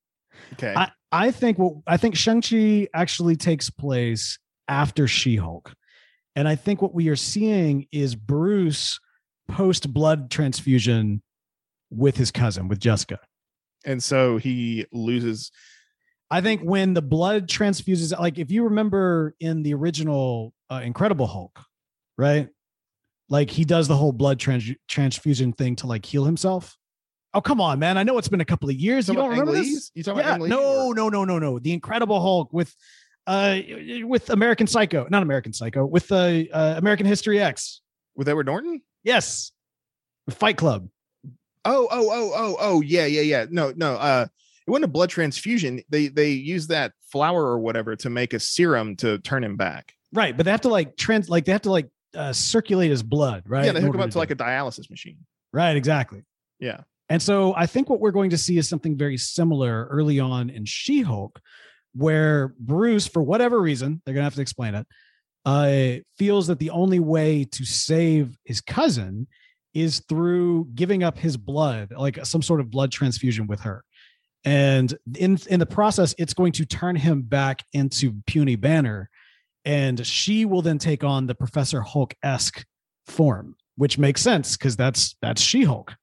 Okay. 0.53 0.74
I, 0.76 0.91
I 1.11 1.32
think 1.32 1.59
what 1.59 1.76
I 1.86 1.97
think 1.97 2.15
Shang-Chi 2.15 2.88
actually 2.93 3.36
takes 3.36 3.69
place 3.69 4.39
after 4.67 5.07
She-Hulk. 5.07 5.74
And 6.36 6.47
I 6.47 6.55
think 6.55 6.82
what 6.82 6.95
we 6.95 7.09
are 7.09 7.15
seeing 7.15 7.86
is 7.91 8.15
Bruce 8.15 8.99
post 9.47 9.93
blood 9.93 10.32
transfusion 10.32 11.21
with 11.91 12.17
his 12.17 12.32
cousin, 12.32 12.67
with 12.67 12.80
Jessica. 12.80 13.19
and 13.86 14.01
so 14.01 14.38
he 14.38 14.86
loses 14.91 15.51
I 16.34 16.41
think 16.41 16.61
when 16.63 16.95
the 16.95 17.01
blood 17.03 17.47
transfuses, 17.47 18.11
like 18.19 18.39
if 18.39 18.49
you 18.49 18.63
remember 18.63 19.36
in 19.39 19.61
the 19.61 19.75
original 19.75 20.51
uh, 20.71 20.81
Incredible 20.84 21.27
Hulk, 21.27 21.59
right? 22.17 22.49
Like 23.29 23.51
he 23.51 23.63
does 23.63 23.88
the 23.88 23.95
whole 23.95 24.11
blood 24.11 24.39
trans- 24.39 24.73
transfusion 24.88 25.53
thing 25.53 25.75
to 25.75 25.88
like 25.88 26.03
heal 26.03 26.25
himself. 26.25 26.75
Oh 27.36 27.41
come 27.41 27.61
on, 27.61 27.77
man! 27.77 27.99
I 27.99 28.03
know 28.03 28.17
it's 28.17 28.29
been 28.29 28.41
a 28.41 28.45
couple 28.45 28.67
of 28.67 28.75
years. 28.75 29.07
You 29.07 29.13
talking 29.13 29.29
don't 29.29 29.39
remember 29.39 29.51
this? 29.59 29.91
You 29.93 30.01
talking 30.01 30.21
Yeah, 30.21 30.29
about 30.29 30.41
Lee 30.41 30.49
no, 30.49 30.88
or- 30.88 30.95
no, 30.95 31.07
no, 31.07 31.23
no, 31.23 31.38
no. 31.38 31.59
The 31.59 31.71
Incredible 31.71 32.19
Hulk 32.19 32.51
with, 32.51 32.75
uh, 33.27 33.59
with 34.01 34.31
American 34.31 34.65
Psycho, 34.65 35.05
not 35.11 35.21
American 35.21 35.53
Psycho, 35.53 35.86
with 35.86 36.11
uh, 36.11 36.45
uh 36.51 36.73
American 36.77 37.05
History 37.05 37.39
X. 37.39 37.81
with 38.15 38.27
Edward 38.27 38.47
Norton? 38.47 38.81
Yes, 39.03 39.51
Fight 40.31 40.57
Club. 40.57 40.89
Oh, 41.63 41.88
oh, 41.91 42.09
oh, 42.11 42.31
oh, 42.36 42.57
oh, 42.59 42.81
yeah, 42.81 43.05
yeah, 43.05 43.21
yeah. 43.21 43.45
No, 43.51 43.71
no. 43.75 43.93
Uh, 43.93 44.25
it 44.66 44.72
wasn't 44.72 44.86
a 44.86 44.89
blood 44.89 45.09
transfusion. 45.09 45.82
They 45.89 46.07
they 46.07 46.32
used 46.32 46.70
that 46.70 46.93
flower 47.11 47.43
or 47.43 47.59
whatever 47.59 47.95
to 47.97 48.09
make 48.09 48.34
a 48.34 48.39
serum 48.39 48.95
to 48.97 49.18
turn 49.20 49.43
him 49.43 49.57
back. 49.57 49.93
Right, 50.14 50.36
but 50.36 50.45
they 50.45 50.51
have 50.51 50.61
to 50.61 50.70
like 50.70 50.95
trans, 50.95 51.30
like 51.30 51.45
they 51.45 51.51
have 51.51 51.64
to 51.64 51.72
like 51.72 51.89
uh, 52.16 52.34
circulate 52.34 52.91
his 52.91 53.03
blood, 53.03 53.43
right? 53.47 53.66
Yeah, 53.66 53.72
they 53.72 53.82
hook 53.82 53.95
him 53.95 54.01
up 54.01 54.07
do 54.07 54.11
to 54.11 54.18
like 54.20 54.32
a 54.32 54.36
dialysis 54.36 54.89
machine. 54.89 55.18
right, 55.51 55.76
exactly. 55.76 56.24
Yeah. 56.59 56.82
And 57.09 57.22
so 57.22 57.53
I 57.55 57.66
think 57.66 57.89
what 57.89 57.99
we're 57.99 58.11
going 58.11 58.30
to 58.30 58.38
see 58.38 58.57
is 58.57 58.70
something 58.70 58.97
very 58.97 59.18
similar 59.18 59.88
early 59.91 60.20
on 60.20 60.49
in 60.49 60.66
She 60.66 61.01
Hulk, 61.01 61.39
where 61.93 62.53
Bruce, 62.59 63.07
for 63.07 63.22
whatever 63.22 63.59
reason, 63.59 64.01
they're 64.05 64.14
going 64.14 64.22
to 64.22 64.26
have 64.26 64.36
to 64.36 64.41
explain 64.41 64.76
it, 64.76 64.88
uh, 65.45 66.01
feels 66.18 66.47
that 66.47 66.59
the 66.59 66.70
only 66.70 66.99
way 66.99 67.43
to 67.43 67.66
save 67.66 68.38
his 68.45 68.61
cousin 68.61 69.28
is 69.74 69.99
through 70.07 70.68
giving 70.76 71.03
up 71.03 71.18
his 71.18 71.36
blood, 71.36 71.91
like 71.97 72.24
some 72.26 72.41
sort 72.41 72.59
of 72.59 72.70
blood 72.70 72.91
transfusion 72.91 73.47
with 73.47 73.61
her. 73.61 73.84
And 74.46 74.94
in 75.18 75.38
in 75.50 75.60
the 75.60 75.66
process, 75.66 76.14
it's 76.18 76.34
going 76.34 76.52
to 76.54 76.66
turn 76.66 76.96
him 76.96 77.22
back 77.22 77.64
into 77.72 78.22
puny 78.28 78.56
Banner, 78.56 79.10
and 79.64 80.06
she 80.06 80.46
will 80.46 80.62
then 80.62 80.78
take 80.78 81.04
on 81.04 81.28
the 81.28 81.36
Professor 81.36 81.82
Hulk 81.82 82.14
esque 82.22 82.66
form, 83.06 83.56
which 83.78 83.98
makes 83.98 84.22
sense 84.22 84.58
because 84.58 84.76
that's 84.76 85.16
that's 85.22 85.41
She 85.41 85.64
Hulk. 85.64 85.96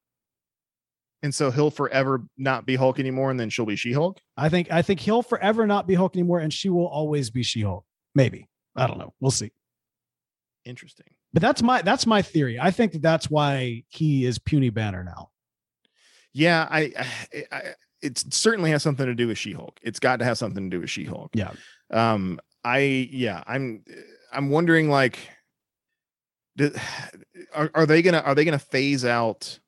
And 1.23 1.35
so 1.35 1.51
he'll 1.51 1.71
forever 1.71 2.25
not 2.39 2.65
be 2.65 2.77
Hulk 2.77 2.99
anymore, 2.99 3.31
and 3.31 3.39
then 3.39 3.51
she'll 3.51 3.67
be 3.67 3.77
She-Hulk. 3.77 4.19
I 4.37 4.49
think 4.49 4.73
I 4.73 4.81
think 4.81 5.01
he'll 5.01 5.23
forever 5.23 5.67
not 5.67 5.87
be 5.87 5.95
Hulk 5.95 6.17
anymore, 6.17 6.39
and 6.39 6.53
she 6.53 6.71
will 6.71 6.87
always 6.87 7.31
be 7.31 7.43
She 7.43 7.61
Hulk. 7.61 7.85
Maybe 8.15 8.49
I 8.75 8.87
don't 8.87 8.99
know. 8.99 9.13
We'll 9.21 9.31
see. 9.31 9.53
Interesting. 10.65 11.07
But 11.33 11.43
that's 11.43 11.63
my 11.63 11.83
that's 11.83 12.07
my 12.07 12.23
theory. 12.23 12.59
I 12.59 12.71
think 12.71 12.93
that 12.93 13.03
that's 13.03 13.29
why 13.31 13.85
he 13.89 14.25
is 14.25 14.39
puny 14.39 14.71
Banner 14.71 15.05
now. 15.05 15.31
Yeah, 16.33 16.67
I, 16.71 16.93
I, 17.35 17.45
I 17.53 17.63
it 18.03 18.19
certainly 18.33 18.71
has 18.71 18.83
something 18.83 19.07
to 19.07 19.15
do 19.15 19.29
with 19.29 19.39
She-Hulk. 19.39 19.79
It's 19.83 19.99
got 20.01 20.19
to 20.19 20.25
have 20.25 20.39
something 20.39 20.71
to 20.71 20.77
do 20.77 20.81
with 20.81 20.91
She-Hulk. 20.91 21.31
Yeah. 21.35 21.53
Um, 21.91 22.41
I 22.65 23.09
yeah, 23.11 23.43
I'm 23.47 23.85
I'm 24.33 24.51
wondering 24.51 24.89
like, 24.91 25.19
do, 26.57 26.73
are 27.55 27.71
are 27.75 27.87
they 27.87 28.03
gonna 28.03 28.19
are 28.21 28.35
they 28.35 28.45
gonna 28.45 28.59
phase 28.59 29.05
out 29.05 29.59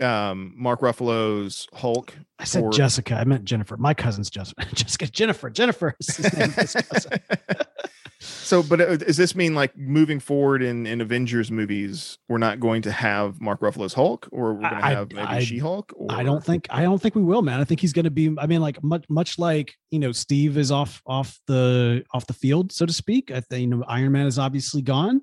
um 0.00 0.54
Mark 0.56 0.80
Ruffalo's 0.80 1.68
Hulk? 1.72 2.14
I 2.38 2.44
said 2.44 2.64
Or- 2.64 2.72
Jessica. 2.72 3.14
I 3.14 3.24
meant 3.24 3.44
Jennifer. 3.44 3.76
My 3.76 3.94
cousin's 3.94 4.30
Jessica. 4.30 4.64
Jessica. 4.74 5.06
Jennifer. 5.06 5.50
Jennifer. 5.50 5.94
is 8.22 8.28
his 8.28 8.52
name. 8.52 8.62
His 8.62 8.62
cousin. 8.62 8.62
so, 8.62 8.62
but 8.62 8.80
uh, 8.80 8.96
does 8.96 9.16
this 9.16 9.34
mean 9.34 9.54
like 9.54 9.76
moving 9.76 10.20
forward 10.20 10.62
in 10.62 10.86
in 10.86 11.00
Avengers 11.00 11.50
movies, 11.50 12.18
we're 12.28 12.38
not 12.38 12.60
going 12.60 12.82
to 12.82 12.92
have 12.92 13.40
Mark 13.40 13.60
Ruffalo's 13.60 13.94
Hulk, 13.94 14.28
or 14.32 14.54
we're 14.54 14.60
going 14.60 14.74
to 14.74 14.82
have 14.82 15.12
maybe 15.12 15.26
I- 15.26 15.40
She-Hulk? 15.40 15.92
Or... 15.96 16.10
I 16.10 16.22
don't 16.22 16.44
think 16.44 16.66
I 16.70 16.82
don't 16.82 17.00
think 17.00 17.14
we 17.14 17.22
will, 17.22 17.42
man. 17.42 17.60
I 17.60 17.64
think 17.64 17.80
he's 17.80 17.92
going 17.92 18.04
to 18.04 18.10
be. 18.10 18.34
I 18.38 18.46
mean, 18.46 18.60
like 18.60 18.82
much 18.82 19.04
much 19.08 19.38
like 19.38 19.74
you 19.90 19.98
know, 19.98 20.12
Steve 20.12 20.58
is 20.58 20.70
off 20.70 21.02
off 21.06 21.38
the 21.46 22.04
off 22.12 22.26
the 22.26 22.34
field, 22.34 22.72
so 22.72 22.86
to 22.86 22.92
speak. 22.92 23.30
I 23.30 23.40
think 23.40 23.60
you 23.62 23.66
know, 23.68 23.84
Iron 23.88 24.12
Man 24.12 24.26
is 24.26 24.38
obviously 24.38 24.82
gone. 24.82 25.20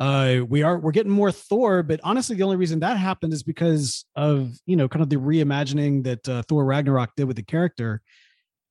Uh, 0.00 0.40
we 0.48 0.62
are 0.62 0.78
we're 0.78 0.92
getting 0.92 1.12
more 1.12 1.30
Thor, 1.30 1.82
but 1.82 2.00
honestly, 2.02 2.34
the 2.34 2.42
only 2.42 2.56
reason 2.56 2.80
that 2.80 2.96
happened 2.96 3.34
is 3.34 3.42
because 3.42 4.06
of 4.16 4.50
you 4.64 4.74
know 4.74 4.88
kind 4.88 5.02
of 5.02 5.10
the 5.10 5.16
reimagining 5.16 6.04
that 6.04 6.26
uh, 6.26 6.42
Thor 6.48 6.64
Ragnarok 6.64 7.14
did 7.16 7.24
with 7.24 7.36
the 7.36 7.42
character, 7.42 8.00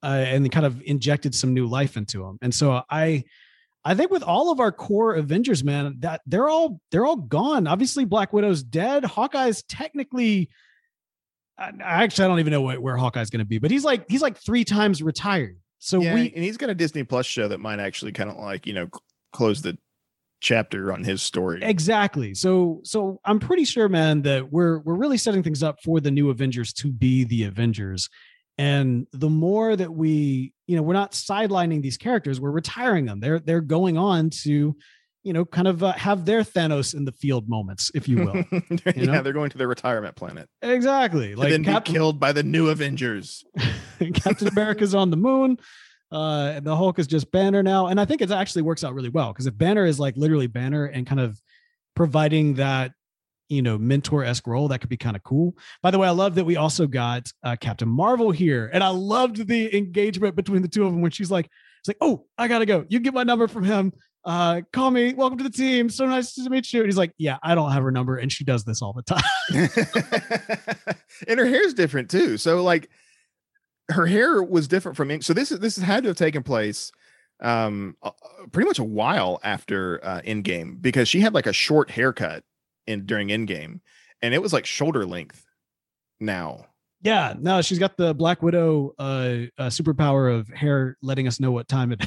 uh, 0.01 0.07
and 0.27 0.43
they 0.43 0.49
kind 0.49 0.65
of 0.65 0.81
injected 0.81 1.35
some 1.35 1.53
new 1.53 1.67
life 1.67 1.97
into 1.97 2.25
him. 2.25 2.39
And 2.41 2.53
so 2.53 2.81
I, 2.89 3.25
I 3.85 3.95
think 3.95 4.11
with 4.11 4.23
all 4.23 4.51
of 4.51 4.59
our 4.59 4.71
core 4.71 5.15
Avengers, 5.15 5.63
man, 5.63 5.95
that 5.99 6.21
they're 6.25 6.49
all 6.49 6.81
they're 6.91 7.05
all 7.05 7.15
gone. 7.15 7.65
Obviously, 7.67 8.05
Black 8.05 8.33
Widow's 8.33 8.61
dead. 8.61 9.03
Hawkeye's 9.05 9.63
technically 9.63 10.49
I, 11.59 11.71
actually 11.79 12.25
I 12.25 12.27
don't 12.27 12.39
even 12.39 12.51
know 12.51 12.61
where, 12.61 12.79
where 12.79 12.97
Hawkeye's 12.97 13.29
going 13.29 13.39
to 13.39 13.45
be, 13.45 13.57
but 13.57 13.71
he's 13.71 13.83
like 13.83 14.05
he's 14.09 14.21
like 14.21 14.37
three 14.37 14.63
times 14.63 15.03
retired. 15.03 15.57
So 15.79 16.01
yeah, 16.01 16.13
we 16.13 16.31
and 16.33 16.43
he's 16.43 16.57
got 16.57 16.69
a 16.69 16.75
Disney 16.75 17.03
Plus 17.03 17.25
show 17.25 17.47
that 17.47 17.59
might 17.59 17.79
actually 17.79 18.11
kind 18.11 18.29
of 18.29 18.37
like 18.37 18.65
you 18.65 18.73
know 18.73 18.87
close 19.31 19.61
the 19.61 19.77
chapter 20.41 20.93
on 20.93 21.03
his 21.03 21.21
story. 21.21 21.61
exactly. 21.63 22.33
So 22.33 22.81
so 22.83 23.19
I'm 23.25 23.39
pretty 23.39 23.65
sure, 23.65 23.89
man, 23.89 24.21
that 24.23 24.51
we're 24.51 24.79
we're 24.79 24.95
really 24.95 25.17
setting 25.17 25.43
things 25.43 25.63
up 25.63 25.77
for 25.83 25.99
the 25.99 26.11
new 26.11 26.29
Avengers 26.29 26.73
to 26.73 26.91
be 26.91 27.23
the 27.23 27.43
Avengers. 27.43 28.09
And 28.59 29.07
the 29.13 29.29
more 29.29 29.73
that 29.73 29.89
we, 29.89 30.51
you 30.67 30.75
know, 30.75 30.81
we're 30.81 30.91
not 30.91 31.13
sidelining 31.13 31.81
these 31.81 31.95
characters, 31.95 32.41
we're 32.41 32.51
retiring 32.51 33.05
them. 33.05 33.21
They're 33.21 33.39
they're 33.39 33.61
going 33.61 33.97
on 33.97 34.31
to, 34.41 34.75
you 35.23 35.31
know, 35.31 35.45
kind 35.45 35.65
of 35.65 35.81
uh, 35.81 35.93
have 35.93 36.25
their 36.25 36.41
Thanos 36.41 36.93
in 36.93 37.05
the 37.05 37.13
field 37.13 37.47
moments, 37.47 37.89
if 37.95 38.09
you 38.09 38.17
will. 38.17 38.43
yeah, 38.97 39.05
know? 39.05 39.21
they're 39.21 39.31
going 39.31 39.49
to 39.51 39.57
their 39.57 39.69
retirement 39.69 40.17
planet. 40.17 40.49
exactly. 40.61 41.35
Like 41.35 41.45
Like 41.45 41.51
then 41.51 41.63
Captain, 41.63 41.93
be 41.93 41.97
killed 41.97 42.19
by 42.19 42.33
the 42.33 42.43
new 42.43 42.67
Avengers. 42.67 43.45
Captain 44.13 44.49
America's 44.49 44.93
on 44.93 45.09
the 45.09 45.17
moon. 45.17 45.57
Uh, 46.11 46.51
and 46.55 46.65
the 46.65 46.75
Hulk 46.75 46.99
is 46.99 47.07
just 47.07 47.31
Banner 47.31 47.63
now. 47.63 47.87
And 47.87 47.97
I 47.97 48.03
think 48.03 48.21
it 48.21 48.29
actually 48.29 48.63
works 48.63 48.83
out 48.83 48.93
really 48.93 49.07
well 49.07 49.31
because 49.31 49.47
if 49.47 49.57
Banner 49.57 49.85
is 49.85 50.01
like 50.01 50.17
literally 50.17 50.47
Banner 50.47 50.83
and 50.83 51.07
kind 51.07 51.21
of 51.21 51.39
providing 51.95 52.55
that 52.55 52.91
you 53.49 53.61
know 53.61 53.77
mentor 53.77 54.23
esque 54.23 54.47
role 54.47 54.67
that 54.67 54.79
could 54.79 54.89
be 54.89 54.97
kind 54.97 55.15
of 55.15 55.23
cool. 55.23 55.55
By 55.81 55.91
the 55.91 55.99
way, 55.99 56.07
I 56.07 56.11
love 56.11 56.35
that 56.35 56.45
we 56.45 56.55
also 56.55 56.87
got 56.87 57.31
uh, 57.43 57.55
Captain 57.59 57.89
Marvel 57.89 58.31
here, 58.31 58.69
and 58.71 58.83
I 58.83 58.89
loved 58.89 59.47
the 59.47 59.75
engagement 59.75 60.35
between 60.35 60.61
the 60.61 60.67
two 60.67 60.85
of 60.85 60.91
them 60.91 61.01
when 61.01 61.11
she's 61.11 61.31
like, 61.31 61.49
"It's 61.79 61.87
like, 61.87 61.97
oh, 61.99 62.25
I 62.37 62.47
gotta 62.47 62.65
go. 62.65 62.85
You 62.87 62.99
get 62.99 63.13
my 63.13 63.23
number 63.23 63.47
from 63.47 63.63
him. 63.63 63.91
Uh, 64.23 64.61
call 64.71 64.91
me. 64.91 65.13
Welcome 65.13 65.39
to 65.39 65.43
the 65.43 65.49
team. 65.49 65.89
So 65.89 66.05
nice 66.05 66.35
to 66.35 66.49
meet 66.49 66.71
you." 66.71 66.81
And 66.81 66.87
he's 66.87 66.97
like, 66.97 67.13
"Yeah, 67.17 67.37
I 67.43 67.55
don't 67.55 67.71
have 67.71 67.83
her 67.83 67.91
number," 67.91 68.17
and 68.17 68.31
she 68.31 68.43
does 68.43 68.63
this 68.63 68.81
all 68.81 68.93
the 68.93 69.03
time. 69.03 69.21
and 71.27 71.39
her 71.39 71.45
hair's 71.45 71.73
different 71.73 72.09
too. 72.09 72.37
So 72.37 72.63
like, 72.63 72.89
her 73.89 74.05
hair 74.05 74.43
was 74.43 74.67
different 74.67 74.95
from. 74.95 75.11
in. 75.11 75.21
So 75.21 75.33
this 75.33 75.51
is 75.51 75.59
this 75.59 75.77
had 75.77 76.03
to 76.03 76.09
have 76.09 76.17
taken 76.17 76.43
place 76.43 76.91
um 77.41 77.95
pretty 78.51 78.67
much 78.67 78.79
a 78.79 78.83
while 78.83 79.39
after 79.43 80.03
uh 80.03 80.19
Endgame 80.25 80.81
because 80.81 81.07
she 81.07 81.21
had 81.21 81.33
like 81.33 81.47
a 81.47 81.53
short 81.53 81.89
haircut 81.89 82.43
in 82.89 83.05
during 83.05 83.29
Endgame, 83.29 83.79
and 84.21 84.33
it 84.33 84.41
was 84.41 84.51
like 84.51 84.65
shoulder 84.65 85.05
length 85.05 85.45
now. 86.19 86.65
Yeah, 87.01 87.33
no, 87.39 87.61
she's 87.61 87.79
got 87.79 87.95
the 87.95 88.13
Black 88.13 88.43
Widow 88.43 88.93
uh, 88.99 89.47
uh, 89.57 89.69
superpower 89.69 90.37
of 90.37 90.49
hair 90.49 90.97
letting 91.01 91.27
us 91.27 91.39
know 91.39 91.51
what 91.51 91.69
time 91.69 91.93
it 91.93 92.05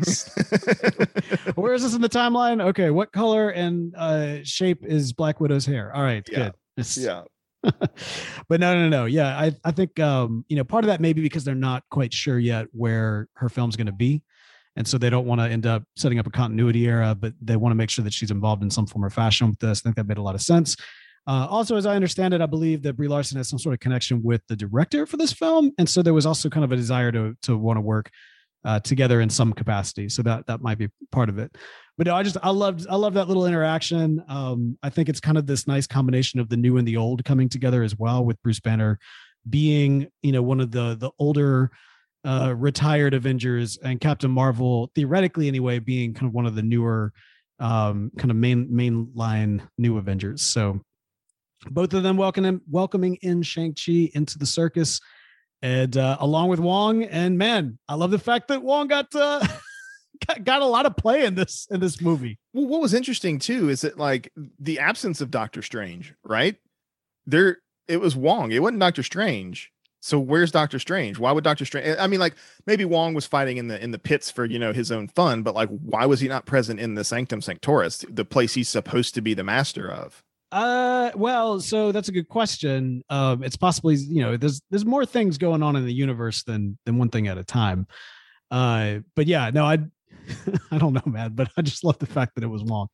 is. 0.00 0.32
Where 1.56 1.74
is 1.74 1.82
this 1.82 1.94
in 1.94 2.00
the 2.00 2.08
timeline? 2.08 2.62
Okay, 2.62 2.90
what 2.90 3.10
color 3.10 3.50
and 3.50 3.92
uh, 3.96 4.44
shape 4.44 4.84
is 4.84 5.12
Black 5.12 5.40
Widow's 5.40 5.66
hair? 5.66 5.92
All 5.92 6.02
right, 6.02 6.24
yeah. 6.30 6.50
good. 6.76 6.96
yeah. 6.96 7.22
but 8.48 8.60
no, 8.60 8.74
no, 8.74 8.88
no. 8.88 9.06
Yeah, 9.06 9.36
I, 9.36 9.52
I 9.64 9.72
think 9.72 9.98
um, 9.98 10.44
you 10.48 10.56
know 10.56 10.64
part 10.64 10.84
of 10.84 10.88
that 10.88 11.00
maybe 11.00 11.20
because 11.20 11.42
they're 11.42 11.54
not 11.56 11.82
quite 11.90 12.14
sure 12.14 12.38
yet 12.38 12.68
where 12.70 13.26
her 13.34 13.48
film's 13.48 13.74
going 13.74 13.88
to 13.88 13.92
be 13.92 14.22
and 14.76 14.86
so 14.86 14.98
they 14.98 15.10
don't 15.10 15.26
want 15.26 15.40
to 15.40 15.48
end 15.48 15.66
up 15.66 15.82
setting 15.96 16.18
up 16.18 16.26
a 16.26 16.30
continuity 16.30 16.86
era 16.86 17.14
but 17.14 17.32
they 17.40 17.56
want 17.56 17.70
to 17.70 17.76
make 17.76 17.90
sure 17.90 18.04
that 18.04 18.12
she's 18.12 18.30
involved 18.30 18.62
in 18.62 18.70
some 18.70 18.86
form 18.86 19.04
or 19.04 19.10
fashion 19.10 19.48
with 19.48 19.58
this. 19.58 19.80
I 19.80 19.82
think 19.82 19.96
that 19.96 20.06
made 20.06 20.18
a 20.18 20.22
lot 20.22 20.34
of 20.34 20.42
sense. 20.42 20.76
Uh, 21.26 21.46
also 21.50 21.76
as 21.76 21.84
i 21.84 21.94
understand 21.94 22.32
it 22.32 22.40
i 22.40 22.46
believe 22.46 22.82
that 22.82 22.94
brie 22.94 23.06
larson 23.06 23.36
has 23.36 23.46
some 23.46 23.58
sort 23.58 23.74
of 23.74 23.78
connection 23.78 24.22
with 24.22 24.40
the 24.48 24.56
director 24.56 25.04
for 25.04 25.18
this 25.18 25.32
film. 25.32 25.70
And 25.76 25.88
so 25.88 26.02
there 26.02 26.14
was 26.14 26.24
also 26.24 26.48
kind 26.48 26.64
of 26.64 26.72
a 26.72 26.76
desire 26.76 27.12
to 27.12 27.36
to 27.42 27.58
want 27.58 27.76
to 27.76 27.82
work 27.82 28.10
uh, 28.64 28.80
together 28.80 29.20
in 29.20 29.30
some 29.30 29.52
capacity. 29.52 30.08
So 30.08 30.22
that 30.22 30.46
that 30.46 30.60
might 30.60 30.78
be 30.78 30.88
part 31.12 31.28
of 31.28 31.38
it. 31.38 31.56
But 31.96 32.06
no, 32.06 32.14
i 32.14 32.22
just 32.22 32.36
i 32.42 32.50
loved 32.50 32.86
i 32.88 32.96
love 32.96 33.14
that 33.14 33.28
little 33.28 33.46
interaction. 33.46 34.22
Um, 34.28 34.78
i 34.82 34.88
think 34.90 35.08
it's 35.08 35.20
kind 35.20 35.38
of 35.38 35.46
this 35.46 35.66
nice 35.66 35.86
combination 35.86 36.40
of 36.40 36.48
the 36.48 36.56
new 36.56 36.78
and 36.78 36.86
the 36.88 36.96
old 36.96 37.24
coming 37.24 37.48
together 37.48 37.82
as 37.82 37.96
well 37.96 38.24
with 38.24 38.42
bruce 38.42 38.60
banner 38.60 38.98
being 39.48 40.08
you 40.22 40.32
know 40.32 40.42
one 40.42 40.60
of 40.60 40.70
the 40.70 40.96
the 40.96 41.10
older 41.18 41.70
uh, 42.24 42.54
retired 42.56 43.14
Avengers 43.14 43.78
and 43.78 44.00
Captain 44.00 44.30
Marvel, 44.30 44.90
theoretically 44.94 45.48
anyway, 45.48 45.78
being 45.78 46.14
kind 46.14 46.26
of 46.26 46.34
one 46.34 46.46
of 46.46 46.54
the 46.54 46.62
newer 46.62 47.12
um, 47.58 48.10
kind 48.16 48.30
of 48.30 48.36
main 48.36 48.68
mainline 48.68 49.62
new 49.78 49.98
Avengers. 49.98 50.42
So 50.42 50.80
both 51.70 51.92
of 51.92 52.02
them 52.02 52.16
welcoming 52.16 52.60
welcoming 52.68 53.16
in 53.16 53.42
Shang 53.42 53.74
Chi 53.74 54.10
into 54.14 54.38
the 54.38 54.46
circus, 54.46 55.00
and 55.62 55.96
uh, 55.96 56.16
along 56.20 56.48
with 56.48 56.60
Wong. 56.60 57.04
And 57.04 57.36
man, 57.36 57.78
I 57.88 57.94
love 57.94 58.10
the 58.10 58.18
fact 58.18 58.48
that 58.48 58.62
Wong 58.62 58.88
got 58.88 59.14
uh, 59.14 59.46
got, 60.44 60.62
a 60.62 60.66
lot 60.66 60.86
of 60.86 60.96
play 60.96 61.24
in 61.24 61.34
this 61.34 61.66
in 61.70 61.80
this 61.80 62.00
movie. 62.00 62.38
Well, 62.52 62.66
what 62.66 62.80
was 62.80 62.94
interesting 62.94 63.38
too 63.38 63.68
is 63.68 63.82
that 63.82 63.98
like 63.98 64.32
the 64.58 64.78
absence 64.78 65.20
of 65.20 65.30
Doctor 65.30 65.62
Strange, 65.62 66.14
right? 66.24 66.56
There, 67.26 67.58
it 67.86 68.00
was 68.00 68.16
Wong. 68.16 68.52
It 68.52 68.62
wasn't 68.62 68.80
Doctor 68.80 69.02
Strange 69.02 69.70
so 70.00 70.18
where's 70.18 70.50
Doctor 70.50 70.78
Strange? 70.78 71.18
Why 71.18 71.30
would 71.30 71.44
Doctor 71.44 71.64
Strange? 71.64 71.96
I 71.98 72.06
mean, 72.06 72.20
like 72.20 72.34
maybe 72.66 72.84
Wong 72.84 73.14
was 73.14 73.26
fighting 73.26 73.58
in 73.58 73.68
the 73.68 73.82
in 73.82 73.90
the 73.90 73.98
pits 73.98 74.30
for 74.30 74.46
you 74.46 74.58
know 74.58 74.72
his 74.72 74.90
own 74.90 75.08
fun, 75.08 75.42
but 75.42 75.54
like 75.54 75.68
why 75.68 76.06
was 76.06 76.20
he 76.20 76.28
not 76.28 76.46
present 76.46 76.80
in 76.80 76.94
the 76.94 77.04
Sanctum 77.04 77.42
Sanctorum, 77.42 77.90
the 78.08 78.24
place 78.24 78.54
he's 78.54 78.68
supposed 78.68 79.14
to 79.14 79.20
be 79.20 79.34
the 79.34 79.44
master 79.44 79.90
of? 79.90 80.24
Uh, 80.52 81.10
well, 81.14 81.60
so 81.60 81.92
that's 81.92 82.08
a 82.08 82.12
good 82.12 82.28
question. 82.28 83.04
Um, 83.08 83.44
it's 83.44 83.56
possibly 83.56 83.96
you 83.96 84.22
know 84.22 84.36
there's 84.36 84.62
there's 84.70 84.86
more 84.86 85.04
things 85.04 85.38
going 85.38 85.62
on 85.62 85.76
in 85.76 85.84
the 85.84 85.92
universe 85.92 86.42
than 86.44 86.78
than 86.86 86.98
one 86.98 87.10
thing 87.10 87.28
at 87.28 87.38
a 87.38 87.44
time. 87.44 87.86
Uh, 88.50 88.98
but 89.14 89.26
yeah, 89.26 89.50
no, 89.50 89.64
I 89.64 89.78
I 90.70 90.78
don't 90.78 90.94
know, 90.94 91.02
man, 91.06 91.32
but 91.34 91.50
I 91.56 91.62
just 91.62 91.84
love 91.84 91.98
the 91.98 92.06
fact 92.06 92.34
that 92.34 92.44
it 92.44 92.48
was 92.48 92.64
Wong. 92.64 92.88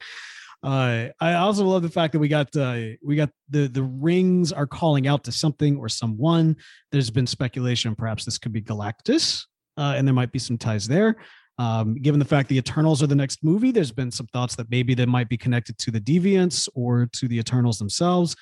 Uh, 0.66 1.10
I 1.20 1.34
also 1.34 1.64
love 1.64 1.82
the 1.82 1.88
fact 1.88 2.12
that 2.12 2.18
we 2.18 2.26
got 2.26 2.54
uh, 2.56 2.80
we 3.00 3.14
got 3.14 3.30
the 3.48 3.68
the 3.68 3.84
rings 3.84 4.52
are 4.52 4.66
calling 4.66 5.06
out 5.06 5.22
to 5.24 5.32
something 5.32 5.76
or 5.76 5.88
someone. 5.88 6.56
There's 6.90 7.08
been 7.08 7.28
speculation, 7.28 7.94
perhaps 7.94 8.24
this 8.24 8.36
could 8.36 8.52
be 8.52 8.60
Galactus, 8.60 9.44
uh, 9.76 9.94
and 9.96 10.08
there 10.08 10.14
might 10.14 10.32
be 10.32 10.40
some 10.40 10.58
ties 10.58 10.88
there. 10.88 11.18
Um, 11.58 11.94
given 11.94 12.18
the 12.18 12.26
fact 12.26 12.48
the 12.48 12.58
Eternals 12.58 13.00
are 13.00 13.06
the 13.06 13.14
next 13.14 13.44
movie, 13.44 13.70
there's 13.70 13.92
been 13.92 14.10
some 14.10 14.26
thoughts 14.26 14.56
that 14.56 14.68
maybe 14.68 14.94
they 14.94 15.06
might 15.06 15.28
be 15.28 15.36
connected 15.36 15.78
to 15.78 15.92
the 15.92 16.00
Deviants 16.00 16.68
or 16.74 17.08
to 17.12 17.28
the 17.28 17.38
Eternals 17.38 17.78
themselves. 17.78 18.34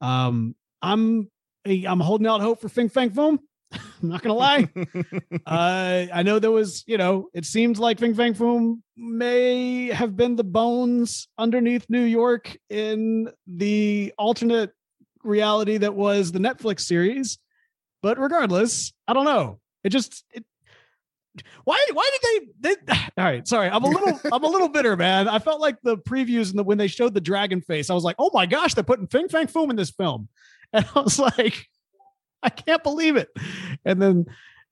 Um, 0.00 0.54
I'm 0.80 1.28
I'm 1.66 1.98
holding 1.98 2.28
out 2.28 2.40
hope 2.40 2.60
for 2.60 2.68
Fing 2.68 2.88
Fang 2.88 3.10
Foom. 3.10 3.40
I'm 4.02 4.08
not 4.08 4.22
gonna 4.22 4.34
lie. 4.34 4.68
uh, 5.46 6.06
I 6.12 6.22
know 6.22 6.38
there 6.38 6.50
was, 6.50 6.84
you 6.86 6.98
know, 6.98 7.28
it 7.34 7.44
seemed 7.44 7.78
like 7.78 7.98
Fing 7.98 8.14
Fang 8.14 8.34
Foom 8.34 8.80
may 8.96 9.88
have 9.88 10.16
been 10.16 10.36
the 10.36 10.44
bones 10.44 11.28
underneath 11.38 11.86
New 11.88 12.04
York 12.04 12.56
in 12.70 13.30
the 13.46 14.12
alternate 14.18 14.72
reality 15.22 15.78
that 15.78 15.94
was 15.94 16.32
the 16.32 16.38
Netflix 16.38 16.80
series. 16.80 17.38
But 18.02 18.18
regardless, 18.18 18.92
I 19.08 19.14
don't 19.14 19.24
know. 19.24 19.60
It 19.82 19.90
just 19.90 20.24
it, 20.30 20.44
why 21.64 21.84
why 21.92 22.10
did 22.12 22.50
they, 22.60 22.74
they 22.74 22.92
all 23.18 23.24
right 23.24 23.48
sorry 23.48 23.68
i'm 23.68 23.82
a 23.82 23.88
little 23.88 24.20
i'm 24.32 24.44
a 24.44 24.48
little 24.48 24.68
bitter 24.68 24.96
man 24.96 25.28
i 25.28 25.38
felt 25.38 25.60
like 25.60 25.76
the 25.82 25.96
previews 25.98 26.50
and 26.50 26.58
the, 26.58 26.62
when 26.62 26.78
they 26.78 26.86
showed 26.86 27.12
the 27.12 27.20
dragon 27.20 27.60
face 27.60 27.90
i 27.90 27.94
was 27.94 28.04
like 28.04 28.16
oh 28.18 28.30
my 28.32 28.46
gosh 28.46 28.74
they're 28.74 28.84
putting 28.84 29.06
fing 29.06 29.28
fang 29.28 29.46
foom 29.46 29.70
in 29.70 29.76
this 29.76 29.90
film 29.90 30.28
and 30.72 30.86
i 30.94 31.00
was 31.00 31.18
like 31.18 31.66
I 32.46 32.50
can't 32.50 32.82
believe 32.82 33.16
it. 33.16 33.30
And 33.84 34.00
then 34.00 34.26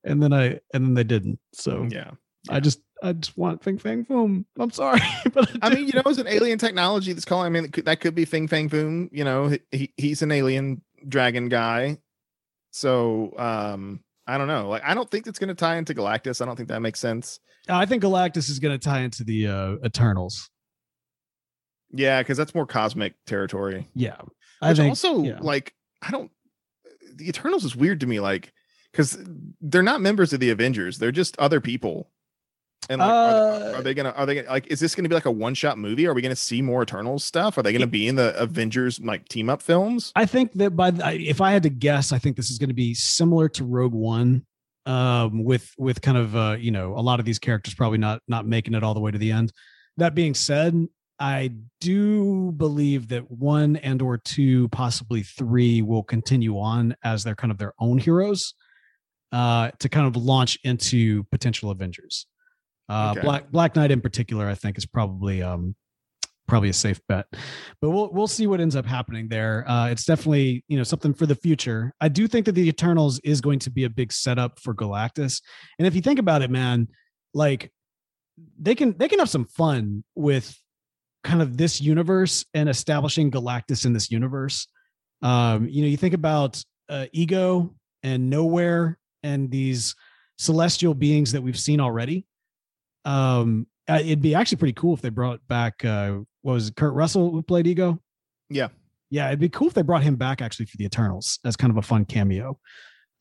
and 0.05 0.23
then 0.23 0.33
I 0.33 0.61
and 0.75 0.85
then 0.85 0.95
they 0.95 1.05
didn't. 1.05 1.39
So 1.53 1.87
yeah. 1.91 2.13
I 2.49 2.61
just 2.61 2.81
I 3.03 3.13
just 3.13 3.37
want 3.37 3.63
Fing 3.63 3.79
Fang 3.79 4.05
Foom. 4.05 4.45
I'm 4.59 4.71
sorry, 4.71 5.01
but 5.33 5.51
I, 5.63 5.69
I 5.69 5.75
mean, 5.75 5.87
you 5.87 5.95
know, 5.95 6.03
it's 6.07 6.19
an 6.19 6.29
alien 6.29 6.59
technology 6.59 7.13
that's 7.13 7.25
calling. 7.25 7.47
I 7.47 7.61
mean, 7.61 7.73
that 7.85 8.01
could 8.01 8.15
be 8.15 8.25
Fing 8.25 8.49
Fang 8.49 8.69
Foom. 8.69 9.09
You 9.13 9.25
know, 9.25 9.57
he, 9.71 9.93
he's 9.97 10.23
an 10.23 10.31
alien 10.31 10.83
dragon 11.09 11.49
guy. 11.49 11.99
So 12.71 13.35
um, 13.39 14.01
I 14.27 14.39
don't 14.39 14.49
know. 14.49 14.69
Like, 14.69 14.83
I 14.85 14.95
don't 14.95 15.11
think 15.11 15.27
it's 15.27 15.39
going 15.39 15.49
to 15.49 15.55
tie 15.55 15.77
into 15.77 15.95
Galactus. 15.95 16.41
I 16.41 16.47
don't 16.47 16.57
think 16.57 16.69
that 16.69 16.81
makes 16.81 17.01
sense. 17.01 17.41
I 17.69 17.87
think 17.87 18.03
Galactus 18.03 18.51
is 18.51 18.59
going 18.59 18.79
to 18.79 18.85
tie 18.85 19.01
into 19.01 19.25
the 19.25 19.47
uh, 19.47 19.77
Eternals. 19.85 20.51
Yeah, 21.91 22.23
because 22.23 22.39
that's 22.39 22.55
more 22.55 22.67
cosmic 22.67 23.15
territory. 23.27 23.89
Yeah, 23.95 24.17
I 24.61 24.71
Which 24.71 24.79
think 24.79 24.89
also 24.91 25.23
yeah. 25.23 25.39
like 25.41 25.75
I 26.01 26.11
don't 26.11 26.31
the 27.17 27.29
Eternals 27.29 27.65
is 27.65 27.77
weird 27.77 28.01
to 28.01 28.07
me, 28.07 28.21
like 28.21 28.53
because 28.93 29.19
they're 29.61 29.83
not 29.83 30.01
members 30.01 30.33
of 30.33 30.41
the 30.41 30.51
Avengers; 30.51 30.99
they're 30.99 31.13
just 31.13 31.39
other 31.39 31.61
people. 31.61 32.11
And 32.89 32.99
like, 32.99 33.09
uh, 33.09 33.13
are, 33.13 33.75
are, 33.77 33.83
they 33.83 33.95
gonna? 33.95 34.11
Are 34.11 34.27
they 34.27 34.37
gonna, 34.37 34.49
like? 34.49 34.67
Is 34.67 34.81
this 34.81 34.95
gonna 34.95 35.09
be 35.09 35.15
like 35.15 35.27
a 35.27 35.31
one-shot 35.31 35.79
movie? 35.79 36.07
Are 36.07 36.15
we 36.15 36.23
gonna 36.23 36.35
see 36.35 36.61
more 36.63 36.83
Eternals 36.83 37.25
stuff? 37.25 37.57
Are 37.57 37.63
they 37.63 37.73
gonna 37.73 37.87
be 37.87 38.09
in 38.09 38.17
the 38.17 38.37
Avengers 38.37 38.99
like 39.01 39.29
team-up 39.29 39.63
films? 39.63 40.13
I 40.17 40.27
think 40.27 40.53
that 40.55 40.77
by 40.77 40.91
the, 40.91 41.21
if 41.21 41.41
I 41.41 41.53
had 41.53 41.63
to 41.63 41.71
guess, 41.71 42.13
I 42.13 42.19
think 42.19 42.37
this 42.37 42.51
is 42.51 42.59
gonna 42.59 42.75
be 42.75 42.93
similar 42.95 43.49
to 43.51 43.65
Rogue 43.65 43.93
One, 43.93 44.45
um, 44.87 45.45
with 45.45 45.73
with 45.79 46.03
kind 46.03 46.19
of 46.19 46.35
uh, 46.35 46.57
you 46.59 46.73
know 46.73 46.99
a 46.99 47.01
lot 47.01 47.21
of 47.21 47.25
these 47.25 47.39
characters 47.39 47.75
probably 47.75 47.99
not 47.99 48.21
not 48.27 48.47
making 48.47 48.75
it 48.75 48.83
all 48.83 48.95
the 48.95 49.01
way 49.01 49.11
to 49.11 49.19
the 49.19 49.31
end. 49.31 49.53
That 49.99 50.15
being 50.15 50.35
said, 50.35 50.75
I 51.23 51.53
do 51.81 52.51
believe 52.51 53.07
that 53.09 53.31
one 53.31 53.77
and 53.77 54.03
or 54.03 54.19
two, 54.19 54.69
possibly 54.71 55.23
three, 55.23 55.81
will 55.81 56.03
continue 56.03 56.59
on 56.59 56.97
as 57.05 57.23
they're 57.23 57.37
kind 57.37 57.53
of 57.53 57.59
their 57.59 57.75
own 57.79 57.99
heroes 57.99 58.55
uh, 59.31 59.71
to 59.79 59.89
kind 59.89 60.09
of 60.09 60.21
launch 60.21 60.59
into 60.65 61.23
potential 61.31 61.71
Avengers. 61.71 62.27
Uh, 62.89 63.13
okay. 63.13 63.21
Black 63.21 63.53
Black 63.53 63.77
Knight 63.77 63.93
in 63.93 64.01
particular, 64.01 64.49
I 64.49 64.57
think, 64.57 64.77
is 64.77 64.85
probably 64.85 65.45
um, 65.45 65.77
probably 66.49 66.71
a 66.71 66.73
safe 66.75 67.01
bet. 67.09 67.27
But 67.81 67.91
we'll 67.91 68.13
we'll 68.13 68.27
see 68.27 68.49
what 68.49 68.61
ends 68.61 68.75
up 68.75 68.85
happening 68.85 69.29
there. 69.29 69.65
Uh, 69.71 69.91
it's 69.91 70.05
definitely 70.05 70.65
you 70.67 70.77
know 70.77 70.83
something 70.83 71.15
for 71.15 71.27
the 71.27 71.37
future. 71.37 71.95
I 72.01 72.09
do 72.09 72.27
think 72.27 72.47
that 72.47 72.53
the 72.53 72.69
Eternals 72.69 73.21
is 73.21 73.41
going 73.41 73.61
to 73.61 73.71
be 73.71 73.85
a 73.85 73.91
big 73.91 74.13
setup 74.13 74.59
for 74.59 74.75
Galactus, 74.75 75.41
and 75.79 75.87
if 75.87 75.95
you 75.95 76.01
think 76.01 76.19
about 76.19 76.43
it, 76.43 76.51
man, 76.51 76.89
like 77.33 77.71
they 78.61 78.75
can 78.75 78.99
they 78.99 79.07
can 79.07 79.21
have 79.21 79.31
some 79.31 79.45
fun 79.45 80.03
with 80.17 80.59
kind 81.25 81.43
of 81.43 81.57
this 81.57 81.81
universe 81.81 82.45
and 82.55 82.69
establishing 82.69 83.31
Galactus 83.31 83.87
in 83.87 83.93
this 83.93 84.11
universe. 84.11 84.67
Um, 85.23 85.69
you 85.69 85.83
know, 85.83 85.89
you 85.89 85.97
think 85.97 86.15
about 86.15 86.63
uh, 86.89 87.07
ego 87.13 87.75
and 88.03 88.33
Knowhere 88.33 88.97
and 89.23 89.51
these 89.51 89.95
celestial 90.39 90.95
beings 90.95 91.33
that 91.33 91.43
we've 91.43 91.59
seen 91.59 91.81
already. 91.81 92.27
Um, 93.05 93.67
uh, 93.89 94.01
it'd 94.01 94.23
be 94.23 94.35
actually 94.35 94.59
pretty 94.59 94.75
cool 94.75 94.95
if 94.95 95.01
they 95.01 95.09
brought 95.09 95.41
back 95.49 95.85
uh, 95.85 96.19
what 96.43 96.55
was 96.55 96.69
it, 96.69 96.77
Kurt 96.77 96.95
Russell 96.95 97.31
who 97.31 97.43
played 97.43 97.67
Ego? 97.67 98.01
Yeah, 98.51 98.69
yeah, 99.11 99.29
it'd 99.29 99.41
be 99.41 99.49
cool 99.49 99.69
if 99.69 99.75
they 99.75 99.83
brought 99.83 100.03
him 100.03 100.17
back 100.17 100.41
actually 100.41 100.67
for 100.67 100.77
the 100.77 100.85
Eternals 100.85 101.39
as 101.45 101.57
kind 101.57 101.71
of 101.71 101.77
a 101.77 101.83
fun 101.83 102.05
cameo. 102.05 102.59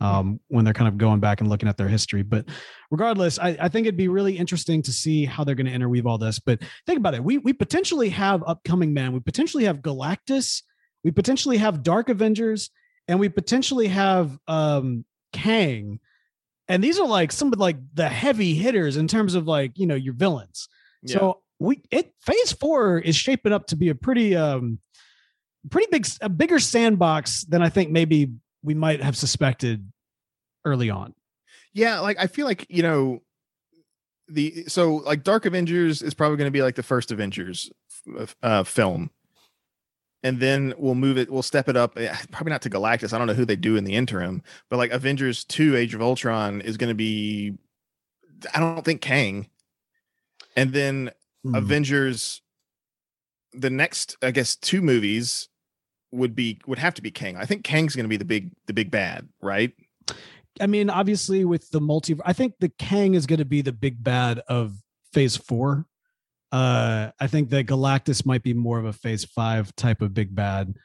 Um, 0.01 0.39
when 0.47 0.65
they're 0.65 0.73
kind 0.73 0.87
of 0.87 0.97
going 0.97 1.19
back 1.19 1.41
and 1.41 1.49
looking 1.49 1.69
at 1.69 1.77
their 1.77 1.87
history. 1.87 2.23
But 2.23 2.45
regardless, 2.89 3.37
I, 3.39 3.55
I 3.59 3.69
think 3.69 3.85
it'd 3.85 3.97
be 3.97 4.07
really 4.07 4.37
interesting 4.37 4.81
to 4.83 4.91
see 4.91 5.25
how 5.25 5.43
they're 5.43 5.55
going 5.55 5.67
to 5.67 5.71
interweave 5.71 6.07
all 6.07 6.17
this. 6.17 6.39
But 6.39 6.59
think 6.85 6.97
about 6.97 7.13
it: 7.13 7.23
we 7.23 7.37
we 7.37 7.53
potentially 7.53 8.09
have 8.09 8.43
upcoming 8.45 8.93
man, 8.93 9.13
we 9.13 9.19
potentially 9.19 9.65
have 9.65 9.77
Galactus, 9.77 10.63
we 11.03 11.11
potentially 11.11 11.57
have 11.57 11.83
Dark 11.83 12.09
Avengers, 12.09 12.71
and 13.07 13.19
we 13.19 13.29
potentially 13.29 13.87
have 13.87 14.37
um, 14.47 15.05
Kang. 15.33 15.99
And 16.67 16.83
these 16.83 16.99
are 16.99 17.07
like 17.07 17.31
some 17.31 17.51
of 17.53 17.59
like 17.59 17.77
the 17.93 18.09
heavy 18.09 18.53
hitters 18.55 18.97
in 18.97 19.07
terms 19.07 19.35
of 19.35 19.47
like 19.47 19.73
you 19.75 19.85
know 19.85 19.95
your 19.95 20.13
villains. 20.13 20.67
Yeah. 21.03 21.17
So 21.17 21.41
we 21.59 21.83
it 21.91 22.13
phase 22.21 22.51
four 22.53 22.97
is 22.97 23.15
shaping 23.15 23.53
up 23.53 23.67
to 23.67 23.75
be 23.75 23.89
a 23.89 23.95
pretty 23.95 24.35
um 24.35 24.79
pretty 25.69 25.87
big 25.91 26.07
a 26.21 26.29
bigger 26.29 26.59
sandbox 26.59 27.43
than 27.43 27.61
I 27.61 27.69
think 27.69 27.91
maybe 27.91 28.31
we 28.63 28.73
might 28.73 29.01
have 29.01 29.17
suspected 29.17 29.91
early 30.65 30.89
on. 30.89 31.13
Yeah, 31.73 31.99
like 31.99 32.17
I 32.19 32.27
feel 32.27 32.45
like 32.45 32.65
you 32.69 32.83
know 32.83 33.21
the 34.27 34.65
so 34.67 34.95
like 34.97 35.23
Dark 35.23 35.45
Avengers 35.45 36.01
is 36.01 36.13
probably 36.13 36.37
going 36.37 36.47
to 36.47 36.51
be 36.51 36.61
like 36.61 36.75
the 36.75 36.83
first 36.83 37.11
Avengers 37.11 37.69
uh, 38.43 38.63
film, 38.63 39.09
and 40.23 40.39
then 40.39 40.73
we'll 40.77 40.95
move 40.95 41.17
it. 41.17 41.29
We'll 41.29 41.41
step 41.43 41.69
it 41.69 41.77
up. 41.77 41.97
eh, 41.97 42.15
Probably 42.31 42.51
not 42.51 42.61
to 42.63 42.69
Galactus. 42.69 43.13
I 43.13 43.17
don't 43.17 43.27
know 43.27 43.33
who 43.33 43.45
they 43.45 43.55
do 43.55 43.75
in 43.77 43.83
the 43.83 43.93
interim, 43.93 44.43
but 44.69 44.77
like 44.77 44.91
Avengers 44.91 45.43
Two: 45.43 45.75
Age 45.75 45.93
of 45.93 46.01
Ultron 46.01 46.61
is 46.61 46.77
going 46.77 46.89
to 46.89 46.95
be. 46.95 47.53
I 48.53 48.59
don't 48.59 48.83
think 48.83 49.01
Kang, 49.01 49.49
and 50.55 50.73
then 50.73 51.11
Hmm. 51.43 51.55
Avengers. 51.55 52.41
The 53.53 53.69
next, 53.71 54.15
I 54.21 54.31
guess, 54.31 54.55
two 54.55 54.81
movies 54.81 55.49
would 56.11 56.35
be 56.35 56.59
would 56.67 56.79
have 56.79 56.93
to 56.95 57.01
be 57.01 57.11
Kang. 57.11 57.37
I 57.37 57.45
think 57.45 57.63
Kang's 57.63 57.95
going 57.95 58.05
to 58.05 58.09
be 58.09 58.17
the 58.17 58.25
big 58.25 58.51
the 58.67 58.73
big 58.73 58.91
bad, 58.91 59.27
right? 59.41 59.73
I 60.59 60.67
mean, 60.67 60.89
obviously 60.89 61.45
with 61.45 61.69
the 61.71 61.79
multi, 61.79 62.17
I 62.25 62.33
think 62.33 62.55
the 62.59 62.69
Kang 62.69 63.13
is 63.13 63.25
going 63.25 63.39
to 63.39 63.45
be 63.45 63.61
the 63.61 63.71
big 63.71 64.03
bad 64.03 64.39
of 64.47 64.73
Phase 65.13 65.37
Four. 65.37 65.85
Uh, 66.51 67.11
I 67.19 67.27
think 67.27 67.49
that 67.51 67.67
Galactus 67.67 68.25
might 68.25 68.43
be 68.43 68.53
more 68.53 68.77
of 68.77 68.85
a 68.85 68.93
Phase 68.93 69.23
Five 69.23 69.73
type 69.75 70.01
of 70.01 70.13
big 70.13 70.35
bad. 70.35 70.75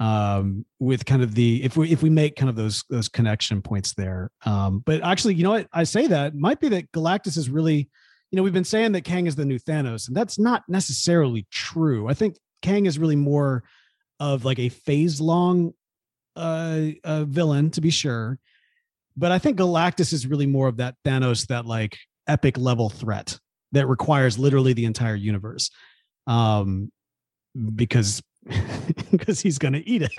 Um, 0.00 0.66
with 0.80 1.06
kind 1.06 1.22
of 1.22 1.36
the 1.36 1.62
if 1.62 1.76
we 1.76 1.92
if 1.92 2.02
we 2.02 2.10
make 2.10 2.34
kind 2.34 2.50
of 2.50 2.56
those 2.56 2.82
those 2.90 3.08
connection 3.08 3.62
points 3.62 3.94
there. 3.94 4.32
Um, 4.44 4.82
but 4.84 5.02
actually, 5.04 5.34
you 5.34 5.44
know 5.44 5.50
what? 5.50 5.68
I 5.72 5.84
say 5.84 6.08
that 6.08 6.34
might 6.34 6.58
be 6.58 6.68
that 6.70 6.90
Galactus 6.90 7.38
is 7.38 7.48
really, 7.48 7.88
you 8.32 8.36
know, 8.36 8.42
we've 8.42 8.52
been 8.52 8.64
saying 8.64 8.90
that 8.92 9.04
Kang 9.04 9.28
is 9.28 9.36
the 9.36 9.44
new 9.44 9.58
Thanos, 9.58 10.08
and 10.08 10.16
that's 10.16 10.36
not 10.36 10.64
necessarily 10.68 11.46
true. 11.52 12.08
I 12.08 12.14
think 12.14 12.36
Kang 12.60 12.86
is 12.86 12.98
really 12.98 13.14
more 13.14 13.62
of 14.32 14.44
like 14.44 14.58
a 14.58 14.68
phase 14.68 15.20
long 15.20 15.72
uh, 16.36 16.86
uh 17.04 17.24
villain 17.24 17.70
to 17.70 17.80
be 17.80 17.90
sure 17.90 18.38
but 19.16 19.32
I 19.32 19.38
think 19.38 19.58
Galactus 19.58 20.12
is 20.12 20.26
really 20.26 20.46
more 20.46 20.68
of 20.68 20.78
that 20.78 20.96
Thanos, 21.04 21.46
that 21.48 21.66
like 21.66 21.98
epic 22.26 22.58
level 22.58 22.88
threat 22.88 23.38
that 23.72 23.86
requires 23.86 24.38
literally 24.38 24.72
the 24.72 24.84
entire 24.84 25.14
universe. 25.14 25.70
Um, 26.26 26.90
because 27.74 28.22
because 29.10 29.40
he's 29.40 29.58
gonna 29.58 29.82
eat 29.84 30.02
it. 30.04 30.10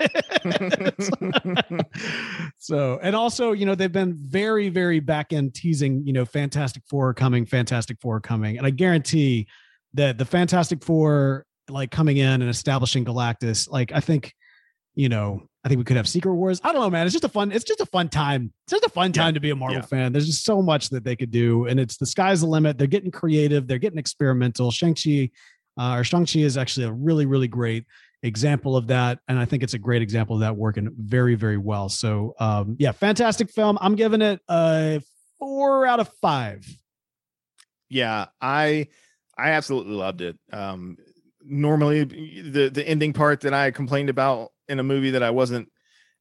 so 2.58 2.98
and 3.02 3.14
also, 3.14 3.52
you 3.52 3.66
know, 3.66 3.74
they've 3.74 3.92
been 3.92 4.14
very, 4.14 4.68
very 4.68 5.00
back 5.00 5.32
end 5.32 5.54
teasing, 5.54 6.04
you 6.06 6.12
know, 6.12 6.24
Fantastic 6.24 6.82
Four 6.88 7.14
coming, 7.14 7.46
Fantastic 7.46 7.98
Four 8.00 8.20
coming. 8.20 8.56
And 8.58 8.66
I 8.66 8.70
guarantee 8.70 9.46
that 9.94 10.18
the 10.18 10.24
Fantastic 10.24 10.82
Four 10.82 11.45
like 11.68 11.90
coming 11.90 12.16
in 12.16 12.42
and 12.42 12.48
establishing 12.50 13.04
Galactus, 13.04 13.68
like 13.70 13.92
I 13.92 14.00
think, 14.00 14.34
you 14.94 15.08
know, 15.08 15.42
I 15.64 15.68
think 15.68 15.78
we 15.78 15.84
could 15.84 15.96
have 15.96 16.08
Secret 16.08 16.34
Wars. 16.34 16.60
I 16.62 16.72
don't 16.72 16.80
know, 16.80 16.90
man. 16.90 17.06
It's 17.06 17.12
just 17.12 17.24
a 17.24 17.28
fun. 17.28 17.50
It's 17.52 17.64
just 17.64 17.80
a 17.80 17.86
fun 17.86 18.08
time. 18.08 18.52
It's 18.66 18.72
just 18.72 18.84
a 18.84 18.88
fun 18.88 19.08
Yeah. 19.14 19.22
time 19.22 19.34
to 19.34 19.40
be 19.40 19.50
a 19.50 19.56
Marvel 19.56 19.78
Yeah. 19.78 19.82
fan. 19.86 20.12
There's 20.12 20.26
just 20.26 20.44
so 20.44 20.62
much 20.62 20.90
that 20.90 21.02
they 21.04 21.16
could 21.16 21.30
do, 21.30 21.66
and 21.66 21.80
it's 21.80 21.96
the 21.96 22.06
sky's 22.06 22.40
the 22.40 22.46
limit. 22.46 22.78
They're 22.78 22.86
getting 22.86 23.10
creative. 23.10 23.66
They're 23.66 23.78
getting 23.78 23.98
experimental. 23.98 24.70
Shang 24.70 24.94
Chi, 24.94 25.30
uh, 25.76 25.96
or 25.98 26.04
Shang 26.04 26.24
Chi 26.24 26.40
is 26.40 26.56
actually 26.56 26.86
a 26.86 26.92
really, 26.92 27.26
really 27.26 27.48
great 27.48 27.84
example 28.22 28.76
of 28.76 28.86
that, 28.86 29.18
and 29.28 29.38
I 29.38 29.44
think 29.44 29.62
it's 29.62 29.74
a 29.74 29.78
great 29.78 30.02
example 30.02 30.36
of 30.36 30.40
that 30.40 30.56
working 30.56 30.88
very, 30.96 31.34
very 31.34 31.58
well. 31.58 31.88
So, 31.88 32.34
um, 32.38 32.76
yeah, 32.78 32.92
fantastic 32.92 33.50
film. 33.50 33.76
I'm 33.80 33.94
giving 33.96 34.22
it 34.22 34.40
a 34.48 35.02
four 35.38 35.84
out 35.86 36.00
of 36.00 36.08
five. 36.22 36.64
yeah 37.88 38.26
i 38.40 38.88
i 39.38 39.50
absolutely 39.50 39.94
loved 39.94 40.20
it 40.20 40.36
um 40.52 40.96
normally 41.48 42.04
the 42.04 42.68
the 42.72 42.86
ending 42.86 43.12
part 43.12 43.40
that 43.42 43.54
i 43.54 43.70
complained 43.70 44.10
about 44.10 44.52
in 44.68 44.78
a 44.78 44.82
movie 44.82 45.10
that 45.10 45.22
i 45.22 45.30
wasn't 45.30 45.68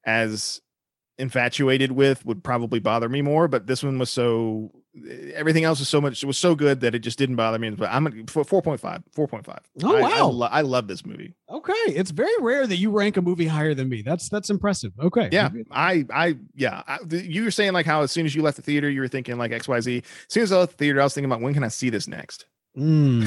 as 0.06 0.62
infatuated 1.18 1.92
with 1.94 2.26
would 2.26 2.44
probably 2.44 2.80
bother 2.80 3.08
me 3.08 3.22
more 3.22 3.48
but 3.48 3.68
this 3.68 3.82
one 3.84 3.98
was 3.98 4.10
so 4.10 4.70
everything 5.34 5.64
else 5.64 5.80
was 5.80 5.88
so 5.88 6.02
much 6.02 6.22
it 6.22 6.26
was 6.26 6.38
so 6.38 6.56
good 6.56 6.82
that 6.82 6.94
it 6.94 7.00
just 7.00 7.18
didn't 7.18 7.38
bother 7.38 7.58
me 7.58 7.70
but 7.70 7.90
i'm 7.90 8.04
gonna 8.04 8.24
4.5 8.24 8.80
4.5 9.16 9.58
Oh, 9.84 9.96
I, 9.96 10.00
I, 10.00 10.02
wow. 10.02 10.28
lo- 10.28 10.48
I 10.52 10.62
love 10.62 10.88
this 10.88 11.06
movie 11.06 11.34
Okay, 11.50 11.74
it's 11.88 12.12
very 12.12 12.34
rare 12.42 12.68
that 12.68 12.76
you 12.78 12.92
rank 12.92 13.16
a 13.18 13.22
movie 13.22 13.46
higher 13.48 13.74
than 13.74 13.88
me. 13.88 14.02
That's 14.02 14.28
that's 14.30 14.50
impressive. 14.50 14.92
Okay, 15.00 15.30
yeah 15.32 15.50
i 15.72 16.06
i 16.14 16.36
yeah 16.54 16.82
I, 16.88 16.98
you 17.10 17.44
were 17.46 17.52
saying 17.52 17.72
like 17.74 17.86
how 17.86 18.02
as 18.02 18.12
soon 18.12 18.26
as 18.26 18.36
you 18.36 18.42
left 18.42 18.58
the 18.58 18.64
theater 18.64 18.90
you 18.90 19.00
were 19.00 19.08
thinking 19.08 19.38
like 19.38 19.52
xyz 19.52 19.98
as 20.04 20.04
soon 20.28 20.44
as 20.44 20.52
i 20.52 20.58
left 20.58 20.72
the 20.74 20.78
theater 20.78 21.00
i 21.00 21.04
was 21.04 21.14
thinking 21.14 21.32
about 21.32 21.42
when 21.42 21.54
can 21.54 21.64
i 21.64 21.70
see 21.70 21.90
this 21.90 22.08
next 22.08 22.46
Mm. 22.78 23.26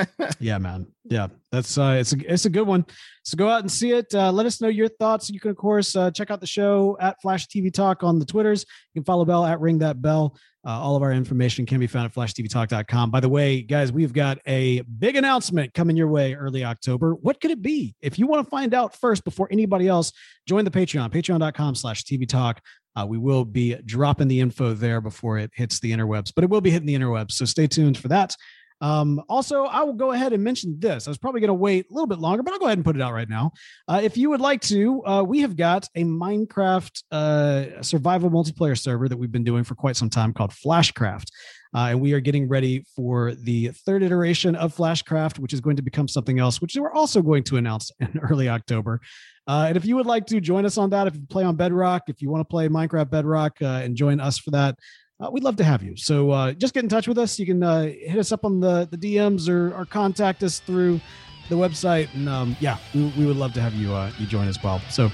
Yeah, 0.40 0.56
man. 0.56 0.86
Yeah, 1.04 1.28
that's 1.52 1.76
uh, 1.76 1.98
it's 2.00 2.14
a 2.14 2.32
it's 2.32 2.46
a 2.46 2.50
good 2.50 2.66
one. 2.66 2.86
So 3.24 3.36
go 3.36 3.48
out 3.48 3.60
and 3.60 3.70
see 3.70 3.92
it. 3.92 4.12
Uh, 4.14 4.32
let 4.32 4.46
us 4.46 4.60
know 4.60 4.68
your 4.68 4.88
thoughts. 4.88 5.28
You 5.28 5.38
can 5.38 5.50
of 5.50 5.56
course 5.58 5.94
uh, 5.94 6.10
check 6.10 6.30
out 6.30 6.40
the 6.40 6.46
show 6.46 6.96
at 6.98 7.20
Flash 7.20 7.46
TV 7.46 7.72
Talk 7.72 8.02
on 8.02 8.18
the 8.18 8.24
Twitters. 8.24 8.64
You 8.94 9.00
can 9.00 9.04
follow 9.04 9.26
Bell 9.26 9.44
at 9.44 9.60
Ring 9.60 9.78
That 9.78 10.00
Bell. 10.00 10.34
Uh, 10.66 10.70
all 10.70 10.94
of 10.94 11.02
our 11.02 11.12
information 11.12 11.64
can 11.64 11.78
be 11.80 11.86
found 11.86 12.06
at 12.06 12.14
flashtvtalk.com. 12.14 13.10
By 13.10 13.20
the 13.20 13.28
way, 13.28 13.62
guys, 13.62 13.92
we've 13.92 14.12
got 14.12 14.38
a 14.46 14.80
big 14.82 15.16
announcement 15.16 15.72
coming 15.72 15.96
your 15.96 16.08
way 16.08 16.34
early 16.34 16.64
October. 16.64 17.14
What 17.14 17.40
could 17.40 17.50
it 17.50 17.62
be? 17.62 17.94
If 18.02 18.18
you 18.18 18.26
want 18.26 18.44
to 18.44 18.50
find 18.50 18.74
out 18.74 18.94
first 18.94 19.24
before 19.24 19.48
anybody 19.50 19.88
else, 19.88 20.12
join 20.46 20.64
the 20.64 20.70
Patreon, 20.70 21.10
patreon.com 21.10 21.74
slash 21.76 22.04
TV 22.04 22.28
Talk. 22.28 22.60
Uh, 22.96 23.06
we 23.06 23.18
will 23.18 23.44
be 23.44 23.76
dropping 23.84 24.28
the 24.28 24.40
info 24.40 24.74
there 24.74 25.00
before 25.00 25.38
it 25.38 25.50
hits 25.54 25.80
the 25.80 25.92
interwebs, 25.92 26.32
but 26.34 26.44
it 26.44 26.50
will 26.50 26.60
be 26.60 26.70
hitting 26.70 26.86
the 26.86 26.94
interwebs. 26.94 27.32
So 27.32 27.44
stay 27.44 27.66
tuned 27.66 27.98
for 27.98 28.08
that. 28.08 28.34
Um, 28.82 29.22
also, 29.28 29.64
I 29.64 29.82
will 29.82 29.92
go 29.92 30.12
ahead 30.12 30.32
and 30.32 30.42
mention 30.42 30.76
this. 30.78 31.06
I 31.06 31.10
was 31.10 31.18
probably 31.18 31.40
going 31.40 31.48
to 31.48 31.54
wait 31.54 31.90
a 31.90 31.92
little 31.92 32.06
bit 32.06 32.18
longer, 32.18 32.42
but 32.42 32.52
I'll 32.52 32.58
go 32.58 32.66
ahead 32.66 32.78
and 32.78 32.84
put 32.84 32.96
it 32.96 33.02
out 33.02 33.12
right 33.12 33.28
now. 33.28 33.52
Uh, 33.86 34.00
if 34.02 34.16
you 34.16 34.30
would 34.30 34.40
like 34.40 34.62
to, 34.62 35.04
uh, 35.04 35.22
we 35.22 35.40
have 35.40 35.56
got 35.56 35.86
a 35.94 36.04
Minecraft 36.04 37.02
uh, 37.12 37.82
survival 37.82 38.30
multiplayer 38.30 38.78
server 38.78 39.08
that 39.08 39.18
we've 39.18 39.32
been 39.32 39.44
doing 39.44 39.64
for 39.64 39.74
quite 39.74 39.96
some 39.96 40.10
time 40.10 40.32
called 40.32 40.50
Flashcraft. 40.50 41.30
Uh, 41.74 41.88
and 41.90 42.00
we 42.00 42.12
are 42.12 42.20
getting 42.20 42.48
ready 42.48 42.84
for 42.96 43.34
the 43.34 43.68
third 43.68 44.02
iteration 44.02 44.56
of 44.56 44.74
Flashcraft, 44.74 45.38
which 45.38 45.52
is 45.52 45.60
going 45.60 45.76
to 45.76 45.82
become 45.82 46.08
something 46.08 46.38
else, 46.38 46.60
which 46.60 46.76
we're 46.76 46.92
also 46.92 47.22
going 47.22 47.44
to 47.44 47.56
announce 47.56 47.90
in 48.00 48.18
early 48.18 48.48
October. 48.48 49.00
Uh, 49.46 49.66
and 49.68 49.76
if 49.76 49.84
you 49.84 49.96
would 49.96 50.06
like 50.06 50.26
to 50.26 50.40
join 50.40 50.64
us 50.64 50.78
on 50.78 50.90
that, 50.90 51.06
if 51.06 51.14
you 51.14 51.22
play 51.28 51.44
on 51.44 51.56
Bedrock, 51.56 52.02
if 52.08 52.20
you 52.20 52.30
want 52.30 52.40
to 52.40 52.50
play 52.50 52.68
Minecraft 52.68 53.10
Bedrock 53.10 53.56
uh, 53.62 53.82
and 53.84 53.96
join 53.96 54.20
us 54.20 54.38
for 54.38 54.50
that, 54.50 54.76
uh, 55.20 55.30
we'd 55.30 55.44
love 55.44 55.56
to 55.56 55.64
have 55.64 55.82
you. 55.82 55.96
So 55.96 56.30
uh, 56.30 56.52
just 56.52 56.72
get 56.72 56.82
in 56.82 56.88
touch 56.88 57.06
with 57.06 57.18
us. 57.18 57.38
You 57.38 57.46
can 57.46 57.62
uh, 57.62 57.82
hit 57.82 58.18
us 58.18 58.32
up 58.32 58.44
on 58.44 58.60
the, 58.60 58.88
the 58.90 58.96
DMs 58.96 59.48
or, 59.48 59.74
or 59.74 59.84
contact 59.84 60.42
us 60.42 60.60
through 60.60 61.00
the 61.48 61.56
website. 61.56 62.12
And 62.14 62.28
um, 62.28 62.56
yeah, 62.60 62.78
we, 62.94 63.12
we 63.18 63.26
would 63.26 63.36
love 63.36 63.52
to 63.54 63.60
have 63.60 63.74
you 63.74 63.94
you 64.18 64.26
join 64.26 64.48
as 64.48 64.62
well. 64.62 64.80
So 64.88 65.10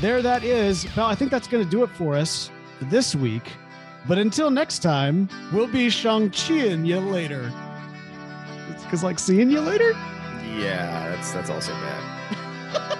there 0.00 0.22
that 0.22 0.44
is. 0.44 0.86
Well, 0.96 1.06
I 1.06 1.14
think 1.14 1.30
that's 1.30 1.48
going 1.48 1.64
to 1.64 1.70
do 1.70 1.82
it 1.82 1.90
for 1.90 2.14
us 2.14 2.50
this 2.82 3.14
week. 3.14 3.50
But 4.08 4.18
until 4.18 4.50
next 4.50 4.80
time, 4.80 5.28
we'll 5.52 5.66
be 5.66 5.90
Shang-Chi-ing 5.90 6.84
you 6.84 6.98
later. 7.00 7.52
Because 8.82 9.04
like 9.04 9.18
seeing 9.18 9.50
you 9.50 9.60
later. 9.60 9.92
yeah 10.58 11.10
that's 11.10 11.32
that's 11.32 11.48
also 11.50 11.72
bad 11.72 12.98